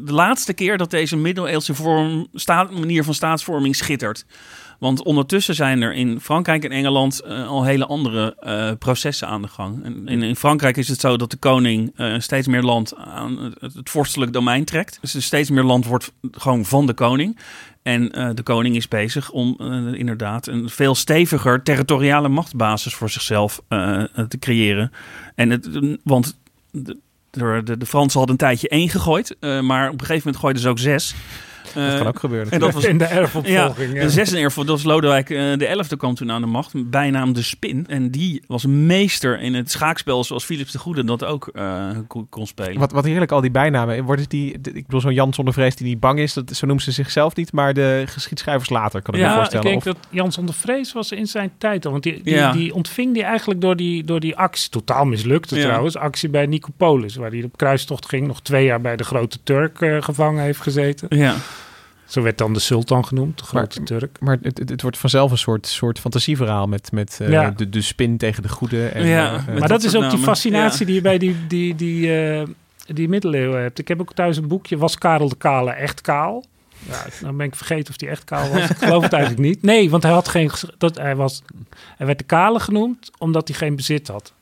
de 0.04 0.12
laatste 0.12 0.52
keer 0.52 0.78
dat 0.78 0.90
deze 0.90 1.16
middeleeuwse 1.16 1.74
vorm, 1.74 2.26
staat, 2.34 2.70
manier 2.70 3.04
van 3.04 3.14
staatsvorming 3.14 3.76
schittert. 3.76 4.24
Want 4.78 5.02
ondertussen 5.02 5.54
zijn 5.54 5.82
er 5.82 5.94
in 5.94 6.20
Frankrijk 6.20 6.64
en 6.64 6.70
Engeland 6.70 7.20
eh, 7.20 7.48
al 7.48 7.64
hele 7.64 7.86
andere 7.86 8.36
eh, 8.38 8.70
processen 8.78 9.28
aan 9.28 9.42
de 9.42 9.48
gang. 9.48 9.84
En 9.84 10.22
in, 10.22 10.36
Frankrijk 10.36 10.76
is 10.76 10.88
het 10.88 11.00
zo 11.00 11.16
dat 11.16 11.30
de 11.30 11.36
koning 11.36 11.92
eh, 11.96 12.14
steeds 12.18 12.46
meer 12.46 12.62
land 12.62 12.96
aan 12.96 13.54
het, 13.60 13.90
vorstelijk 13.90 14.32
domein 14.32 14.64
trekt. 14.64 14.98
Dus 15.00 15.24
steeds 15.24 15.50
meer 15.50 15.62
land 15.62 15.84
wordt 15.84 16.12
gewoon 16.30 16.64
van 16.64 16.86
de 16.86 16.94
koning. 16.94 17.38
En 17.82 18.08
de 18.34 18.42
koning 18.42 18.76
is 18.76 18.88
bezig 18.88 19.30
om 19.30 19.56
inderdaad 19.94 20.46
een 20.46 20.68
veel 20.68 20.94
steviger 20.94 21.62
territoriale 21.62 22.28
machtsbasis 22.28 22.94
voor 22.94 23.10
zichzelf 23.10 23.62
te 24.28 24.36
creëren. 24.38 24.92
En 25.34 25.50
het, 25.50 25.68
want 26.04 26.38
de, 26.70 26.98
de, 27.30 27.76
de, 27.78 27.86
Fransen 27.86 28.18
hadden 28.18 28.38
een 28.38 28.46
tijdje 28.46 28.68
één 28.68 28.88
gegooid, 28.88 29.36
maar 29.40 29.86
op 29.86 30.00
een 30.00 30.06
gegeven 30.06 30.22
moment 30.24 30.36
gooiden 30.36 30.62
ze 30.62 30.68
ook 30.68 30.78
zes. 30.78 31.14
Dat 31.74 31.92
Eh, 31.92 31.96
kan 31.98 32.06
ook 32.06 32.18
gebeuren. 32.18 32.52
en 32.52 32.58
dat 32.60 32.72
was 32.72 32.84
in 32.84 32.98
de 32.98 33.04
erfopvolging. 33.04 33.54
ja, 33.92 33.94
ja. 33.94 34.00
de 34.02 34.10
zesde 34.10 34.36
erfopvolging, 34.36 34.66
dat 34.76 34.82
was 34.82 34.92
Lodewijk 34.92 35.30
eh, 35.30 35.58
de 35.58 35.66
elfde 35.66 35.96
kwam 35.96 36.14
toen 36.14 36.30
aan 36.30 36.40
de 36.40 36.46
macht, 36.46 36.90
bijnaam 36.90 37.32
de 37.32 37.42
Spin. 37.42 37.86
En 37.88 38.10
die 38.10 38.42
was 38.46 38.66
meester 38.66 39.40
in 39.40 39.54
het 39.54 39.70
schaakspel 39.70 40.24
zoals 40.24 40.44
Philips 40.44 40.72
de 40.72 40.78
Goede 40.78 41.04
dat 41.04 41.24
ook 41.24 41.48
eh, 41.48 41.88
kon, 42.30 42.46
spelen. 42.46 42.78
Wat, 42.78 42.92
wat 42.92 43.04
heerlijk, 43.04 43.32
al 43.32 43.40
die 43.40 43.50
bijnamen. 43.50 44.04
Wordt 44.04 44.30
die, 44.30 44.52
ik 44.52 44.84
bedoel, 44.84 45.00
zo'n 45.00 45.14
Jan 45.14 45.34
zonder 45.34 45.54
vrees 45.54 45.76
die 45.76 45.86
niet 45.86 46.00
bang 46.00 46.18
is, 46.18 46.32
dat, 46.32 46.50
zo 46.56 46.66
noemen 46.66 46.84
ze 46.84 46.90
zichzelf 46.92 47.36
niet, 47.36 47.52
maar 47.52 47.74
de 47.74 48.02
geschiedschrijvers 48.06 48.70
later, 48.70 49.02
kan 49.02 49.14
ik 49.14 49.20
me 49.20 49.26
Ja, 49.26 49.32
ik 49.32 49.36
voorstellen. 49.36 49.64
denk 49.66 49.76
Of- 49.78 49.84
dat 49.84 49.96
Jan 50.10 50.32
zonder 50.32 50.54
Vrees 50.54 50.92
was 50.92 51.12
in 51.12 51.26
zijn 51.26 51.50
tijd 51.58 51.84
al. 51.84 51.90
Want 51.90 52.02
die, 52.02 52.22
die, 52.22 52.34
Ja. 52.34 52.52
die 52.52 52.74
ontving 52.74 53.14
die 53.14 53.22
eigenlijk 53.22 53.60
door 53.60 53.76
die, 53.76 54.04
door 54.04 54.20
die 54.20 54.36
actie. 54.36 54.70
Totaal 54.70 55.04
mislukte 55.04 55.56
Ja. 55.56 55.62
trouwens. 55.62 55.96
Actie 55.96 56.28
bij 56.28 56.46
Nicopolis. 56.46 57.16
Waar 57.16 57.30
hij 57.30 57.42
op 57.42 57.56
kruistocht 57.56 58.08
ging. 58.08 58.26
Nog 58.26 58.42
twee 58.42 58.64
jaar 58.64 58.80
bij 58.80 58.96
de 58.96 59.04
grote 59.04 59.38
Turk 59.42 59.80
eh, 59.80 60.02
gevangen 60.02 60.42
heeft 60.42 60.60
gezeten. 60.60 61.06
Ja. 61.18 61.34
Zo 62.06 62.22
werd 62.22 62.38
dan 62.38 62.52
de 62.52 62.58
sultan 62.60 63.04
genoemd. 63.06 63.38
De 63.38 63.44
grote 63.44 63.78
Maar- 63.78 63.86
Turk. 63.86 64.16
Maar 64.20 64.38
het, 64.42 64.58
het, 64.58 64.68
het 64.68 64.82
wordt 64.82 64.98
vanzelf 64.98 65.30
een 65.30 65.38
soort, 65.38 65.66
soort 65.66 65.98
fantasieverhaal 65.98 66.66
met, 66.66 66.92
met 66.92 67.18
eh, 67.20 67.28
Ja. 67.30 67.50
de, 67.50 67.68
de 67.68 67.80
spin 67.82 68.16
tegen 68.16 68.42
de 68.42 68.48
goede. 68.48 68.86
En, 68.88 69.06
Ja, 69.06 69.32
eh, 69.32 69.38
eh, 69.38 69.46
Maar 69.46 69.56
dat 69.60 69.68
dat 69.68 69.82
is 69.82 69.96
ook 69.96 70.10
die 70.10 70.18
fascinatie 70.18 70.80
Ja. 70.80 70.86
die 70.86 70.94
je 70.94 71.00
bij 71.00 71.18
die, 71.18 71.36
die, 71.48 71.74
die, 71.74 72.22
eh, 72.22 72.46
die 72.86 73.08
middeleeuwen 73.08 73.62
hebt. 73.62 73.78
Ik 73.78 73.88
heb 73.88 74.00
ook 74.00 74.12
thuis 74.14 74.36
een 74.36 74.48
boekje. 74.48 74.76
Was 74.76 74.98
Karel 74.98 75.28
de 75.28 75.36
Kale 75.36 75.70
echt 75.72 76.00
kaal? 76.00 76.44
Ja, 76.88 77.04
dan 77.20 77.36
ben 77.36 77.46
ik 77.46 77.54
vergeten 77.56 77.94
of 77.94 78.00
hij 78.00 78.10
echt 78.10 78.24
kaal 78.24 78.48
was. 78.50 78.70
Ik 78.70 78.76
geloof 78.76 79.02
het 79.02 79.12
eigenlijk 79.12 79.42
niet. 79.42 79.62
Nee, 79.62 79.90
want 79.90 80.02
hij 80.02 80.12
had 80.12 80.28
geen. 80.28 80.50
Dat, 80.78 80.96
hij, 80.96 81.16
was, 81.16 81.42
hij 81.96 82.06
werd 82.06 82.18
de 82.18 82.24
Kale 82.24 82.60
genoemd 82.60 83.10
omdat 83.18 83.48
hij 83.48 83.56
geen 83.56 83.76
bezit 83.76 84.08
had. 84.08 84.32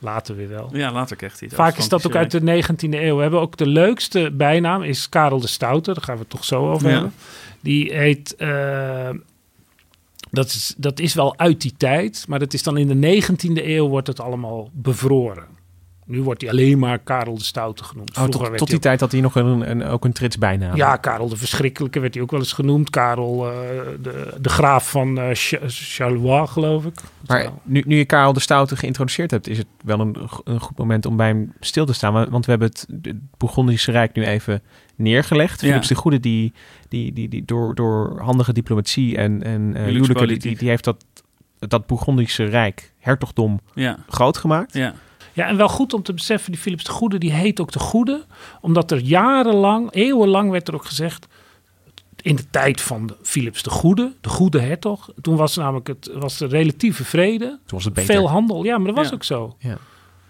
Later 0.00 0.36
weer 0.36 0.48
wel. 0.48 0.70
ja, 0.72 0.92
later 0.92 1.16
kreeg 1.16 1.30
hij 1.38 1.48
het. 1.48 1.54
Vaak 1.56 1.76
is 1.76 1.88
dat 1.88 2.06
ook 2.06 2.14
uit 2.16 2.30
de 2.30 2.40
19e 2.62 2.76
eeuw. 2.90 3.16
We 3.16 3.22
hebben 3.22 3.40
ook 3.40 3.56
de 3.56 3.66
leukste 3.66 4.30
bijnaam, 4.32 4.82
is 4.82 5.08
Karel 5.08 5.40
de 5.40 5.46
Stoute. 5.46 5.92
Daar 5.94 6.02
gaan 6.04 6.14
we 6.14 6.20
het 6.20 6.30
toch 6.30 6.44
zo 6.44 6.70
over 6.70 6.86
Ja. 6.88 6.92
hebben. 6.94 7.12
Die 7.60 7.92
heet... 7.94 8.34
eh, 8.36 9.10
dat, 10.30 10.46
is, 10.46 10.74
dat 10.76 11.00
is 11.00 11.14
wel 11.14 11.38
uit 11.38 11.60
die 11.60 11.74
tijd, 11.76 12.24
maar 12.28 12.38
dat 12.38 12.54
is 12.54 12.62
dan 12.62 12.76
in 12.76 13.00
de 13.00 13.22
19e 13.22 13.64
eeuw 13.64 13.88
wordt 13.88 14.06
het 14.06 14.20
allemaal 14.20 14.70
bevroren. 14.72 15.44
Nu 16.08 16.22
wordt 16.22 16.40
hij 16.40 16.50
alleen 16.50 16.78
maar 16.78 16.98
Karel 16.98 17.38
de 17.38 17.44
Stoute 17.44 17.84
genoemd. 17.84 18.08
oh, 18.08 18.14
Vroeger 18.14 18.32
tot, 18.40 18.46
werd 18.48 18.58
tot 18.58 18.68
die 18.68 18.78
tijd 18.78 19.00
had 19.00 19.12
hij 19.12 19.20
nog 19.20 19.34
een, 19.34 19.70
een, 19.70 19.84
ook 19.84 20.04
een 20.04 20.12
trits 20.12 20.38
bijnaam. 20.38 20.70
ook- 20.70 20.76
Ja, 20.76 20.96
Karel 20.96 21.28
de 21.28 21.36
Verschrikkelijke 21.36 22.00
werd 22.00 22.14
hij 22.14 22.22
ook 22.22 22.30
wel 22.30 22.40
eens 22.40 22.52
genoemd. 22.52 22.90
Karel, 22.90 23.50
eh, 23.50 23.58
de, 24.02 24.34
de 24.40 24.48
graaf 24.48 24.90
van 24.90 25.18
eh 25.18 25.28
Charleroi, 25.66 26.46
geloof 26.46 26.84
ik. 26.84 26.94
Maar 27.26 27.50
nu, 27.62 27.82
nu 27.86 27.96
je 27.96 28.04
Karel 28.04 28.32
de 28.32 28.40
Stoute 28.40 28.76
geïntroduceerd 28.76 29.30
hebt, 29.30 29.48
is 29.48 29.58
het 29.58 29.66
wel 29.84 30.00
een, 30.00 30.16
een 30.44 30.60
goed 30.60 30.78
moment 30.78 31.06
om 31.06 31.16
bij 31.16 31.26
hem 31.28 31.52
stil 31.60 31.86
te 31.86 31.92
staan. 31.92 32.12
Want- 32.30 32.44
we 32.44 32.50
hebben 32.50 32.68
het, 32.68 32.86
het 33.02 33.16
Bourgondische 33.36 33.90
Rijk 33.90 34.14
nu 34.14 34.24
even 34.24 34.62
neergelegd. 34.96 35.60
Ja. 35.60 35.66
Philips 35.68 35.88
de 35.88 35.94
Goede, 35.94 36.20
die, 36.20 36.52
die, 36.88 37.12
die, 37.12 37.28
die 37.28 37.44
door, 37.44 37.74
door 37.74 38.20
handige 38.20 38.52
diplomatie 38.52 39.16
en, 39.16 39.42
en 39.42 39.42
eh, 39.42 39.50
huwelijken, 39.52 39.74
die, 39.74 39.92
Huwelijkspolitiek. 39.92 40.42
die, 40.50 40.58
die 40.58 40.68
heeft 40.68 40.84
dat, 40.84 41.04
dat 41.58 41.86
Bourgondische 41.86 42.44
Rijk, 42.44 42.92
hertogdom, 42.98 43.60
Ja, 43.74 43.98
groot 44.08 44.36
gemaakt. 44.36 44.72
ja. 44.72 44.94
Ja, 45.38 45.46
en 45.46 45.56
wel 45.56 45.68
goed 45.68 45.92
om 45.94 46.02
te 46.02 46.12
beseffen, 46.14 46.52
die 46.52 46.60
Philips 46.60 46.84
de 46.84 46.90
Goede, 46.90 47.18
die 47.18 47.32
heet 47.32 47.60
ook 47.60 47.72
de 47.72 47.78
Goede. 47.78 48.24
Omdat 48.60 48.90
er 48.90 48.98
jarenlang, 48.98 49.88
eeuwenlang 49.92 50.50
werd 50.50 50.68
er 50.68 50.74
ook 50.74 50.84
gezegd... 50.84 51.26
in 52.22 52.36
de 52.36 52.50
tijd 52.50 52.80
van 52.80 53.06
de 53.06 53.16
Philips 53.22 53.62
de 53.62 53.70
Goede, 53.70 54.12
de 54.20 54.28
goede 54.28 54.60
hertog... 54.60 55.10
toen 55.20 55.36
was 55.36 55.56
namelijk 55.56 55.86
het 55.86 56.10
was 56.14 56.38
de 56.38 56.46
relatieve 56.46 57.04
vrede, 57.04 57.46
Toen 57.46 57.58
was 57.66 57.84
het 57.84 57.94
beter. 57.94 58.14
veel 58.14 58.28
handel. 58.28 58.64
Ja, 58.64 58.76
maar 58.78 58.86
dat 58.86 58.96
was 58.96 59.08
Ja. 59.08 59.14
ook 59.14 59.24
zo. 59.24 59.56
Ja. 59.58 59.76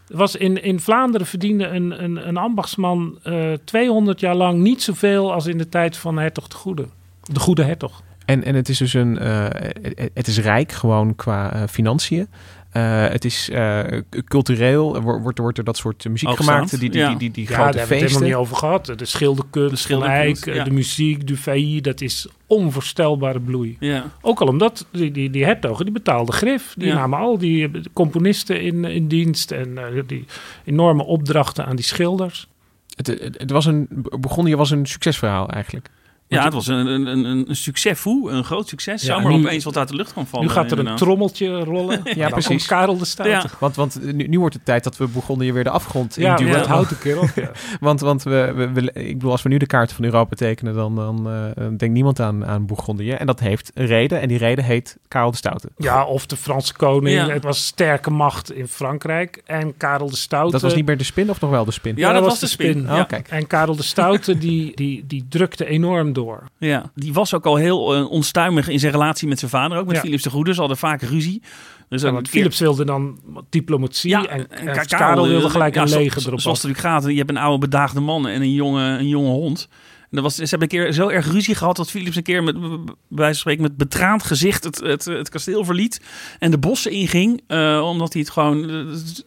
Was 0.08 0.36
in, 0.36 0.62
in 0.62 0.80
Vlaanderen 0.80 1.26
verdiende 1.26 1.66
een, 1.66 2.04
een, 2.04 2.28
een 2.28 2.36
ambachtsman 2.36 3.18
eh 3.22 3.52
200 3.64 4.20
jaar 4.20 4.34
lang 4.36 4.58
niet 4.60 4.82
zoveel... 4.82 5.32
als 5.32 5.46
in 5.46 5.58
de 5.58 5.68
tijd 5.68 5.96
van 5.96 6.18
hertog 6.18 6.48
de 6.48 6.56
Goede. 6.56 6.86
De 7.22 7.40
goede 7.40 7.62
hertog. 7.64 8.02
En, 8.24 8.44
en 8.44 8.54
het 8.54 8.68
is 8.68 8.78
dus 8.78 8.92
een, 8.94 9.18
eh, 9.18 9.44
het- 9.82 10.10
het 10.14 10.26
is 10.26 10.38
rijk 10.38 10.72
gewoon 10.72 11.14
qua 11.14 11.52
eh, 11.52 11.62
financiën. 11.68 12.28
Eh, 12.68 13.08
het 13.08 13.24
is 13.24 13.50
eh, 13.50 13.80
cultureel. 14.24 14.94
Er 14.94 15.02
wordt, 15.02 15.22
wordt, 15.22 15.38
wordt 15.38 15.58
er 15.58 15.64
dat 15.64 15.76
soort 15.76 16.08
muziek 16.08 16.28
Hoogstaand, 16.28 16.54
gemaakt. 16.70 16.80
Die, 16.80 16.90
die, 16.90 17.00
ja. 17.00 17.08
die, 17.08 17.18
die, 17.18 17.30
die 17.30 17.48
Ja, 17.48 17.54
grote 17.54 17.70
daar 17.70 17.78
hebben 17.78 17.88
we 17.88 17.94
het 17.94 18.02
feesten. 18.02 18.22
helemaal 18.26 18.40
niet 18.40 18.48
over 18.48 18.56
gehad. 18.86 18.98
De 18.98 19.04
schilderkunst, 19.04 19.88
de, 19.88 20.52
ja. 20.54 20.64
de 20.64 20.70
muziek, 20.70 21.26
du 21.26 21.36
failli, 21.36 21.80
dat 21.80 22.00
is 22.00 22.28
onvoorstelbare 22.46 23.40
bloei. 23.40 23.76
Ja. 23.80 24.04
Ook 24.20 24.40
al 24.40 24.46
omdat 24.46 24.86
die, 24.92 25.10
die, 25.10 25.30
die 25.30 25.44
hertogen, 25.44 25.84
die 25.84 25.94
betaalden 25.94 26.34
grif. 26.34 26.74
Die 26.76 26.86
Ja. 26.86 26.94
namen 26.94 27.18
al 27.18 27.38
die 27.38 27.64
eh, 27.70 27.82
componisten 27.92 28.60
in, 28.62 28.84
in 28.84 29.08
dienst 29.08 29.50
en 29.50 29.78
eh, 29.78 30.02
die 30.06 30.24
enorme 30.64 31.04
opdrachten 31.04 31.66
aan 31.66 31.76
die 31.76 31.84
schilders. 31.84 32.48
Het, 32.96 33.06
het, 33.06 33.38
het 33.38 33.50
was 33.50 33.66
een, 33.66 33.86
Bourgondië 34.20 34.56
was 34.56 34.70
een 34.70 34.86
succesverhaal 34.86 35.48
eigenlijk. 35.48 35.88
Ja, 36.28 36.44
het 36.44 36.52
was 36.54 36.66
een, 36.66 36.86
een, 36.86 37.06
een, 37.06 37.24
een 37.24 37.56
succes, 37.56 37.98
foe, 37.98 38.30
een 38.30 38.44
groot 38.44 38.68
succes. 38.68 39.02
Ja, 39.02 39.14
Zomaar 39.16 39.32
nu- 39.32 39.44
opeens 39.44 39.64
wat 39.64 39.76
uit 39.76 39.88
de 39.88 39.94
lucht 39.94 40.12
kan 40.12 40.26
vallen. 40.26 40.46
nu 40.46 40.52
gaat 40.52 40.70
er 40.70 40.78
een 40.78 40.96
trommeltje 40.96 41.58
rollen. 41.64 42.00
Ja, 42.04 42.12
ja, 42.14 42.20
dan 42.22 42.30
precies. 42.30 42.46
komt 42.48 42.66
Karel 42.66 42.98
de 42.98 43.04
Stoute. 43.04 43.32
Ja. 43.34 43.44
Want, 43.58 43.76
want 43.76 44.12
nu, 44.12 44.26
nu 44.26 44.38
wordt 44.38 44.54
het 44.54 44.64
tijd 44.64 44.84
dat 44.84 44.96
we 44.96 45.06
Bourgondië 45.06 45.52
weer 45.52 45.64
de 45.64 45.70
afgrond 45.70 46.14
Ja, 46.14 46.30
induwen. 46.38 46.58
dat 46.58 46.66
houdt 46.68 46.90
een 46.90 46.98
keer 46.98 47.20
op. 47.20 47.30
Ja. 47.34 47.50
Want, 47.80 48.00
want 48.00 48.22
we, 48.22 48.52
we, 48.56 48.72
we- 48.72 48.92
ik 48.92 49.12
bedoel, 49.12 49.30
als 49.30 49.42
we 49.42 49.48
nu 49.48 49.56
de 49.56 49.66
kaart 49.66 49.92
van 49.92 50.04
Europa 50.04 50.36
tekenen, 50.36 50.74
dan, 50.74 50.94
dan 50.96 51.28
eh, 51.30 51.64
denkt 51.76 51.94
niemand 51.94 52.20
aan, 52.20 52.46
aan 52.46 52.66
Bourgondië. 52.66 53.10
En 53.10 53.26
dat 53.26 53.40
heeft 53.40 53.70
een 53.74 53.86
reden. 53.86 54.20
En 54.20 54.28
die 54.28 54.38
reden 54.38 54.64
heet 54.64 54.96
Karel 55.08 55.30
de 55.30 55.36
Stoute. 55.36 55.68
ja, 55.76 56.04
of 56.04 56.26
de 56.26 56.36
Franse 56.36 56.74
koning. 56.74 57.16
Ja. 57.16 57.28
Het 57.28 57.44
was 57.44 57.66
sterke 57.66 58.10
macht 58.10 58.52
in 58.52 58.68
Frankrijk. 58.68 59.42
En 59.46 59.76
Karel 59.76 60.10
de 60.10 60.16
Stoute. 60.16 60.52
Dat 60.52 60.60
was 60.62 60.74
niet 60.74 60.86
meer 60.86 60.96
de 60.96 61.04
spin 61.04 61.30
of 61.30 61.40
nog 61.40 61.50
wel 61.50 61.64
de 61.64 61.70
spin? 61.72 61.96
Ja, 61.96 62.12
dat 62.12 62.24
was 62.24 62.38
de 62.38 62.46
spin. 62.46 62.90
Oh, 62.90 62.96
Ja. 62.96 63.04
kijk. 63.04 63.28
En 63.28 63.46
Karel 63.46 63.76
de 63.76 63.82
Stoute, 63.82 64.38
die, 64.38 64.72
die, 64.76 65.04
die 65.06 65.26
drukte 65.28 65.66
enorm 65.66 66.12
door. 66.22 66.42
Ja, 66.58 66.90
die 66.94 67.12
was 67.12 67.34
ook 67.34 67.46
al 67.46 67.56
heel 67.56 67.94
eh, 67.94 68.10
onstuimig 68.10 68.68
in 68.68 68.78
zijn 68.78 68.92
relatie 68.92 69.28
met 69.28 69.38
zijn 69.38 69.50
vader, 69.50 69.78
ook 69.78 69.86
met 69.86 69.94
Ja. 69.96 70.00
Philips 70.02 70.22
de 70.22 70.30
Goede. 70.30 70.52
Ze 70.54 70.58
hadden 70.60 70.76
vaak 70.78 71.02
ruzie. 71.02 71.42
Dus 71.88 72.00
Ja, 72.02 72.06
ook 72.08 72.14
want 72.14 72.26
een 72.26 72.32
keer- 72.32 72.40
Philips 72.42 72.60
wilde 72.60 72.84
dan 72.84 73.18
diplomatie 73.50 74.10
Ja, 74.10 74.26
en, 74.26 74.50
en, 74.50 74.64
Ka- 74.72 74.82
Karel, 74.84 75.28
wilde 75.28 75.50
gelijk 75.50 75.76
een 75.76 75.88
leger 75.88 76.26
erop 76.26 76.40
Zoals 76.40 76.62
het 76.62 76.70
natuurlijk 76.70 76.80
gaat, 77.02 77.10
je 77.12 77.18
hebt 77.18 77.30
een 77.30 77.36
oude 77.36 77.58
bedaagde 77.58 78.00
man 78.00 78.26
en 78.26 78.42
een 78.42 78.52
jonge, 78.52 78.82
een 78.82 79.08
jonge 79.08 79.30
hond. 79.30 79.68
En 80.10 80.16
dat 80.16 80.22
was, 80.22 80.34
ze 80.34 80.42
hebben 80.48 80.62
een 80.62 80.84
keer 80.84 80.92
zo 80.92 81.08
erg 81.08 81.32
ruzie 81.32 81.54
gehad 81.54 81.76
dat 81.76 81.90
Philips 81.90 82.16
een 82.16 82.22
keer 82.22 82.42
met, 82.42 82.60
bij 82.60 82.68
wijze 83.08 83.32
van 83.32 83.34
spreken, 83.34 83.62
met 83.62 83.76
betraand 83.76 84.22
gezicht 84.22 84.64
het, 84.64 84.80
het, 84.80 85.04
het 85.04 85.28
kasteel 85.28 85.64
verliet 85.64 86.00
en 86.38 86.50
de 86.50 86.58
bossen 86.58 86.90
inging. 86.90 87.42
eh, 87.46 87.80
omdat 87.84 88.12
hij 88.12 88.22
het 88.22 88.30
gewoon 88.30 88.70
eh, 88.70 88.76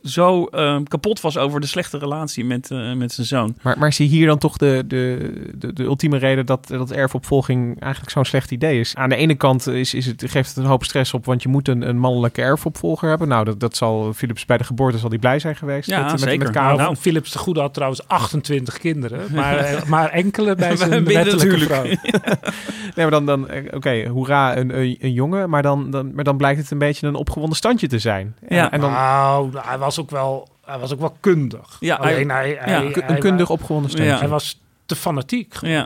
zo 0.03 0.45
eh, 0.45 0.77
kapot 0.87 1.21
was 1.21 1.37
over 1.37 1.59
de 1.59 1.67
slechte 1.67 1.97
relatie 1.97 2.45
met, 2.45 2.69
met 2.95 3.11
zijn 3.11 3.27
zoon. 3.27 3.57
Maar, 3.61 3.77
maar 3.79 3.93
zie 3.93 4.07
hier 4.07 4.27
dan 4.27 4.37
toch 4.37 4.57
de, 4.57 4.83
de, 4.87 5.33
de, 5.55 5.73
de 5.73 5.83
ultieme 5.83 6.17
reden 6.17 6.45
dat, 6.45 6.67
dat 6.67 6.91
erfopvolging 6.91 7.79
eigenlijk 7.79 8.11
zo'n 8.11 8.25
slecht 8.25 8.51
idee 8.51 8.79
is? 8.79 8.95
Aan 8.95 9.09
de 9.09 9.15
ene 9.15 9.35
kant 9.35 9.67
is, 9.67 9.93
is 9.93 10.05
het, 10.05 10.23
geeft 10.27 10.49
het 10.49 10.57
een 10.57 10.69
hoop 10.69 10.83
stress 10.83 11.13
op, 11.13 11.25
want 11.25 11.43
je 11.43 11.49
moet 11.49 11.67
een, 11.67 11.87
een 11.87 11.97
mannelijke 11.97 12.41
erfopvolger 12.41 13.09
hebben. 13.09 13.27
Nou, 13.27 13.45
dat, 13.45 13.59
dat 13.59 13.75
zal 13.75 14.13
Philips 14.13 14.45
bij 14.45 14.57
de 14.57 14.63
geboorte 14.63 14.97
zal 14.97 15.09
die 15.09 15.19
blij 15.19 15.39
zijn 15.39 15.55
geweest. 15.55 15.89
Ja, 15.89 16.01
met, 16.01 16.11
met, 16.11 16.19
zeker. 16.19 16.43
Met 16.43 16.51
Karel. 16.51 16.77
Nou, 16.77 16.95
Philips 16.95 17.31
de 17.31 17.39
Goede 17.39 17.59
had 17.59 17.73
trouwens 17.73 18.07
28 18.07 18.77
kinderen, 18.77 19.27
maar, 19.33 19.83
maar 19.87 20.09
enkele 20.09 20.55
bij 20.55 20.70
zijn 20.77 21.03
Binnen 21.03 21.13
wettelijke 21.25 21.57
natuurlijk. 21.67 21.99
vrouw. 22.11 22.41
Nee, 22.95 23.05
maar 23.05 23.09
dan, 23.11 23.25
dan 23.25 23.49
eh, 23.49 23.75
oké, 23.75 24.07
hoera, 24.07 24.57
een, 24.57 24.79
een, 24.79 24.97
een 24.99 25.13
jongen, 25.13 25.49
maar 25.49 25.61
dan, 25.61 25.91
dan, 25.91 26.13
maar 26.15 26.23
dan 26.23 26.37
blijkt 26.37 26.59
het 26.61 26.71
een 26.71 26.77
beetje 26.77 27.07
een 27.07 27.15
opgewonden 27.15 27.57
standje 27.57 27.87
te 27.87 27.99
zijn. 27.99 28.35
Ja. 28.49 28.63
En, 28.65 28.71
en 28.71 28.81
dan 28.81 28.91
Nou, 28.91 29.51
hij 29.57 29.77
was 29.77 29.99
ook 29.99 30.09
wel, 30.09 30.47
hij 30.65 30.79
was 30.79 30.93
ook 30.93 30.99
wel 30.99 31.15
kundig. 31.19 31.77
Ja, 31.79 31.95
Alleen 31.95 32.29
hij, 32.29 32.49
ja, 32.49 32.57
hij, 32.63 32.85
een 32.85 33.03
hij- 33.03 33.17
kundig 33.17 33.49
opgewonden 33.49 33.91
standje. 33.91 34.13
Ja. 34.13 34.19
hij 34.19 34.27
was 34.29 34.59
te 34.85 34.95
fanatiek. 34.95 35.55
Ja. 35.61 35.85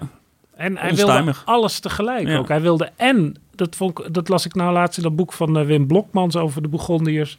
En 0.56 0.78
hij 0.78 0.90
Onstuimig. 0.90 1.36
wilde 1.46 1.52
alles 1.60 1.80
tegelijk 1.80 2.28
Ja. 2.28 2.38
ook. 2.38 2.48
Hij 2.48 2.62
wilde 2.62 2.92
en, 2.96 3.36
dat, 3.56 3.76
vond 3.76 4.00
ik, 4.00 4.14
dat 4.14 4.30
las 4.30 4.46
ik 4.46 4.54
nou 4.56 4.74
laatst 4.74 4.98
in 4.98 5.04
dat 5.04 5.16
boek 5.16 5.34
van 5.34 5.58
eh, 5.58 5.66
Wim 5.66 5.88
Blokmans 5.88 6.36
over 6.36 6.62
de 6.62 6.68
Bourgondiërs, 6.68 7.38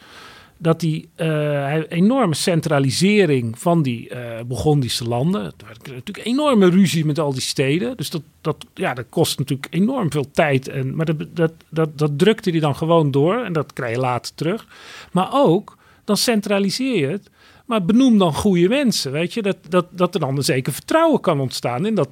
dat 0.58 0.80
die 0.80 1.08
eh, 1.14 1.74
enorme 1.88 2.34
centralisering 2.34 3.58
van 3.58 3.82
die 3.82 4.08
eh 4.08 4.44
Bourgondische 4.46 5.04
landen. 5.04 5.44
Er 5.44 5.52
was 5.68 5.76
natuurlijk 5.78 6.26
enorme 6.26 6.68
ruzie 6.68 7.04
met 7.04 7.18
al 7.18 7.32
die 7.32 7.40
steden. 7.40 7.96
Dus 7.96 8.10
dat, 8.10 8.22
dat, 8.40 8.66
ja, 8.74 8.94
dat 8.94 9.04
kost 9.08 9.38
natuurlijk 9.38 9.68
enorm 9.70 10.10
veel 10.10 10.30
tijd. 10.30 10.68
En, 10.68 10.96
maar 10.96 11.06
dat, 11.06 11.16
dat, 11.30 11.52
dat, 11.68 11.98
dat 11.98 12.18
drukte 12.18 12.50
hij 12.50 12.60
dan 12.60 12.76
gewoon 12.76 13.10
door 13.10 13.44
en 13.44 13.52
dat 13.52 13.72
krijg 13.72 13.94
je 13.94 14.00
later 14.00 14.34
terug. 14.34 14.66
Maar 15.12 15.28
ook, 15.32 15.76
dan 16.04 16.16
centraliseer 16.16 16.98
je 16.98 17.06
het. 17.06 17.30
Maar 17.66 17.84
benoem 17.84 18.18
dan 18.18 18.34
goede 18.34 18.68
mensen, 18.68 19.12
weet 19.12 19.34
je. 19.34 19.42
Dat, 19.42 19.56
dat, 19.68 19.86
dat 19.90 20.14
er 20.14 20.20
dan 20.20 20.36
een 20.36 20.44
zeker 20.44 20.72
vertrouwen 20.72 21.20
kan 21.20 21.40
ontstaan 21.40 21.86
in 21.86 21.94
dat 21.94 22.10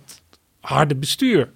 harde 0.60 0.94
bestuur. 0.94 1.50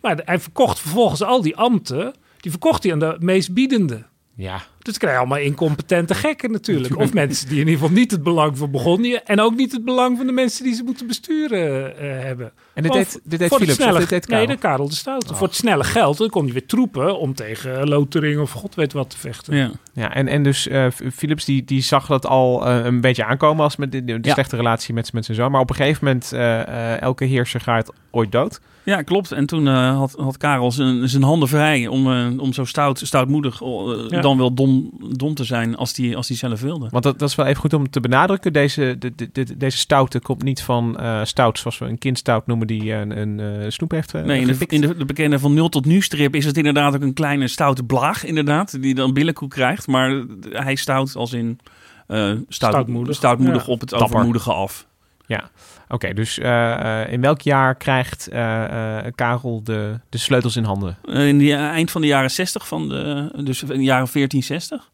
Maar 0.00 0.20
hij 0.24 0.40
verkocht 0.40 0.80
vervolgens 0.80 1.22
al 1.22 1.42
die 1.42 1.56
ambten, 1.56 2.14
die 2.40 2.50
verkocht 2.50 2.82
hij 2.82 2.92
aan 2.92 2.98
de 2.98 3.16
meest 3.20 3.54
biedende. 3.54 4.04
Ja. 4.36 4.62
Dus 4.78 4.98
krijg 4.98 5.12
je 5.14 5.18
allemaal 5.18 5.38
incompetente 5.38 6.14
gekken 6.14 6.50
natuurlijk. 6.50 6.96
Of 6.96 7.12
mensen 7.12 7.48
die 7.48 7.60
in 7.60 7.66
ieder 7.68 7.80
geval 7.80 7.96
niet 7.96 8.10
het 8.10 8.22
belang 8.22 8.58
van 8.58 8.70
Begonnië... 8.70 9.14
en 9.24 9.40
ook 9.40 9.56
niet 9.56 9.72
het 9.72 9.84
belang 9.84 10.16
van 10.16 10.26
de 10.26 10.32
mensen 10.32 10.64
die 10.64 10.74
ze 10.74 10.82
moeten 10.82 11.06
besturen 11.06 11.96
eh, 11.98 12.24
hebben. 12.24 12.52
En 12.74 12.82
dit 12.82 12.92
deed, 12.92 13.20
dit 13.24 13.42
Philips, 13.42 13.70
of 13.70 13.76
snelle, 13.76 13.98
dit 13.98 14.08
deed 14.08 14.28
Nee, 14.28 14.38
Karel? 14.40 14.54
de 14.54 14.60
Karel 14.60 14.88
de 14.88 14.94
Stoute. 14.94 15.34
Voor 15.34 15.46
het 15.46 15.56
snelle 15.56 15.84
geld, 15.84 16.18
dan 16.18 16.28
kon 16.28 16.44
hij 16.44 16.52
weer 16.52 16.66
troepen... 16.66 17.18
om 17.18 17.34
tegen 17.34 17.88
Lotering 17.88 18.40
of 18.40 18.50
god 18.50 18.74
weet 18.74 18.92
wat 18.92 19.10
te 19.10 19.18
vechten. 19.18 19.56
Ja. 19.56 19.70
Ja, 19.92 20.14
en, 20.14 20.28
en 20.28 20.42
dus 20.42 20.68
eh, 20.68 20.86
Philips 21.14 21.44
die, 21.44 21.64
die 21.64 21.82
zag 21.82 22.06
dat 22.06 22.26
al 22.26 22.66
eh, 22.66 22.84
een 22.84 23.00
beetje 23.00 23.24
aankomen 23.24 23.64
als 23.64 23.76
met 23.76 23.92
de, 23.92 24.04
de 24.04 24.18
Ja. 24.22 24.32
slechte 24.32 24.56
relatie 24.56 24.94
met, 24.94 25.12
met 25.12 25.24
zijn 25.24 25.36
zoon. 25.36 25.50
Maar 25.50 25.60
op 25.60 25.70
een 25.70 25.76
gegeven 25.76 26.04
moment, 26.04 26.32
eh, 26.32 26.60
eh, 26.60 27.00
elke 27.00 27.24
heerser 27.24 27.60
gaat 27.60 27.92
ooit 28.10 28.32
dood. 28.32 28.60
Ja, 28.84 29.02
klopt. 29.02 29.32
En 29.32 29.46
toen 29.46 29.68
eh, 29.68 29.96
had, 29.96 30.14
had 30.18 30.36
Karel 30.36 30.72
zijn, 30.72 31.08
zijn 31.08 31.22
handen 31.22 31.48
vrij 31.48 31.86
om, 31.86 32.12
eh, 32.12 32.26
om 32.38 32.52
zo 32.52 32.64
stout, 32.64 32.98
stoutmoedig, 33.04 33.62
eh, 33.62 33.68
Ja. 34.08 34.20
dan 34.20 34.38
wel 34.38 34.54
dom, 34.54 34.90
dom 35.10 35.34
te 35.34 35.44
zijn 35.44 35.76
als 35.76 35.92
die, 35.92 36.16
als 36.16 36.26
die 36.26 36.36
zelf 36.36 36.60
wilde. 36.60 36.86
Want 36.90 37.04
dat, 37.04 37.18
dat 37.18 37.28
is 37.28 37.34
wel 37.34 37.46
even 37.46 37.60
goed 37.60 37.72
om 37.74 37.90
te 37.90 38.00
benadrukken. 38.00 38.52
Deze, 38.52 38.96
de, 38.98 39.14
de, 39.14 39.28
de- 39.32 39.56
deze 39.56 39.78
stoute 39.78 40.20
komt 40.20 40.42
niet 40.42 40.62
van 40.62 40.98
eh 40.98 41.20
stout, 41.24 41.58
zoals 41.58 41.78
we 41.78 41.84
een 41.86 41.98
kindstout 41.98 42.46
noemen, 42.46 42.66
die 42.66 42.92
een, 42.92 43.18
een 43.20 43.40
eh, 43.40 43.70
snoep 43.70 43.90
heeft 43.90 44.12
Nee, 44.12 44.40
in 44.40 44.46
de, 44.46 44.56
in 44.66 44.80
de, 44.80 44.96
de 44.96 45.04
bekende 45.04 45.38
van 45.38 45.54
0 45.54 45.68
tot 45.68 45.84
nu 45.84 46.00
strip 46.02 46.34
is 46.34 46.44
het 46.44 46.56
inderdaad 46.56 46.94
ook 46.94 47.02
een 47.02 47.14
kleine 47.14 47.48
stoute 47.48 47.84
blaag, 47.84 48.24
inderdaad, 48.24 48.82
die 48.82 48.94
dan 48.94 49.12
billenkoek 49.12 49.50
krijgt. 49.50 49.86
Maar 49.86 50.22
hij 50.50 50.74
stout 50.74 51.16
als 51.16 51.32
in 51.32 51.58
eh, 52.06 52.18
stout, 52.28 52.44
Stoutmoedig. 52.48 53.14
stoutmoedig 53.16 53.66
Ja. 53.66 53.72
op 53.72 53.80
het 53.80 53.90
Dapper. 53.90 54.08
overmoedige 54.08 54.52
af. 54.52 54.86
Ja, 55.26 55.50
oké. 55.88 56.12
dus 56.12 56.38
eh, 56.38 57.02
eh, 57.02 57.12
in 57.12 57.20
welk 57.20 57.40
jaar 57.40 57.74
krijgt 57.74 58.28
eh, 58.28 58.98
eh, 58.98 59.12
Karel 59.14 59.62
de, 59.64 60.00
de 60.08 60.18
sleutels 60.18 60.56
in 60.56 60.64
handen? 60.64 60.96
Eh, 61.04 61.28
in 61.28 61.38
de 61.38 61.54
eind 61.54 61.90
van 61.90 62.00
de 62.00 62.06
jaren 62.06 62.30
60, 62.30 62.68
van 62.68 62.88
de, 62.88 63.30
dus 63.44 63.62
in 63.62 63.68
de 63.68 63.74
jaren 63.74 64.08
1460. 64.12 64.90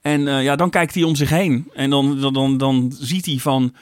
En 0.00 0.28
eh, 0.28 0.42
ja, 0.42 0.56
dan 0.56 0.70
kijkt 0.70 0.94
hij 0.94 1.02
om 1.02 1.14
zich 1.14 1.30
heen. 1.30 1.70
En 1.74 1.90
dan, 1.90 2.20
dan, 2.20 2.32
dan, 2.32 2.58
dan 2.58 2.94
ziet 2.98 3.26
hij 3.26 3.36
van... 3.36 3.74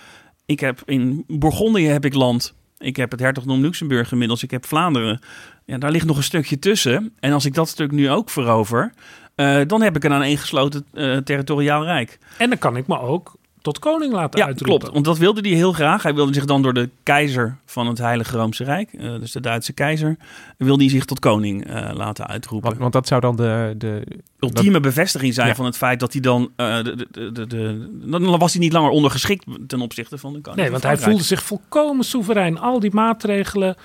Ik 0.46 0.60
heb 0.60 0.82
in 0.84 1.24
Bourgondië 1.26 1.86
heb 1.86 2.04
ik 2.04 2.14
land. 2.14 2.54
Ik 2.78 2.96
heb 2.96 3.10
het 3.10 3.20
hertogdom 3.20 3.60
Luxemburg 3.60 4.12
inmiddels. 4.12 4.42
Ik 4.42 4.50
heb 4.50 4.66
Vlaanderen. 4.66 5.20
Ja, 5.64 5.78
daar 5.78 5.90
ligt 5.90 6.06
nog 6.06 6.16
een 6.16 6.22
stukje 6.22 6.58
tussen. 6.58 7.12
En 7.20 7.32
als 7.32 7.44
ik 7.44 7.54
dat 7.54 7.68
stuk 7.68 7.90
nu 7.90 8.10
ook 8.10 8.30
verover... 8.30 8.92
eh, 9.34 9.60
dan 9.66 9.82
heb 9.82 9.96
ik 9.96 10.04
een 10.04 10.12
aaneengesloten 10.12 10.84
eh 10.94 11.16
territoriaal 11.16 11.84
rijk. 11.84 12.18
En 12.38 12.48
dan 12.48 12.58
kan 12.58 12.76
ik 12.76 12.86
me 12.86 13.00
ook 13.00 13.34
tot 13.62 13.78
koning 13.78 14.12
laten 14.12 14.40
Ja, 14.40 14.46
uitroepen. 14.46 14.78
klopt. 14.78 14.92
Want 14.94 15.04
dat 15.04 15.18
wilde 15.18 15.40
hij 15.48 15.50
heel 15.56 15.72
graag. 15.72 16.02
Hij 16.02 16.14
wilde 16.14 16.34
zich 16.34 16.44
dan 16.44 16.62
door 16.62 16.74
de 16.74 16.88
keizer 17.02 17.56
van 17.66 17.86
het 17.86 17.98
Heilige 17.98 18.36
Roomse 18.36 18.64
Rijk... 18.64 18.92
eh, 18.92 19.10
dus 19.20 19.32
de 19.32 19.40
Duitse 19.40 19.72
keizer... 19.72 20.16
wilde 20.58 20.82
hij 20.82 20.92
zich 20.92 21.04
tot 21.04 21.18
koning 21.18 21.66
eh, 21.66 21.90
laten 21.94 22.26
uitroepen 22.26 22.68
Want, 22.68 22.80
want 22.80 22.92
dat 22.92 23.06
zou 23.08 23.20
dan 23.20 23.36
de... 23.36 23.74
de 23.78 24.02
ultieme 24.38 24.80
bevestiging 24.80 25.34
zijn 25.34 25.48
Ja. 25.48 25.54
van 25.54 25.64
het 25.64 25.76
feit 25.76 26.00
dat 26.00 26.12
hij 26.12 26.20
dan. 26.22 26.50
eh, 26.56 26.82
de, 26.82 27.06
de, 27.10 27.32
de, 27.32 27.46
de, 27.46 27.88
dan 28.10 28.38
was 28.38 28.52
hij 28.52 28.62
niet 28.62 28.72
langer 28.72 28.90
ondergeschikt 28.90 29.44
ten 29.66 29.80
opzichte 29.80 30.18
van 30.18 30.32
de 30.32 30.40
koning. 30.40 30.60
Nee, 30.62 30.70
van 30.70 30.80
want 30.80 30.98
hij 30.98 31.08
voelde 31.08 31.24
zich 31.24 31.42
volkomen 31.42 32.04
soeverein. 32.04 32.58
Al 32.58 32.80
die 32.80 32.94
maatregelen 32.94 33.76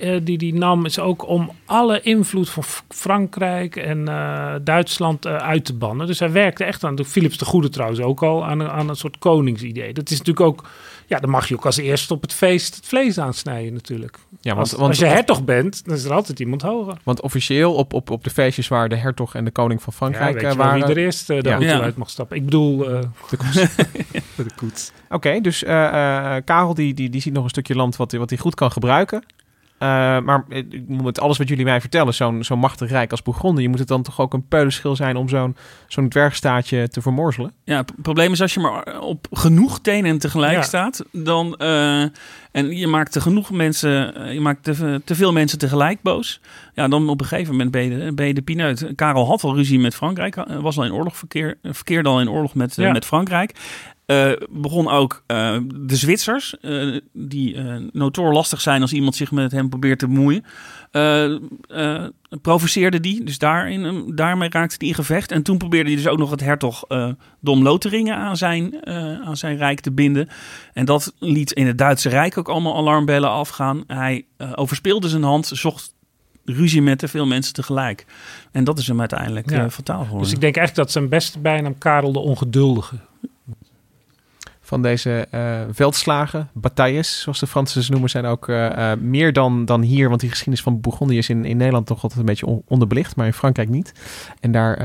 eh, 0.00 0.20
die 0.22 0.36
hij 0.50 0.58
nam, 0.58 0.84
is 0.84 0.98
ook 0.98 1.28
om 1.28 1.50
alle 1.64 2.00
invloed 2.00 2.50
van 2.50 2.62
Frankrijk 2.88 3.76
en 3.76 4.08
eh, 4.08 4.54
Duitsland 4.64 5.24
eh, 5.24 5.36
uit 5.36 5.64
te 5.64 5.74
bannen. 5.74 6.06
Dus 6.06 6.18
hij 6.18 6.32
werkte 6.32 6.64
echt 6.64 6.84
aan, 6.84 6.94
de 6.94 7.04
Philips 7.04 7.38
de 7.38 7.44
Goede 7.44 7.68
trouwens 7.68 8.00
ook 8.00 8.22
al, 8.22 8.44
aan, 8.44 8.60
een- 8.60 8.70
aan 8.70 8.88
een 8.88 8.96
soort 8.96 9.18
koningsidee. 9.18 9.92
Dat 9.92 10.10
is 10.10 10.18
natuurlijk 10.18 10.46
ook, 10.46 10.68
ja, 11.06 11.18
dan 11.18 11.30
mag 11.30 11.48
je 11.48 11.54
ook 11.54 11.66
als 11.66 11.76
eerste 11.76 12.14
op 12.14 12.22
het 12.22 12.32
feest 12.32 12.74
het 12.76 12.86
vlees 12.86 13.18
aansnijden 13.18 13.72
natuurlijk. 13.72 14.18
Ja, 14.40 14.54
als, 14.54 14.68
want, 14.70 14.70
want, 14.80 14.88
als 14.90 14.98
je 14.98 15.06
hertog 15.06 15.44
bent, 15.44 15.84
dan 15.84 15.94
is 15.94 16.04
er 16.04 16.12
altijd 16.12 16.40
iemand 16.40 16.62
hoger. 16.62 16.96
want 17.04 17.20
officieel 17.20 17.74
op, 17.74 17.92
op, 17.92 18.10
op 18.10 18.24
de 18.24 18.30
feestjes 18.30 18.68
waar 18.68 18.88
de 18.88 18.96
hertog 18.96 19.34
en 19.34 19.44
de 19.44 19.50
koning 19.50 19.82
van 19.82 19.92
Ja, 19.92 19.98
Frankrijk 19.98 20.32
weet 20.32 20.40
je 20.50 20.56
wel 20.56 20.56
waren... 20.66 20.80
wie 20.86 20.94
er 20.96 21.02
eerst 21.02 21.26
de 21.26 21.34
Ja. 21.34 21.50
auto 21.50 21.66
Ja. 21.66 21.80
uit 21.80 21.96
mag 21.96 22.10
stappen. 22.10 22.36
Ik 22.36 22.44
bedoel, 22.44 22.90
eh, 22.90 23.00
De 23.30 23.36
koets. 23.36 23.54
de 24.36 24.54
koets. 24.56 24.92
Oké, 25.10 25.40
dus 25.40 25.64
eh, 25.64 25.86
eh, 26.36 26.42
Karel 26.44 26.74
die, 26.74 26.94
die, 26.94 27.10
die 27.10 27.20
ziet 27.20 27.32
nog 27.32 27.44
een 27.44 27.50
stukje 27.50 27.74
land 27.74 27.96
wat, 27.96 28.10
hij- 28.10 28.20
wat 28.20 28.30
hij 28.30 28.38
goed 28.38 28.54
kan 28.54 28.72
gebruiken. 28.72 29.22
Eh, 29.80 29.88
maar 30.20 30.44
met 30.86 31.20
alles 31.20 31.38
wat 31.38 31.48
jullie 31.48 31.64
mij 31.64 31.80
vertellen, 31.80 32.14
zo'n 32.14 32.44
zo'n 32.44 32.58
machtig 32.58 32.90
rijk 32.90 33.10
als 33.10 33.22
Bourgondië, 33.22 33.68
moet 33.68 33.78
het 33.78 33.88
dan 33.88 34.02
toch 34.02 34.20
ook 34.20 34.32
een 34.34 34.46
peulenschil 34.48 34.96
zijn 34.96 35.16
om 35.16 35.28
zo'n 35.28 35.56
zo'n 35.88 36.08
dwergstaatje 36.08 36.88
te 36.88 37.02
vermorzelen? 37.02 37.52
Ja, 37.64 37.76
het 37.76 37.92
probleem 38.02 38.32
is 38.32 38.40
als 38.40 38.54
je 38.54 38.60
maar 38.60 39.00
op 39.00 39.26
genoeg 39.32 39.80
tenen 39.80 40.18
tegelijk 40.18 40.52
Ja. 40.52 40.62
staat, 40.62 41.04
dan 41.12 41.56
eh, 41.56 42.02
en 42.52 42.76
je 42.76 42.86
maakt 42.86 43.12
te 43.12 43.20
genoeg 43.20 43.50
mensen, 43.50 44.14
eh, 44.14 44.32
je 44.32 44.40
maakt 44.40 44.64
te, 44.64 45.00
te 45.04 45.14
veel 45.14 45.32
mensen 45.32 45.58
tegelijk 45.58 46.02
boos. 46.02 46.40
Ja, 46.74 46.88
dan 46.88 47.08
op 47.08 47.20
een 47.20 47.26
gegeven 47.26 47.52
moment 47.52 47.70
ben 47.70 47.82
je 47.82 47.98
de, 48.04 48.12
ben 48.14 48.26
je 48.26 48.34
de 48.34 48.42
pineut. 48.42 48.92
Karel 48.94 49.26
had 49.26 49.42
al 49.44 49.54
ruzie 49.54 49.78
met 49.80 49.94
Frankrijk, 49.94 50.34
was 50.60 50.78
al 50.78 50.84
in 50.84 50.92
oorlog 50.92 51.16
verkeer, 51.16 51.58
verkeerde 51.62 52.08
al 52.08 52.20
in 52.20 52.30
oorlog 52.30 52.54
met, 52.54 52.74
Ja. 52.76 52.92
met 52.92 53.04
Frankrijk. 53.04 53.54
Eh, 54.10 54.32
begon 54.50 54.88
ook 54.88 55.22
eh, 55.26 55.56
de 55.74 55.96
Zwitsers, 55.96 56.58
eh, 56.60 56.96
die 57.12 57.56
notoor 57.92 58.32
lastig 58.32 58.60
zijn 58.60 58.82
als 58.82 58.92
iemand 58.92 59.16
zich 59.16 59.30
met 59.30 59.52
hem 59.52 59.68
probeert 59.68 59.98
te 59.98 60.06
bemoeien. 60.06 60.44
provoceerde 62.42 63.00
die, 63.00 63.24
dus 63.24 63.38
daarin, 63.38 64.12
daarmee 64.14 64.48
raakte 64.48 64.76
hij 64.78 64.88
in 64.88 64.94
gevecht. 64.94 65.32
En 65.32 65.42
toen 65.42 65.58
probeerde 65.58 65.88
hij 65.88 65.96
dus 65.96 66.08
ook 66.08 66.18
nog 66.18 66.30
het 66.30 66.40
hertog 66.40 66.84
Dom 67.40 67.62
Lotharingen 67.62 68.16
aan 68.16 68.36
zijn, 68.36 68.86
aan 69.24 69.36
zijn 69.36 69.56
rijk 69.56 69.80
te 69.80 69.92
binden. 69.92 70.28
En 70.72 70.84
dat 70.84 71.14
liet 71.18 71.52
in 71.52 71.66
het 71.66 71.78
Duitse 71.78 72.08
Rijk 72.08 72.38
ook 72.38 72.48
allemaal 72.48 72.76
alarmbellen 72.76 73.30
afgaan. 73.30 73.84
Hij 73.86 74.26
overspeelde 74.54 75.08
zijn 75.08 75.22
hand, 75.22 75.46
zocht 75.46 75.94
ruzie 76.44 76.82
met 76.82 76.98
te 76.98 77.08
veel 77.08 77.26
mensen 77.26 77.54
tegelijk. 77.54 78.06
En 78.52 78.64
dat 78.64 78.78
is 78.78 78.86
hem 78.86 79.00
uiteindelijk 79.00 79.50
Ja. 79.50 79.70
fataal 79.70 80.02
geworden. 80.02 80.22
Dus 80.22 80.32
ik 80.32 80.40
denk 80.40 80.56
echt 80.56 80.74
dat 80.74 80.90
zijn 80.90 81.08
beste 81.08 81.38
bijnaam 81.38 81.78
Karel 81.78 82.12
de 82.12 82.18
Ongeduldige. 82.18 82.96
Van 84.70 84.82
deze 84.82 85.26
eh, 85.30 85.60
veldslagen, 85.70 86.48
batailles, 86.52 87.20
zoals 87.20 87.38
de 87.40 87.46
Fransen 87.46 87.82
ze 87.82 87.90
noemen, 87.90 88.10
zijn 88.10 88.24
ook 88.24 88.48
eh, 88.48 88.92
eh, 88.92 88.98
meer 89.00 89.32
dan, 89.32 89.64
dan 89.64 89.80
hier. 89.82 90.08
Want 90.08 90.20
die 90.20 90.28
geschiedenis 90.30 90.62
van 90.62 90.80
Bourgondië 90.80 91.18
is 91.18 91.28
in, 91.28 91.44
in 91.44 91.56
Nederland 91.56 91.86
toch 91.86 92.02
altijd 92.02 92.20
een 92.20 92.26
beetje 92.26 92.46
on- 92.46 92.62
onderbelicht, 92.66 93.16
maar 93.16 93.26
in 93.26 93.32
Frankrijk 93.32 93.68
niet. 93.68 93.92
En 94.40 94.52
daar 94.52 94.76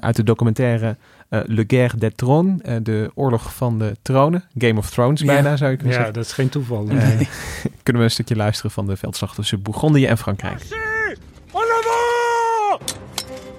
uit 0.00 0.16
de 0.16 0.22
documentaire 0.22 0.96
eh, 1.28 1.40
Le 1.46 1.64
Guerre 1.66 1.96
des 1.96 2.10
Trônes, 2.12 2.82
de 2.82 3.10
oorlog 3.14 3.54
van 3.54 3.78
de 3.78 3.96
tronen, 4.02 4.44
Game 4.58 4.78
of 4.78 4.90
Thrones 4.90 5.20
Ja. 5.20 5.26
bijna 5.26 5.56
zou 5.56 5.70
je 5.70 5.76
kunnen 5.76 5.94
Ja, 5.94 6.00
zeggen. 6.02 6.14
dat 6.20 6.24
is 6.30 6.32
geen 6.32 6.48
toeval. 6.48 6.84
Kunnen 7.82 8.02
we 8.02 8.08
een 8.08 8.10
stukje 8.10 8.36
luisteren 8.36 8.70
van 8.70 8.86
de 8.86 8.96
veldslag 8.96 9.34
tussen 9.34 9.62
Bourgondië 9.62 10.06
en 10.06 10.18
Frankrijk. 10.18 10.62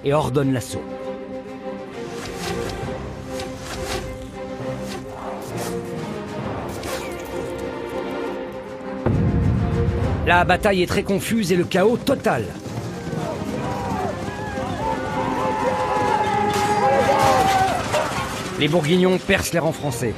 et 0.03 0.13
ordonne 0.13 0.51
l'assaut. 0.51 0.94
La 10.25 10.43
bataille 10.43 10.81
est 10.83 10.87
très 10.87 11.03
confuse 11.03 11.51
et 11.51 11.55
le 11.55 11.65
chaos 11.65 11.97
total. 11.97 12.43
Les 18.57 18.69
Bourguignons 18.69 19.17
percent 19.25 19.53
les 19.53 19.59
rangs 19.59 19.75
français. 19.75 20.13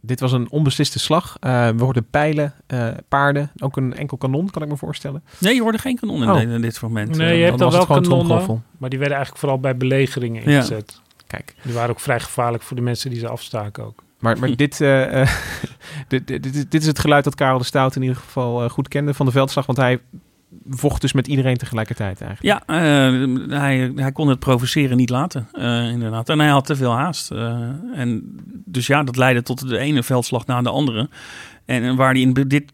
Dit 0.00 0.20
was 0.20 0.32
een 0.32 0.50
onbesliste 0.50 0.98
slag. 0.98 1.36
Eh, 1.40 1.68
we 1.68 1.82
hoorden 1.84 2.06
pijlen, 2.10 2.54
eh, 2.66 2.88
paarden, 3.08 3.50
ook 3.58 3.76
een 3.76 3.94
enkel 3.94 4.16
kanon, 4.16 4.50
kan 4.50 4.62
ik 4.62 4.68
me 4.68 4.76
voorstellen. 4.76 5.22
Nee, 5.38 5.54
je 5.54 5.60
hoorde 5.62 5.78
geen 5.78 5.96
kanon 5.98 6.22
in, 6.22 6.30
Oh. 6.30 6.36
dit- 6.38 6.48
in 6.48 6.60
dit 6.60 6.78
fragment. 6.78 7.16
Nee, 7.16 7.30
Eh, 7.30 7.36
je 7.38 7.44
hebt 7.44 7.58
dan 7.58 7.70
was 7.70 7.86
wel 7.86 7.96
het 7.96 8.06
gewoon 8.06 8.26
kanonnen, 8.26 8.64
maar 8.78 8.90
die 8.90 8.98
werden 8.98 9.16
eigenlijk 9.16 9.38
vooral 9.46 9.60
bij 9.60 9.76
belegeringen 9.76 10.42
Ja. 10.50 10.56
ingezet. 10.56 11.00
Kijk. 11.26 11.54
Die 11.62 11.74
waren 11.74 11.90
ook 11.90 12.00
vrij 12.00 12.20
gevaarlijk 12.20 12.62
voor 12.62 12.76
de 12.76 12.82
mensen 12.82 13.10
die 13.10 13.18
ze 13.18 13.28
afstaken 13.28 13.84
ook. 13.84 14.02
Maar, 14.18 14.38
maar 14.38 14.56
dit, 14.64 14.80
eh, 14.80 15.20
eh, 15.20 15.28
dit, 16.08 16.26
dit, 16.26 16.42
dit, 16.42 16.70
dit 16.70 16.80
is 16.80 16.86
het 16.86 16.98
geluid 16.98 17.24
dat 17.24 17.34
Karel 17.34 17.58
de 17.58 17.64
Stout 17.64 17.96
in 17.96 18.02
ieder 18.02 18.16
geval 18.16 18.64
eh, 18.64 18.70
goed 18.70 18.88
kende 18.88 19.14
van 19.14 19.26
de 19.26 19.32
veldslag. 19.32 19.66
Want 19.66 19.78
hij 19.78 20.00
vocht 20.68 21.00
dus 21.00 21.12
met 21.12 21.26
iedereen 21.26 21.56
tegelijkertijd 21.56 22.20
eigenlijk. 22.20 22.66
Ja, 22.66 22.74
hij, 23.58 23.92
hij 23.94 24.12
kon 24.12 24.28
het 24.28 24.38
provoceren 24.38 24.96
niet 24.96 25.10
laten, 25.10 25.48
inderdaad. 25.92 26.28
En 26.28 26.38
hij 26.38 26.48
had 26.48 26.66
te 26.66 26.76
veel 26.76 26.92
haast. 26.92 27.30
en 27.94 28.36
dus 28.64 28.86
ja, 28.86 29.02
dat 29.02 29.16
leidde 29.16 29.42
tot 29.42 29.68
de 29.68 29.78
ene 29.78 30.02
veldslag 30.02 30.46
na 30.46 30.62
de 30.62 30.70
andere. 30.70 31.08
En 31.64 31.96
waar 31.96 32.12
hij 32.12 32.20
in 32.20 32.32
dit, 32.32 32.72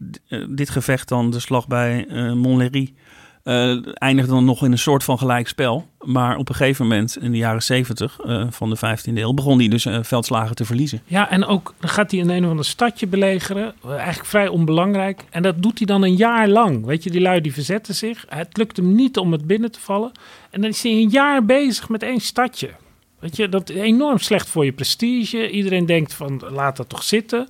dit 0.49 0.69
gevecht 0.69 1.07
dan, 1.07 1.31
de 1.31 1.39
slag 1.39 1.67
bij 1.67 2.07
Montlhéry, 2.35 2.93
eh, 3.45 3.77
eindigde 3.93 4.31
dan 4.31 4.45
nog 4.45 4.63
in 4.63 4.71
een 4.71 4.77
soort 4.77 5.03
van 5.03 5.17
gelijkspel. 5.17 5.87
Maar 5.99 6.37
op 6.37 6.49
een 6.49 6.55
gegeven 6.55 6.87
moment, 6.87 7.17
in 7.17 7.31
de 7.31 7.37
jaren 7.37 7.63
70 7.63 8.19
eh, 8.19 8.45
van 8.49 8.69
de 8.69 8.77
15e 8.77 9.13
eeuw, 9.13 9.33
begon 9.33 9.59
hij 9.59 9.67
dus 9.67 9.85
eh, 9.85 9.99
veldslagen 10.01 10.55
te 10.55 10.65
verliezen. 10.65 11.01
Ja, 11.05 11.29
en 11.29 11.45
ook 11.45 11.73
dan 11.79 11.89
gaat 11.89 12.11
hij 12.11 12.19
in 12.19 12.29
een 12.29 12.43
of 12.43 12.49
ander 12.49 12.65
stadje 12.65 13.07
belegeren. 13.07 13.73
Eigenlijk 13.87 14.25
vrij 14.25 14.47
onbelangrijk. 14.47 15.23
En 15.29 15.41
dat 15.41 15.61
doet 15.61 15.77
hij 15.77 15.87
dan 15.87 16.03
een 16.03 16.15
jaar 16.15 16.47
lang. 16.47 16.85
Weet 16.85 17.03
je, 17.03 17.09
die 17.11 17.21
lui 17.21 17.41
die 17.41 17.53
verzetten 17.53 17.95
zich. 17.95 18.25
Het 18.29 18.57
lukt 18.57 18.77
hem 18.77 18.95
niet 18.95 19.17
om 19.17 19.31
het 19.31 19.47
binnen 19.47 19.71
te 19.71 19.79
vallen. 19.79 20.11
En 20.49 20.61
dan 20.61 20.69
is 20.69 20.83
hij 20.83 20.91
een 20.91 21.09
jaar 21.09 21.45
bezig 21.45 21.89
met 21.89 22.03
één 22.03 22.21
stadje. 22.21 22.69
Weet 23.19 23.35
je, 23.35 23.49
dat 23.49 23.69
is 23.69 23.75
enorm 23.75 24.19
slecht 24.19 24.49
voor 24.49 24.65
je 24.65 24.73
prestige. 24.73 25.49
Iedereen 25.49 25.85
denkt 25.85 26.13
van, 26.13 26.41
laat 26.49 26.77
dat 26.77 26.89
toch 26.89 27.03
zitten. 27.03 27.47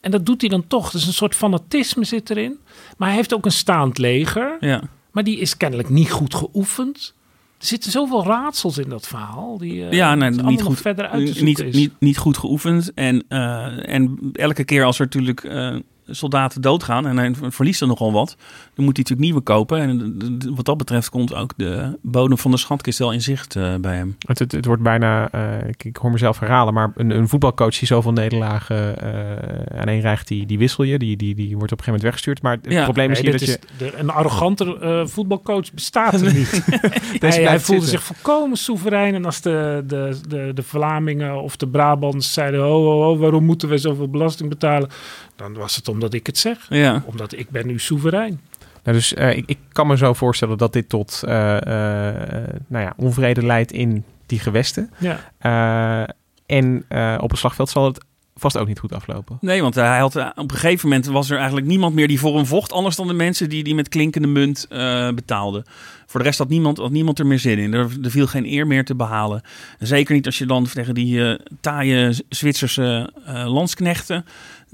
En 0.00 0.10
dat 0.10 0.26
doet 0.26 0.40
hij 0.40 0.50
dan 0.50 0.66
toch. 0.66 0.90
Dus 0.90 1.06
een 1.06 1.12
soort 1.12 1.34
fanatisme 1.34 2.04
zit 2.04 2.30
erin. 2.30 2.58
Maar 2.96 3.08
hij 3.08 3.16
heeft 3.16 3.34
ook 3.34 3.44
een 3.44 3.52
staand 3.52 3.98
leger. 3.98 4.56
Ja. 4.60 4.82
Maar 5.16 5.24
die 5.24 5.38
is 5.38 5.56
kennelijk 5.56 5.88
niet 5.88 6.10
goed 6.10 6.34
geoefend. 6.34 7.14
Er 7.58 7.66
zitten 7.66 7.90
zoveel 7.90 8.24
raadsels 8.24 8.78
in 8.78 8.88
dat 8.88 9.06
verhaal. 9.06 9.58
Die, 9.58 9.84
eh, 9.84 9.92
ja, 9.92 10.14
nee, 10.14 10.30
niet 10.30 10.62
goed, 10.62 10.80
verder 10.80 11.08
uit 11.08 11.36
te 11.36 11.44
niet, 11.44 11.60
is. 11.62 11.74
niet, 11.74 11.92
niet 11.98 12.18
goed 12.18 12.38
geoefend. 12.38 12.92
En, 12.94 13.24
eh, 13.28 13.94
en 13.94 14.18
elke 14.32 14.64
keer 14.64 14.84
als 14.84 14.98
er 14.98 15.04
natuurlijk 15.04 15.44
eh, 15.44 15.76
soldaten 16.06 16.60
doodgaan 16.60 17.06
en 17.06 17.16
hij 17.16 17.32
verliest 17.50 17.80
er 17.80 17.86
nogal 17.86 18.12
wat, 18.12 18.36
dan 18.74 18.84
moet 18.84 18.96
hij 18.96 19.04
natuurlijk 19.08 19.20
nieuwe 19.20 19.40
kopen. 19.40 19.78
En 19.78 20.54
wat 20.56 20.64
dat 20.64 20.76
betreft 20.76 21.08
komt 21.08 21.34
ook 21.34 21.52
de 21.56 21.98
bodem 22.02 22.38
van 22.38 22.50
de 22.50 22.56
schatkist 22.56 22.98
wel 22.98 23.12
in 23.12 23.22
zicht 23.22 23.56
eh, 23.56 23.74
bij 23.74 23.96
hem. 23.96 24.16
Het, 24.26 24.38
het, 24.38 24.52
het 24.52 24.64
wordt 24.64 24.82
bijna, 24.82 25.30
eh, 25.30 25.68
ik, 25.68 25.84
ik 25.84 25.96
hoor 25.96 26.10
mezelf 26.10 26.38
herhalen, 26.38 26.74
maar 26.74 26.92
een, 26.94 27.10
een 27.10 27.28
voetbalcoach 27.28 27.78
die 27.78 27.88
zoveel 27.88 28.12
nederlagen 28.12 28.98
eh 29.00 29.78
aan 29.80 29.86
één 29.88 30.00
rijgt, 30.00 30.28
die, 30.28 30.46
die 30.46 30.58
wissel 30.58 30.84
je. 30.84 30.98
Die, 30.98 31.16
die, 31.16 31.34
die 31.34 31.56
wordt 31.56 31.72
op 31.72 31.78
een 31.78 31.84
gegeven 31.84 31.84
moment 31.86 32.02
weggestuurd. 32.02 32.42
Maar 32.42 32.52
het 32.62 32.72
Ja, 32.72 32.84
probleem 32.84 33.10
is 33.10 33.20
nee, 33.22 33.30
hier 33.30 33.38
dat 33.38 33.48
dit 33.48 33.60
je... 33.78 33.84
de- 33.90 33.98
een 33.98 34.10
arroganter 34.10 34.80
eh, 34.82 35.06
voetbalcoach 35.06 35.72
bestaat 35.72 36.20
er 36.20 36.34
niet. 36.34 36.50
hij, 36.70 37.18
blijft 37.18 37.36
hij 37.36 37.58
voelde 37.58 37.86
zitten. 37.86 37.88
zich 37.88 38.02
volkomen 38.02 38.56
soeverein. 38.56 39.14
En 39.14 39.24
als 39.24 39.40
de, 39.40 39.82
de, 39.86 40.18
de, 40.28 40.50
de 40.54 40.62
Vlamingen 40.62 41.42
of 41.42 41.56
de 41.56 41.68
Brabants 41.68 42.32
zeiden... 42.32 42.60
Ho, 42.60 42.82
ho, 42.84 43.02
ho, 43.02 43.16
waarom 43.18 43.44
moeten 43.44 43.68
we 43.68 43.78
zoveel 43.78 44.08
belasting 44.08 44.48
betalen? 44.48 44.88
Dan 45.36 45.54
was 45.54 45.76
het 45.76 45.88
omdat 45.96 46.14
ik 46.14 46.26
het 46.26 46.38
zeg. 46.38 46.66
Ja. 46.68 47.02
Omdat 47.06 47.32
ik 47.32 47.50
ben 47.50 47.66
nu 47.66 47.78
soeverein. 47.78 48.40
Nou, 48.82 48.96
dus 48.96 49.14
eh, 49.14 49.36
ik, 49.36 49.44
ik 49.46 49.58
kan 49.72 49.86
me 49.86 49.96
zo 49.96 50.12
voorstellen 50.12 50.58
dat 50.58 50.72
dit 50.72 50.88
tot 50.88 51.22
eh, 51.26 51.56
eh, 51.56 52.54
nou 52.66 52.84
ja, 52.84 52.92
onvrede 52.96 53.46
leidt 53.46 53.72
in 53.72 54.04
die 54.26 54.38
gewesten. 54.38 54.90
Ja. 54.98 55.18
Eh, 55.38 56.14
en 56.46 56.84
eh, 56.88 57.18
op 57.20 57.30
het 57.30 57.38
slagveld 57.38 57.68
zal 57.70 57.84
het 57.84 58.04
vast 58.34 58.58
ook 58.58 58.66
niet 58.66 58.78
goed 58.78 58.92
aflopen. 58.92 59.38
Nee, 59.40 59.62
want 59.62 59.74
hij 59.74 59.98
had, 59.98 60.16
op 60.16 60.32
een 60.36 60.50
gegeven 60.50 60.88
moment 60.88 61.06
was 61.06 61.30
er 61.30 61.36
eigenlijk 61.36 61.66
niemand 61.66 61.94
meer 61.94 62.08
die 62.08 62.20
voor 62.20 62.36
hem 62.36 62.46
vocht. 62.46 62.72
Anders 62.72 62.96
dan 62.96 63.06
de 63.06 63.14
mensen 63.14 63.48
die, 63.48 63.64
die 63.64 63.74
met 63.74 63.88
klinkende 63.88 64.28
munt 64.28 64.66
eh, 64.68 65.10
betaalden. 65.10 65.64
Voor 66.06 66.20
de 66.20 66.26
rest 66.26 66.38
had 66.38 66.48
niemand, 66.48 66.78
had 66.78 66.90
niemand 66.90 67.18
er 67.18 67.26
meer 67.26 67.38
zin 67.38 67.58
in. 67.58 67.74
Er, 67.74 67.90
er 68.02 68.10
viel 68.10 68.26
geen 68.26 68.46
eer 68.46 68.66
meer 68.66 68.84
te 68.84 68.94
behalen. 68.94 69.42
Zeker 69.78 70.14
niet 70.14 70.26
als 70.26 70.38
je 70.38 70.46
dan 70.46 70.66
tegen 70.66 70.94
die 70.94 71.28
eh, 71.28 71.38
taaie 71.60 72.24
Zwitserse 72.28 73.12
eh, 73.24 73.52
landsknechten... 73.52 74.24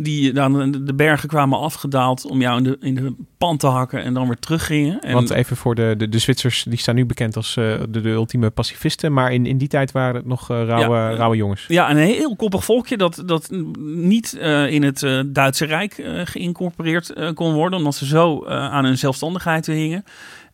die 0.03 0.33
dan 0.33 0.71
de- 0.85 0.95
bergen 0.95 1.29
kwamen 1.29 1.59
afgedaald 1.59 2.27
om 2.27 2.41
jou 2.41 2.57
in 2.57 2.63
de, 2.63 2.77
in 2.81 2.95
de 2.95 3.15
pan 3.39 3.57
te 3.57 3.67
hakken... 3.67 4.03
en 4.03 4.15
dan 4.15 4.27
weer 4.27 4.39
teruggingen. 4.39 5.01
En, 5.01 5.15
Want 5.15 5.31
even 5.31 5.57
voor 5.57 5.75
de, 5.75 5.95
de, 5.99 6.09
de 6.09 6.19
Zwitsers, 6.19 6.65
die 6.69 6.79
staan 6.79 6.95
nu 6.95 7.07
bekend 7.07 7.37
als 7.37 7.57
eh, 7.57 7.65
de, 7.89 8.01
de 8.01 8.09
ultieme 8.09 8.51
pacifisten. 8.51 9.13
Maar 9.13 9.33
in, 9.33 9.47
in 9.47 9.59
die 9.59 9.69
tijd 9.69 9.93
waren 9.93 10.15
het 10.15 10.27
nog 10.27 10.51
eh, 10.51 10.65
rauwe, 10.65 10.97
Ja, 10.97 11.15
rauwe 11.15 11.37
jongens. 11.37 11.65
Ja, 11.69 11.91
een 11.91 11.97
heel 11.97 12.37
koppig 12.37 12.65
volkje 12.65 12.97
dat, 12.97 13.23
dat 13.27 13.51
niet 13.79 14.39
eh, 14.39 14.71
in 14.71 14.83
het 14.83 15.07
Duitse 15.27 15.65
Rijk 15.65 16.03
geïncorporeerd 16.25 17.35
kon 17.35 17.53
worden, 17.53 17.79
omdat 17.79 17.95
ze 17.95 18.07
zo 18.07 18.47
aan 18.47 18.85
hun 18.85 18.99
zelfstandigheid 18.99 19.67
hingen. 19.67 20.05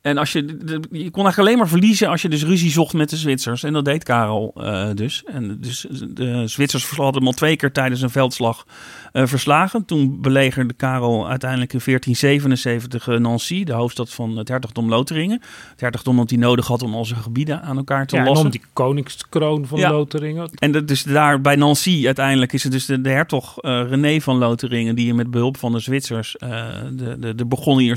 En 0.08 0.18
als 0.18 0.32
je, 0.32 0.44
je 0.90 1.10
kon 1.10 1.22
eigenlijk 1.22 1.38
alleen 1.38 1.58
maar 1.58 1.68
verliezen 1.68 2.08
als 2.08 2.22
je 2.22 2.28
dus 2.28 2.44
ruzie 2.44 2.70
zocht 2.70 2.92
met 2.92 3.10
de 3.10 3.16
Zwitsers. 3.16 3.62
En 3.62 3.72
dat 3.72 3.84
deed 3.84 4.04
Karel 4.04 4.52
eh, 4.56 4.88
dus. 4.94 5.22
En 5.24 5.58
dus 5.60 5.86
de 6.08 6.46
Zwitsers 6.46 6.90
hadden 6.90 7.14
hem 7.14 7.26
al 7.26 7.32
twee 7.32 7.56
keer 7.56 7.72
tijdens 7.72 8.02
een 8.02 8.10
veldslag 8.10 8.66
eh, 9.12 9.26
verslagen. 9.26 9.84
Toen 9.84 10.20
belegerde 10.20 10.74
Karel 10.74 11.28
uiteindelijk 11.28 11.72
in 11.72 11.80
1477 11.84 13.08
eh, 13.08 13.18
Nancy, 13.18 13.64
de 13.64 13.72
hoofdstad 13.72 14.10
van 14.10 14.36
het 14.36 14.48
hertogdom 14.48 14.88
Lotharingen. 14.88 15.40
Het 15.70 15.80
hertogdom 15.80 16.16
dat 16.16 16.30
hij 16.30 16.38
nodig 16.38 16.66
had 16.66 16.82
om 16.82 16.94
al 16.94 17.04
zijn 17.04 17.20
gebieden 17.20 17.62
aan 17.62 17.76
elkaar 17.76 18.06
te 18.06 18.14
Ja, 18.14 18.20
en 18.20 18.28
lossen. 18.28 18.46
om 18.46 18.52
die 18.52 18.62
koningskroon 18.72 19.66
van 19.66 19.78
Ja. 19.78 19.90
Lotharingen. 19.90 20.50
En 20.54 20.72
dat, 20.72 20.88
dus 20.88 21.02
daar 21.02 21.40
bij 21.40 21.56
Nancy 21.56 22.02
uiteindelijk 22.06 22.52
is 22.52 22.62
het 22.62 22.72
dus 22.72 22.86
de, 22.86 23.00
de 23.00 23.10
hertog 23.10 23.54
René 23.60 24.20
van 24.20 24.36
Lotharingen... 24.36 24.94
die 24.94 25.14
met 25.14 25.30
behulp 25.30 25.56
van 25.56 25.72
de 25.72 25.78
Zwitsers 25.78 26.36
de, 26.38 27.16
de, 27.18 27.34
de 27.34 27.46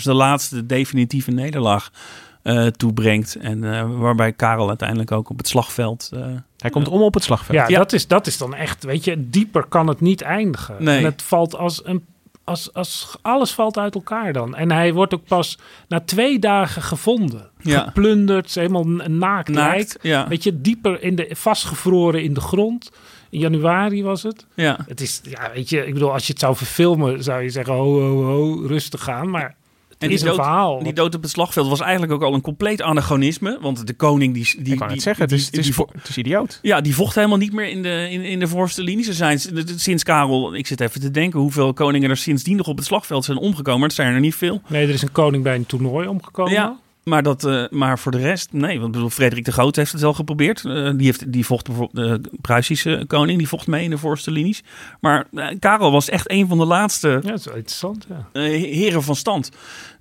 de 0.04 0.14
laatste 0.14 0.66
definitieve 0.66 1.32
nederlaag 1.32 1.92
eh, 2.42 2.66
toebrengt. 2.68 3.36
En 3.36 3.74
eh, 3.74 3.86
waarbij 4.00 4.32
Karel 4.32 4.68
uiteindelijk 4.68 5.12
ook 5.12 5.30
op 5.30 5.38
het 5.38 5.48
slagveld... 5.48 6.10
eh, 6.14 6.26
Hij 6.58 6.70
komt 6.70 6.88
om 6.88 7.02
op 7.02 7.14
het 7.14 7.24
slagveld. 7.24 7.70
Ja, 7.70 7.78
Dat, 7.78 7.94
is, 7.94 8.08
dat 8.08 8.28
is 8.28 8.38
dan 8.38 8.56
echt, 8.56 8.84
weet 8.84 9.04
je, 9.04 9.30
dieper 9.30 9.66
kan 9.66 9.88
het 9.88 10.02
niet 10.02 10.22
eindigen. 10.22 10.76
Nee. 10.80 10.98
En 10.98 11.04
het 11.04 11.22
valt 11.22 11.56
als 11.56 11.86
een 11.86 12.06
als, 12.44 12.74
als 12.74 13.16
alles 13.22 13.52
valt 13.52 13.78
uit 13.78 13.96
elkaar 13.96 14.34
dan. 14.34 14.56
En 14.56 14.72
hij 14.72 14.94
wordt 14.94 15.14
ook 15.14 15.26
pas 15.26 15.58
na 15.88 16.00
twee 16.00 16.40
dagen 16.40 16.82
gevonden. 16.82 17.50
Ja. 17.60 17.80
Geplunderd, 17.84 18.56
helemaal 18.56 18.86
een 18.86 19.18
naakt 19.18 19.50
Naakt, 19.50 19.98
ja. 20.02 20.28
Weet 20.28 20.44
je, 20.44 20.62
dieper 20.62 21.04
in 21.04 21.16
de, 21.16 21.30
vastgevroren 21.32 22.24
in 22.24 22.34
de 22.34 22.42
grond. 22.42 22.92
In 23.30 23.40
januari 23.40 24.04
was 24.04 24.24
het. 24.24 24.46
Ja. 24.54 24.78
Het 24.88 25.02
is, 25.02 25.22
ja, 25.24 25.52
weet 25.54 25.70
je, 25.70 25.86
ik 25.86 25.94
bedoel, 25.94 26.14
als 26.14 26.26
je 26.26 26.32
het 26.32 26.42
zou 26.42 26.56
verfilmen, 26.56 27.24
zou 27.24 27.42
je 27.42 27.50
zeggen, 27.50 27.74
ho, 27.74 28.00
ho, 28.02 28.24
ho, 28.24 28.66
rustig 28.68 29.04
gaan. 29.04 29.30
Maar 29.30 29.56
En 30.02 30.10
is 30.12 30.20
die 30.20 30.30
een 30.30 30.36
dood, 30.36 30.46
verhaal. 30.46 30.84
Die 30.84 30.94
dood 30.94 31.16
op 31.16 31.22
het 31.22 31.32
slagveld 31.32 31.68
was 31.68 31.80
eigenlijk 31.80 32.12
ook 32.12 32.22
al 32.24 32.34
een 32.34 32.42
compleet 32.42 32.82
anachronisme. 32.82 33.58
Want 33.62 33.88
de 33.88 33.94
koning 33.94 34.34
die... 34.34 34.64
die 34.64 34.74
Ik 34.74 34.90
die, 34.90 35.02
zeggen, 35.02 35.24
het 35.24 35.32
is, 35.34 35.40
die- 35.40 35.50
het, 35.50 35.60
is, 35.60 35.66
die 35.66 35.74
vo- 35.74 35.88
het 35.98 36.10
is 36.10 36.18
idioot. 36.18 36.60
Ja, 36.62 36.82
die 36.82 36.96
vocht 36.96 37.16
helemaal 37.16 37.38
niet 37.38 37.54
meer 37.54 37.68
in 37.70 37.82
de, 37.82 38.08
in, 38.10 38.22
in 38.22 38.40
de 38.40 38.48
voorste 38.48 38.84
linie. 38.84 39.04
Ze 39.06 39.14
zijn 39.14 39.40
sinds 39.76 40.04
Karel, 40.04 40.56
ik 40.56 40.68
zit 40.68 40.82
even 40.82 41.02
te 41.02 41.12
denken 41.12 41.40
hoeveel 41.40 41.74
koningen 41.74 42.10
er 42.10 42.18
sindsdien 42.18 42.56
nog 42.58 42.68
op 42.68 42.78
het 42.78 42.86
slagveld 42.86 43.26
zijn 43.26 43.38
omgekomen. 43.38 43.84
Het 43.84 43.94
zijn 43.94 44.14
er 44.14 44.20
niet 44.20 44.36
veel. 44.36 44.62
Nee, 44.68 44.84
er 44.88 44.94
is 44.94 45.02
een 45.02 45.12
koning 45.12 45.44
bij 45.44 45.56
een 45.56 45.66
toernooi 45.66 46.08
omgekomen. 46.08 46.52
Ja, 46.54 46.80
maar, 47.04 47.24
dat, 47.24 47.44
eh, 47.44 47.64
maar 47.70 48.00
voor 48.00 48.12
de 48.12 48.18
rest, 48.18 48.52
nee. 48.52 48.80
Want 48.80 48.92
bedoel, 48.92 49.10
Frederik 49.10 49.46
de 49.46 49.52
Groot 49.52 49.76
heeft 49.76 49.92
het 49.92 50.02
wel 50.02 50.14
geprobeerd. 50.14 50.66
Eh, 50.66 50.92
die, 50.96 51.06
heeft, 51.06 51.32
die 51.32 51.46
vocht 51.46 51.66
bijvoorbeeld, 51.68 52.24
de 52.24 52.30
Pruisische 52.42 53.04
koning, 53.08 53.38
die 53.38 53.48
vocht 53.48 53.68
mee 53.68 53.84
in 53.84 53.90
de 53.90 53.98
voorste 53.98 54.32
linies. 54.32 54.64
Maar 55.00 55.28
eh, 55.34 55.48
Karel 55.60 55.92
was 55.92 56.10
echt 56.10 56.32
een 56.32 56.48
van 56.48 56.58
de 56.58 56.66
laatste 56.66 57.08
Ja, 57.08 57.20
dat 57.20 57.40
is 57.40 57.46
wel 57.46 57.56
interessant, 57.56 58.06
ja. 58.10 58.28
eh, 58.32 58.44
heren 58.74 59.04
van 59.04 59.16
stand. 59.16 59.52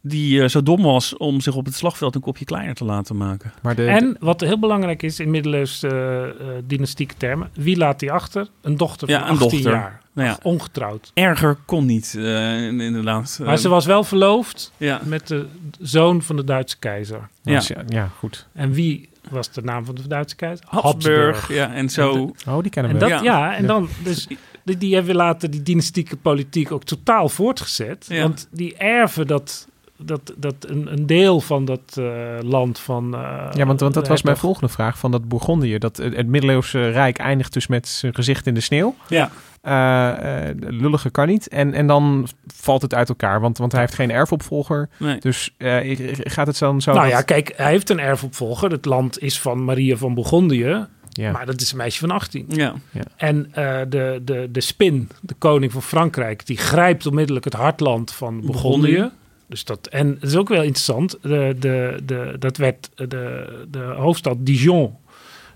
Die 0.03 0.42
eh, 0.42 0.48
zo 0.48 0.62
dom 0.62 0.82
was 0.82 1.16
om 1.16 1.40
zich 1.40 1.55
op 1.55 1.64
het 1.64 1.74
slagveld 1.74 2.14
een 2.14 2.20
kopje 2.20 2.44
kleiner 2.44 2.74
te 2.74 2.84
laten 2.84 3.16
maken. 3.16 3.53
Maar 3.62 3.74
de, 3.74 3.86
En 3.86 4.16
wat 4.20 4.40
heel 4.40 4.59
belangrijk 4.59 5.03
is 5.03 5.20
in 5.20 5.30
middeleeuwse 5.30 5.88
eh, 5.88 6.28
eh, 6.57 6.62
dynastieke 6.64 7.14
termen, 7.16 7.51
wie 7.55 7.76
laat 7.76 7.98
die 8.01 8.12
achter? 8.12 8.48
Een 8.62 8.76
dochter 8.76 9.09
van 9.09 9.16
Ja, 9.16 9.22
een 9.24 9.30
18 9.30 9.48
dochter. 9.51 9.72
jaar. 9.72 10.01
Nou 10.12 10.28
ja. 10.28 10.38
Ongetrouwd. 10.42 11.11
Erger 11.14 11.57
kon 11.66 11.86
niet, 11.86 12.14
eh, 12.18 12.66
inderdaad. 12.66 13.40
Maar 13.44 13.59
ze 13.59 13.68
was 13.68 13.86
wel 13.86 14.05
verloofd 14.05 14.72
ja. 14.76 15.01
met 15.05 15.26
de 15.28 15.46
zoon 15.80 16.22
van 16.22 16.36
de 16.36 16.44
Duitse 16.44 16.78
keizer. 16.78 17.28
ja. 17.42 17.61
ja. 17.66 17.82
ja, 17.88 18.09
goed. 18.18 18.46
En 18.53 18.72
wie 18.72 19.09
was 19.30 19.51
de 19.53 19.62
naam 19.62 19.84
van 19.84 19.94
de 19.94 20.09
Duitse 20.09 20.36
keizer? 20.36 20.66
Habsburg, 20.68 21.53
ja, 21.53 21.72
en 21.72 21.88
zo. 21.90 22.32
Oh, 22.48 22.62
die 22.62 22.70
kennen 22.70 22.92
En 22.92 22.98
we. 22.98 23.09
dat, 23.09 23.22
Ja. 23.22 23.22
ja. 23.22 23.57
en 23.57 23.66
dan, 23.66 23.88
dus 24.05 24.26
die, 24.64 24.76
die 24.78 24.94
hebben 24.94 25.14
later 25.14 25.51
die 25.51 25.62
dynastieke 25.62 26.16
politiek 26.16 26.72
ook 26.72 26.84
totaal 26.84 27.28
voortgezet. 27.28 28.07
Ja. 28.09 28.22
Want 28.22 28.48
die 28.51 28.76
erven 28.76 29.26
dat, 29.26 29.68
dat, 30.05 30.34
dat 30.36 30.55
een, 30.68 30.92
een 30.92 31.07
deel 31.07 31.40
van 31.40 31.64
dat 31.64 31.80
eh, 31.98 32.05
land 32.42 32.78
van. 32.78 33.14
eh, 33.14 33.20
Ja, 33.53 33.66
want, 33.66 33.80
want 33.80 33.94
dat 33.94 34.09
was 34.09 34.22
mijn 34.22 34.36
volgende 34.36 34.68
vraag 34.72 34.98
van 34.98 35.11
dat 35.11 35.28
Bourgondië. 35.28 35.78
Dat 35.78 35.96
het, 35.96 36.16
het 36.16 36.26
middeleeuwse 36.26 36.90
rijk 36.90 37.18
eindigt 37.18 37.53
dus 37.53 37.66
met 37.66 37.88
zijn 37.88 38.14
gezicht 38.14 38.46
in 38.46 38.55
de 38.55 38.61
sneeuw. 38.61 38.94
Ja. 39.09 39.30
Eh, 39.61 40.48
eh, 40.48 40.57
lullige 40.59 41.11
kan 41.11 41.26
niet. 41.26 41.48
En, 41.48 41.74
en 41.74 41.86
dan 41.86 42.28
valt 42.55 42.82
het 42.82 42.94
uit 42.94 43.09
elkaar, 43.09 43.40
want, 43.40 43.59
want 43.59 43.72
hij 43.72 43.80
heeft 43.80 43.94
geen 43.94 44.11
erfopvolger. 44.11 44.88
Nee. 44.96 45.18
Dus 45.18 45.55
eh, 45.57 45.98
gaat 46.24 46.46
het 46.46 46.59
dan 46.59 46.80
zo 46.80 46.92
Nou 46.92 47.05
dat- 47.05 47.12
ja, 47.18 47.22
kijk, 47.22 47.53
hij 47.57 47.70
heeft 47.70 47.90
een 47.90 48.01
erfopvolger. 48.01 48.70
Het 48.70 48.84
land 48.84 49.18
is 49.22 49.40
van 49.40 49.64
Maria 49.64 49.96
van 49.96 50.14
Bourgondië. 50.14 50.86
Ja. 51.12 51.30
Maar 51.32 51.46
dat 51.46 51.61
is 51.61 51.70
een 51.70 51.76
meisje 51.76 52.01
van 52.01 52.11
18. 52.11 52.44
Ja. 52.48 52.74
En 53.16 53.48
eh, 53.53 53.80
de, 53.88 54.20
de, 54.24 54.48
de 54.53 54.61
Spin, 54.61 55.09
de 55.20 55.34
koning 55.38 55.72
van 55.72 55.82
Frankrijk, 55.82 56.46
die 56.46 56.57
grijpt 56.57 57.07
onmiddellijk 57.07 57.44
het 57.44 57.55
hartland 57.55 58.12
van 58.12 58.40
Bourgondië. 58.40 59.11
Dus 59.51 59.64
dat, 59.64 59.86
en 59.86 60.09
het 60.09 60.22
is 60.22 60.36
ook 60.36 60.48
wel 60.48 60.62
interessant. 60.62 61.18
De, 61.22 61.57
de, 61.59 62.01
de, 62.05 62.36
dat 62.38 62.57
werd 62.57 62.90
de, 62.94 63.66
de 63.70 63.78
hoofdstad 63.78 64.36
Dijon. 64.40 64.96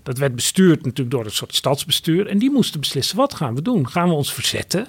Dat 0.03 0.17
werd 0.17 0.35
bestuurd 0.35 0.83
natuurlijk 0.83 1.11
door 1.11 1.25
een 1.25 1.31
soort 1.31 1.55
stadsbestuur. 1.55 2.27
En 2.27 2.37
die 2.37 2.51
moesten 2.51 2.79
beslissen: 2.79 3.17
wat 3.17 3.33
gaan 3.33 3.55
we 3.55 3.61
doen? 3.61 3.89
Gaan 3.89 4.09
we 4.09 4.15
ons 4.15 4.33
verzetten? 4.33 4.87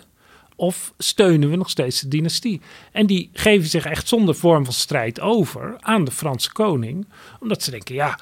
Of 0.56 0.92
steunen 0.98 1.50
we 1.50 1.56
nog 1.56 1.70
steeds 1.70 2.00
de 2.00 2.08
dynastie? 2.08 2.60
En 2.92 3.06
die 3.06 3.30
geven 3.32 3.68
zich 3.68 3.84
echt 3.84 4.08
zonder 4.08 4.34
vorm 4.34 4.64
van 4.64 4.74
strijd 4.74 5.20
over 5.20 5.76
aan 5.80 6.04
de 6.04 6.10
Franse 6.10 6.52
koning. 6.52 7.06
Omdat 7.40 7.62
ze 7.62 7.70
denken: 7.70 7.94
ja, 7.94 8.18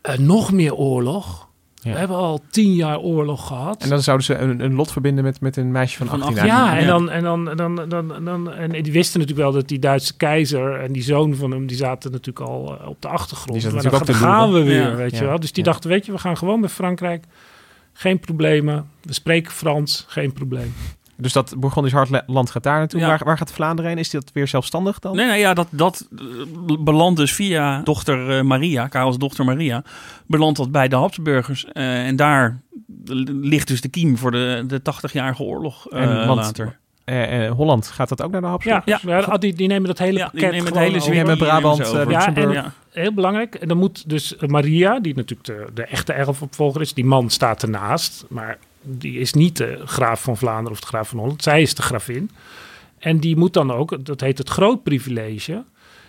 eh, 0.00 0.18
nog 0.18 0.52
meer 0.52 0.74
oorlog. 0.74 1.48
Ja. 1.84 1.92
We 1.92 1.98
hebben 1.98 2.16
al 2.16 2.40
tien 2.50 2.74
jaar 2.74 2.98
oorlog 2.98 3.46
gehad. 3.46 3.82
En 3.82 3.88
dan 3.88 4.02
zouden 4.02 4.26
ze 4.26 4.34
een, 4.36 4.60
een 4.60 4.74
lot 4.74 4.92
verbinden 4.92 5.24
met, 5.24 5.40
met 5.40 5.56
een 5.56 5.70
meisje 5.70 5.96
van 5.96 6.06
Van 6.06 6.22
18 6.22 6.38
18 6.38 6.54
jaar. 6.56 6.66
Ja, 6.66 6.76
en, 6.76 6.80
Ja. 6.82 6.86
dan, 6.86 7.10
en, 7.10 7.22
dan, 7.22 7.44
dan, 7.56 7.88
dan, 7.88 8.24
dan, 8.24 8.52
en 8.52 8.70
die 8.82 8.92
wisten 8.92 9.20
natuurlijk 9.20 9.46
wel 9.46 9.56
dat 9.60 9.68
die 9.68 9.78
Duitse 9.78 10.16
keizer 10.16 10.80
en 10.80 10.92
die 10.92 11.02
zoon 11.02 11.34
van 11.34 11.50
hem, 11.50 11.66
die 11.66 11.76
zaten 11.76 12.10
natuurlijk 12.10 12.46
al 12.48 12.78
eh, 12.80 12.88
op 12.88 13.02
de 13.02 13.08
achtergrond. 13.08 13.52
Die 13.52 13.60
zaten 13.60 13.82
maar 13.82 13.90
dan, 13.90 14.02
te 14.04 14.14
gaan 14.14 14.52
we 14.52 14.62
weer, 14.62 14.90
Ja. 14.90 14.94
weet 14.94 15.16
je 15.18 15.24
wel. 15.24 15.40
Dus 15.40 15.52
die 15.52 15.64
Ja. 15.64 15.70
dachten, 15.70 15.90
weet 15.90 16.06
je, 16.06 16.12
we 16.12 16.18
gaan 16.18 16.36
gewoon 16.36 16.60
met 16.60 16.72
Frankrijk. 16.72 17.24
Geen 17.92 18.18
problemen. 18.18 18.88
We 19.02 19.12
spreken 19.12 19.52
Frans, 19.52 20.04
geen 20.08 20.32
probleem. 20.32 20.74
Dus 21.16 21.32
dat 21.32 21.54
Bourgondisch 21.58 21.92
hartland 21.92 22.50
gaat 22.50 22.62
daar 22.62 22.78
naartoe. 22.78 23.00
Ja. 23.00 23.06
Waar, 23.06 23.20
waar 23.24 23.38
gaat 23.38 23.52
Vlaanderen 23.52 23.90
heen? 23.90 24.00
Is 24.00 24.10
dat 24.10 24.30
weer 24.32 24.48
zelfstandig 24.48 24.98
dan? 24.98 25.16
Nee, 25.16 25.26
nee, 25.26 25.40
ja, 25.40 25.54
dat, 25.54 25.66
dat 25.70 26.08
eh, 26.18 26.24
belandt 26.80 27.18
dus 27.18 27.32
via 27.32 27.80
dochter 27.84 28.38
eh, 28.38 28.42
Maria, 28.44 28.86
Karels 28.86 29.18
dochter 29.18 29.44
Maria, 29.44 29.82
belandt 30.26 30.58
dat 30.58 30.72
bij 30.72 30.88
de 30.88 30.96
Habsburgers. 30.96 31.64
Eh, 31.72 32.06
en 32.06 32.16
daar 32.16 32.60
ligt 33.26 33.68
dus 33.68 33.80
de 33.80 33.88
kiem 33.88 34.18
voor 34.18 34.30
de, 34.30 34.64
de 34.66 34.80
80-jarige 34.80 35.42
oorlog 35.42 35.88
eh, 35.88 36.02
En 36.02 36.26
want- 36.26 36.40
later. 36.40 36.78
Eh, 37.04 37.46
eh, 37.46 37.52
Holland, 37.52 37.86
gaat 37.86 38.08
dat 38.08 38.22
ook 38.22 38.30
naar 38.30 38.40
de 38.40 38.46
Habsburg? 38.46 38.84
Ja, 38.84 38.98
ja. 39.02 39.36
die, 39.36 39.54
die 39.54 39.68
nemen 39.68 39.86
dat 39.86 39.98
hele 39.98 40.18
Ja, 40.18 40.28
die 40.32 40.40
pakket 40.40 40.50
nemen 40.50 40.66
het 40.72 40.82
hele 40.82 40.96
over. 40.96 41.10
Die 41.10 41.20
nemen 41.20 41.38
Brabant, 41.38 41.92
nemen 41.92 42.10
Ja, 42.10 42.34
en 42.34 42.72
heel 42.90 43.12
belangrijk. 43.12 43.54
En 43.54 43.68
dan 43.68 43.76
moet 43.76 44.08
dus 44.08 44.34
Maria, 44.46 45.00
die 45.00 45.14
natuurlijk 45.14 45.48
de, 45.48 45.66
de 45.74 45.84
echte 45.84 46.12
erfopvolger 46.12 46.80
is, 46.80 46.94
die 46.94 47.04
man 47.04 47.30
staat 47.30 47.62
ernaast. 47.62 48.24
Maar 48.28 48.58
die 48.84 49.18
is 49.18 49.32
niet 49.32 49.56
de 49.56 49.80
graaf 49.84 50.22
van 50.22 50.36
Vlaanderen 50.36 50.72
of 50.72 50.80
de 50.80 50.86
graaf 50.86 51.08
van 51.08 51.18
Holland. 51.18 51.42
Zij 51.42 51.62
is 51.62 51.74
de 51.74 51.82
gravin. 51.82 52.30
En 52.98 53.18
die 53.18 53.36
moet 53.36 53.52
dan 53.52 53.70
ook, 53.72 54.04
dat 54.04 54.20
heet 54.20 54.38
het 54.38 54.48
groot 54.48 54.82
privilege. 54.82 55.64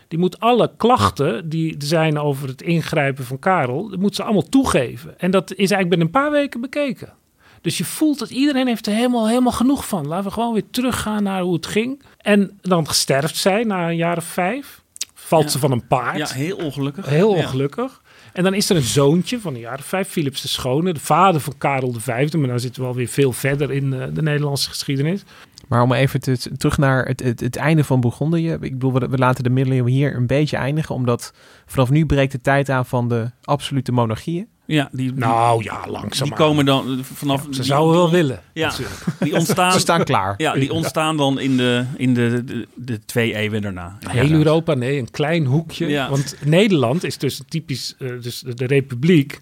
Die 0.07 0.19
moet 0.19 0.39
alle 0.39 0.71
klachten 0.77 1.49
die 1.49 1.77
er 1.77 1.85
zijn 1.85 2.19
over 2.19 2.47
het 2.47 2.61
ingrijpen 2.61 3.25
van 3.25 3.39
Karel, 3.39 3.89
dat 3.89 3.99
moet 3.99 4.15
ze 4.15 4.23
allemaal 4.23 4.49
toegeven. 4.49 5.19
En 5.19 5.31
dat 5.31 5.49
is 5.49 5.57
eigenlijk 5.57 5.89
binnen 5.89 6.07
een 6.07 6.13
paar 6.13 6.31
weken 6.31 6.61
bekeken. 6.61 7.13
Dus 7.61 7.77
je 7.77 7.85
voelt 7.85 8.19
dat 8.19 8.29
iedereen 8.29 8.67
heeft 8.67 8.87
er 8.87 8.93
helemaal, 8.93 9.27
helemaal 9.27 9.51
genoeg 9.51 9.87
van. 9.87 10.07
Laten 10.07 10.25
we 10.25 10.31
gewoon 10.31 10.53
weer 10.53 10.69
teruggaan 10.71 11.23
naar 11.23 11.41
hoe 11.41 11.53
het 11.53 11.65
ging. 11.67 12.01
En 12.17 12.57
dan 12.61 12.85
sterft 12.85 13.35
zij 13.37 13.63
na 13.63 13.89
een 13.89 13.95
jaar 13.95 14.17
of 14.17 14.23
vijf. 14.23 14.81
Valt 15.13 15.43
Ja. 15.43 15.49
ze 15.49 15.59
van 15.59 15.71
een 15.71 15.87
paard. 15.87 16.17
Ja, 16.17 16.27
heel 16.27 16.57
ongelukkig. 16.57 17.05
Heel 17.05 17.29
ongelukkig. 17.29 18.01
En 18.35 18.43
dan 18.43 18.53
is 18.53 18.69
er 18.69 18.75
een 18.75 18.81
zoontje 18.81 19.39
van 19.39 19.57
jaar 19.57 19.77
of 19.77 19.85
vijf, 19.85 20.07
Philips 20.07 20.41
de 20.41 20.47
Schone, 20.47 20.93
de 20.93 20.99
vader 20.99 21.41
van 21.41 21.57
Karel 21.57 21.93
V. 21.93 22.33
Maar 22.33 22.47
dan 22.47 22.59
zitten 22.59 22.81
we 22.81 22.87
alweer 22.87 23.07
veel 23.07 23.31
verder 23.31 23.71
in 23.71 23.93
eh, 23.93 24.07
de 24.13 24.21
Nederlandse 24.21 24.69
geschiedenis. 24.69 25.23
Maar 25.67 25.81
om 25.81 25.93
even 25.93 26.19
te, 26.19 26.57
terug 26.57 26.77
naar 26.77 27.05
het, 27.05 27.23
het, 27.23 27.39
het 27.39 27.55
einde 27.55 27.83
van 27.83 28.01
Bourgondië. 28.01 28.51
Ik 28.51 28.59
bedoel, 28.59 28.93
we, 28.93 29.07
we 29.07 29.17
laten 29.17 29.43
de 29.43 29.49
middeleeuwen 29.49 29.91
hier 29.91 30.15
een 30.15 30.27
beetje 30.27 30.57
eindigen. 30.57 30.95
Omdat 30.95 31.33
vanaf 31.65 31.89
nu 31.89 32.05
breekt 32.05 32.31
de 32.31 32.41
tijd 32.41 32.69
aan 32.69 32.85
van 32.85 33.09
de 33.09 33.31
absolute 33.43 33.91
monarchieën. 33.91 34.47
Ja, 34.67 34.89
die, 34.91 35.11
die- 35.11 35.19
Nou 35.19 35.63
ja, 35.63 35.85
langzaam. 35.87 36.27
die 36.27 36.37
komen 36.37 36.65
dan 36.65 36.97
eh, 36.97 37.03
vanaf... 37.03 37.41
Ze 37.43 37.49
die- 37.49 37.63
zouden 37.63 37.95
wel 37.95 38.11
willen. 38.11 38.41
Ja, 38.53 38.71
die 39.19 39.35
ontstaan... 39.39 39.71
Ze 39.71 39.79
staan 39.79 40.03
klaar. 40.03 40.33
Ja, 40.37 40.53
die 40.53 40.73
ontstaan 40.73 41.17
dan 41.17 41.39
in 41.39 41.57
de, 41.57 41.85
in 41.97 42.13
de, 42.13 42.43
de, 42.45 42.67
de 42.75 42.99
twee 43.05 43.35
eeuwen 43.35 43.61
daarna. 43.61 43.97
Heel 44.09 44.31
Europa, 44.31 44.73
nee, 44.73 44.99
een 44.99 45.11
klein 45.11 45.45
hoekje. 45.45 45.87
Ja. 45.87 46.09
Want 46.09 46.35
Nederland 46.45 47.03
is 47.03 47.17
dus 47.17 47.41
typisch, 47.47 47.95
eh, 47.99 48.09
dus 48.21 48.43
de, 48.55 48.65
republiek 48.65 49.41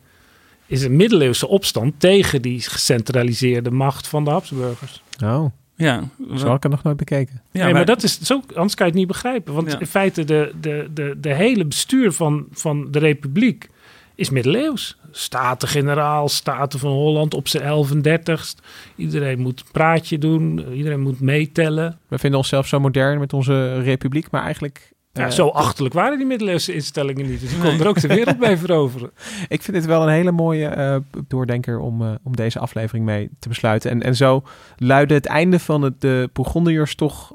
is 0.65 0.83
een 0.83 0.95
middeleeuwse 0.95 1.47
opstand 1.47 1.93
tegen 1.99 2.41
die 2.41 2.61
gecentraliseerde 2.61 3.71
macht 3.71 4.07
van 4.07 4.23
de 4.23 4.29
Habsburgers. 4.29 5.01
Oh, 5.23 5.45
Ja, 5.75 6.03
zo 6.35 6.47
had 6.47 6.55
ik 6.57 6.63
het 6.63 6.71
nog 6.71 6.83
nooit 6.83 6.97
bekeken. 6.97 7.41
ja, 7.51 7.63
nee, 7.63 7.73
maar 7.73 7.85
dat 7.85 8.03
is 8.03 8.19
zo, 8.21 8.41
anders 8.55 8.75
kan 8.75 8.85
je 8.85 8.91
het 8.91 8.99
niet 9.01 9.07
begrijpen. 9.11 9.53
Want 9.53 9.71
Ja. 9.71 9.79
in 9.79 9.87
feite, 9.87 10.23
de, 10.23 10.51
de, 10.61 10.89
de, 10.93 11.17
de 11.21 11.33
hele 11.33 11.65
bestuur 11.65 12.11
van, 12.11 12.45
van 12.51 12.87
de 12.91 12.99
republiek 12.99 13.69
is 14.15 14.29
middeleeuws. 14.29 14.97
Staten-generaal, 15.11 16.29
Staten 16.29 16.79
van 16.79 16.91
Holland 16.91 17.33
op 17.33 17.47
zijn 17.47 17.63
1130 17.63 18.53
Iedereen 18.95 19.39
moet 19.39 19.59
een 19.59 19.71
praatje 19.71 20.17
doen, 20.17 20.73
iedereen 20.73 20.99
moet 20.99 21.19
meetellen. 21.19 21.99
We 22.07 22.17
vinden 22.17 22.39
onszelf 22.39 22.67
zo 22.67 22.79
modern 22.79 23.19
met 23.19 23.33
onze 23.33 23.81
republiek, 23.81 24.31
maar 24.31 24.43
eigenlijk... 24.43 24.91
Ja, 25.11 25.25
eh, 25.25 25.31
zo 25.31 25.47
achterlijk 25.47 25.93
waren 25.93 26.17
die 26.17 26.27
middeleeuwse 26.27 26.73
instellingen 26.73 27.29
niet. 27.29 27.39
Dus 27.39 27.49
die 27.49 27.59
konden 27.59 27.79
er 27.79 27.87
ook 27.87 28.01
de 28.01 28.07
wereld 28.07 28.39
mee 28.39 28.57
veroveren. 28.57 29.11
Ik 29.47 29.61
vind 29.61 29.77
dit 29.77 29.85
wel 29.85 30.01
een 30.01 30.13
hele 30.13 30.31
mooie 30.31 30.67
eh, 30.67 30.95
doordenker 31.27 31.79
om, 31.79 32.01
eh, 32.01 32.11
om 32.23 32.35
deze 32.35 32.59
aflevering 32.59 33.05
mee 33.05 33.29
te 33.39 33.49
besluiten. 33.49 33.91
En, 33.91 34.01
en 34.01 34.15
zo 34.15 34.43
luidde 34.77 35.13
het 35.13 35.25
einde 35.25 35.59
van 35.59 35.81
het, 35.81 36.01
de 36.01 36.29
Bourgondiërs 36.33 36.95
toch 36.95 37.31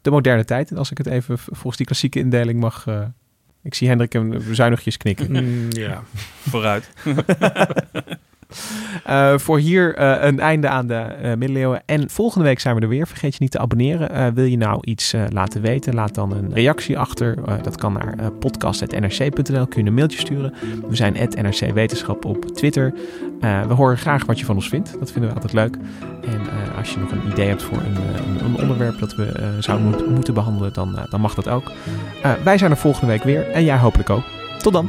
de 0.00 0.10
moderne 0.10 0.44
tijd. 0.44 0.70
En 0.70 0.76
als 0.76 0.90
ik 0.90 0.98
het 0.98 1.06
even 1.06 1.38
volgens 1.38 1.76
die 1.76 1.86
klassieke 1.86 2.18
indeling 2.18 2.60
mag... 2.60 2.86
ik 3.62 3.74
zie 3.74 3.88
Hendrik 3.88 4.14
een 4.14 4.42
zuinigjes 4.52 4.96
knikken. 4.96 5.30
Mm, 5.30 5.66
ja. 5.70 6.02
vooruit. 6.48 6.90
Eh, 9.04 9.38
voor 9.38 9.58
hier 9.58 9.94
eh, 9.94 10.26
een 10.26 10.40
einde 10.40 10.68
aan 10.68 10.86
de 10.86 10.94
eh, 10.94 11.28
middeleeuwen. 11.36 11.82
En 11.86 12.10
volgende 12.10 12.44
week 12.44 12.60
zijn 12.60 12.74
we 12.74 12.80
er 12.80 12.88
weer. 12.88 13.06
Vergeet 13.06 13.32
je 13.32 13.38
niet 13.40 13.50
te 13.50 13.58
abonneren. 13.58 14.34
Wil 14.34 14.44
je 14.44 14.56
nou 14.56 14.78
iets 14.80 15.14
laten 15.28 15.60
weten? 15.62 15.94
Laat 15.94 16.14
dan 16.14 16.32
een 16.32 16.50
reactie 16.54 16.98
achter. 16.98 17.36
Dat 17.62 17.76
kan 17.76 17.92
naar 17.92 18.32
podcast.nrc.nl. 18.32 19.66
Kun 19.66 19.82
je 19.82 19.88
een 19.88 19.94
mailtje 19.94 20.18
sturen. 20.18 20.54
We 20.88 20.96
zijn 20.96 21.12
NRC 21.12 21.72
Wetenschap 21.74 22.24
op 22.24 22.44
Twitter. 22.44 22.92
We 23.40 23.74
horen 23.74 23.98
graag 23.98 24.26
wat 24.26 24.38
je 24.38 24.44
van 24.44 24.54
ons 24.54 24.68
vindt. 24.68 24.96
Dat 24.98 25.12
vinden 25.12 25.30
we 25.30 25.36
altijd 25.36 25.52
leuk. 25.52 25.76
En 26.24 26.40
als 26.76 26.90
je 26.92 26.98
nog 27.00 27.10
een 27.10 27.30
idee 27.30 27.48
hebt 27.48 27.62
voor 27.62 27.78
een, 27.78 27.96
een, 27.96 28.44
een 28.44 28.56
onderwerp 28.56 28.98
dat 28.98 29.14
we 29.14 29.56
zouden 29.58 29.86
moet- 29.88 30.10
moeten 30.10 30.34
behandelen, 30.34 30.72
dan, 30.72 30.98
dan 31.10 31.20
mag 31.20 31.34
dat 31.34 31.48
ook. 31.48 31.70
Wij 32.44 32.58
zijn 32.58 32.70
er 32.70 32.76
volgende 32.76 33.06
week 33.06 33.22
weer 33.22 33.50
en 33.50 33.64
jij 33.64 33.78
hopelijk 33.78 34.10
ook. 34.10 34.24
Tot 34.58 34.72
dan. 34.72 34.88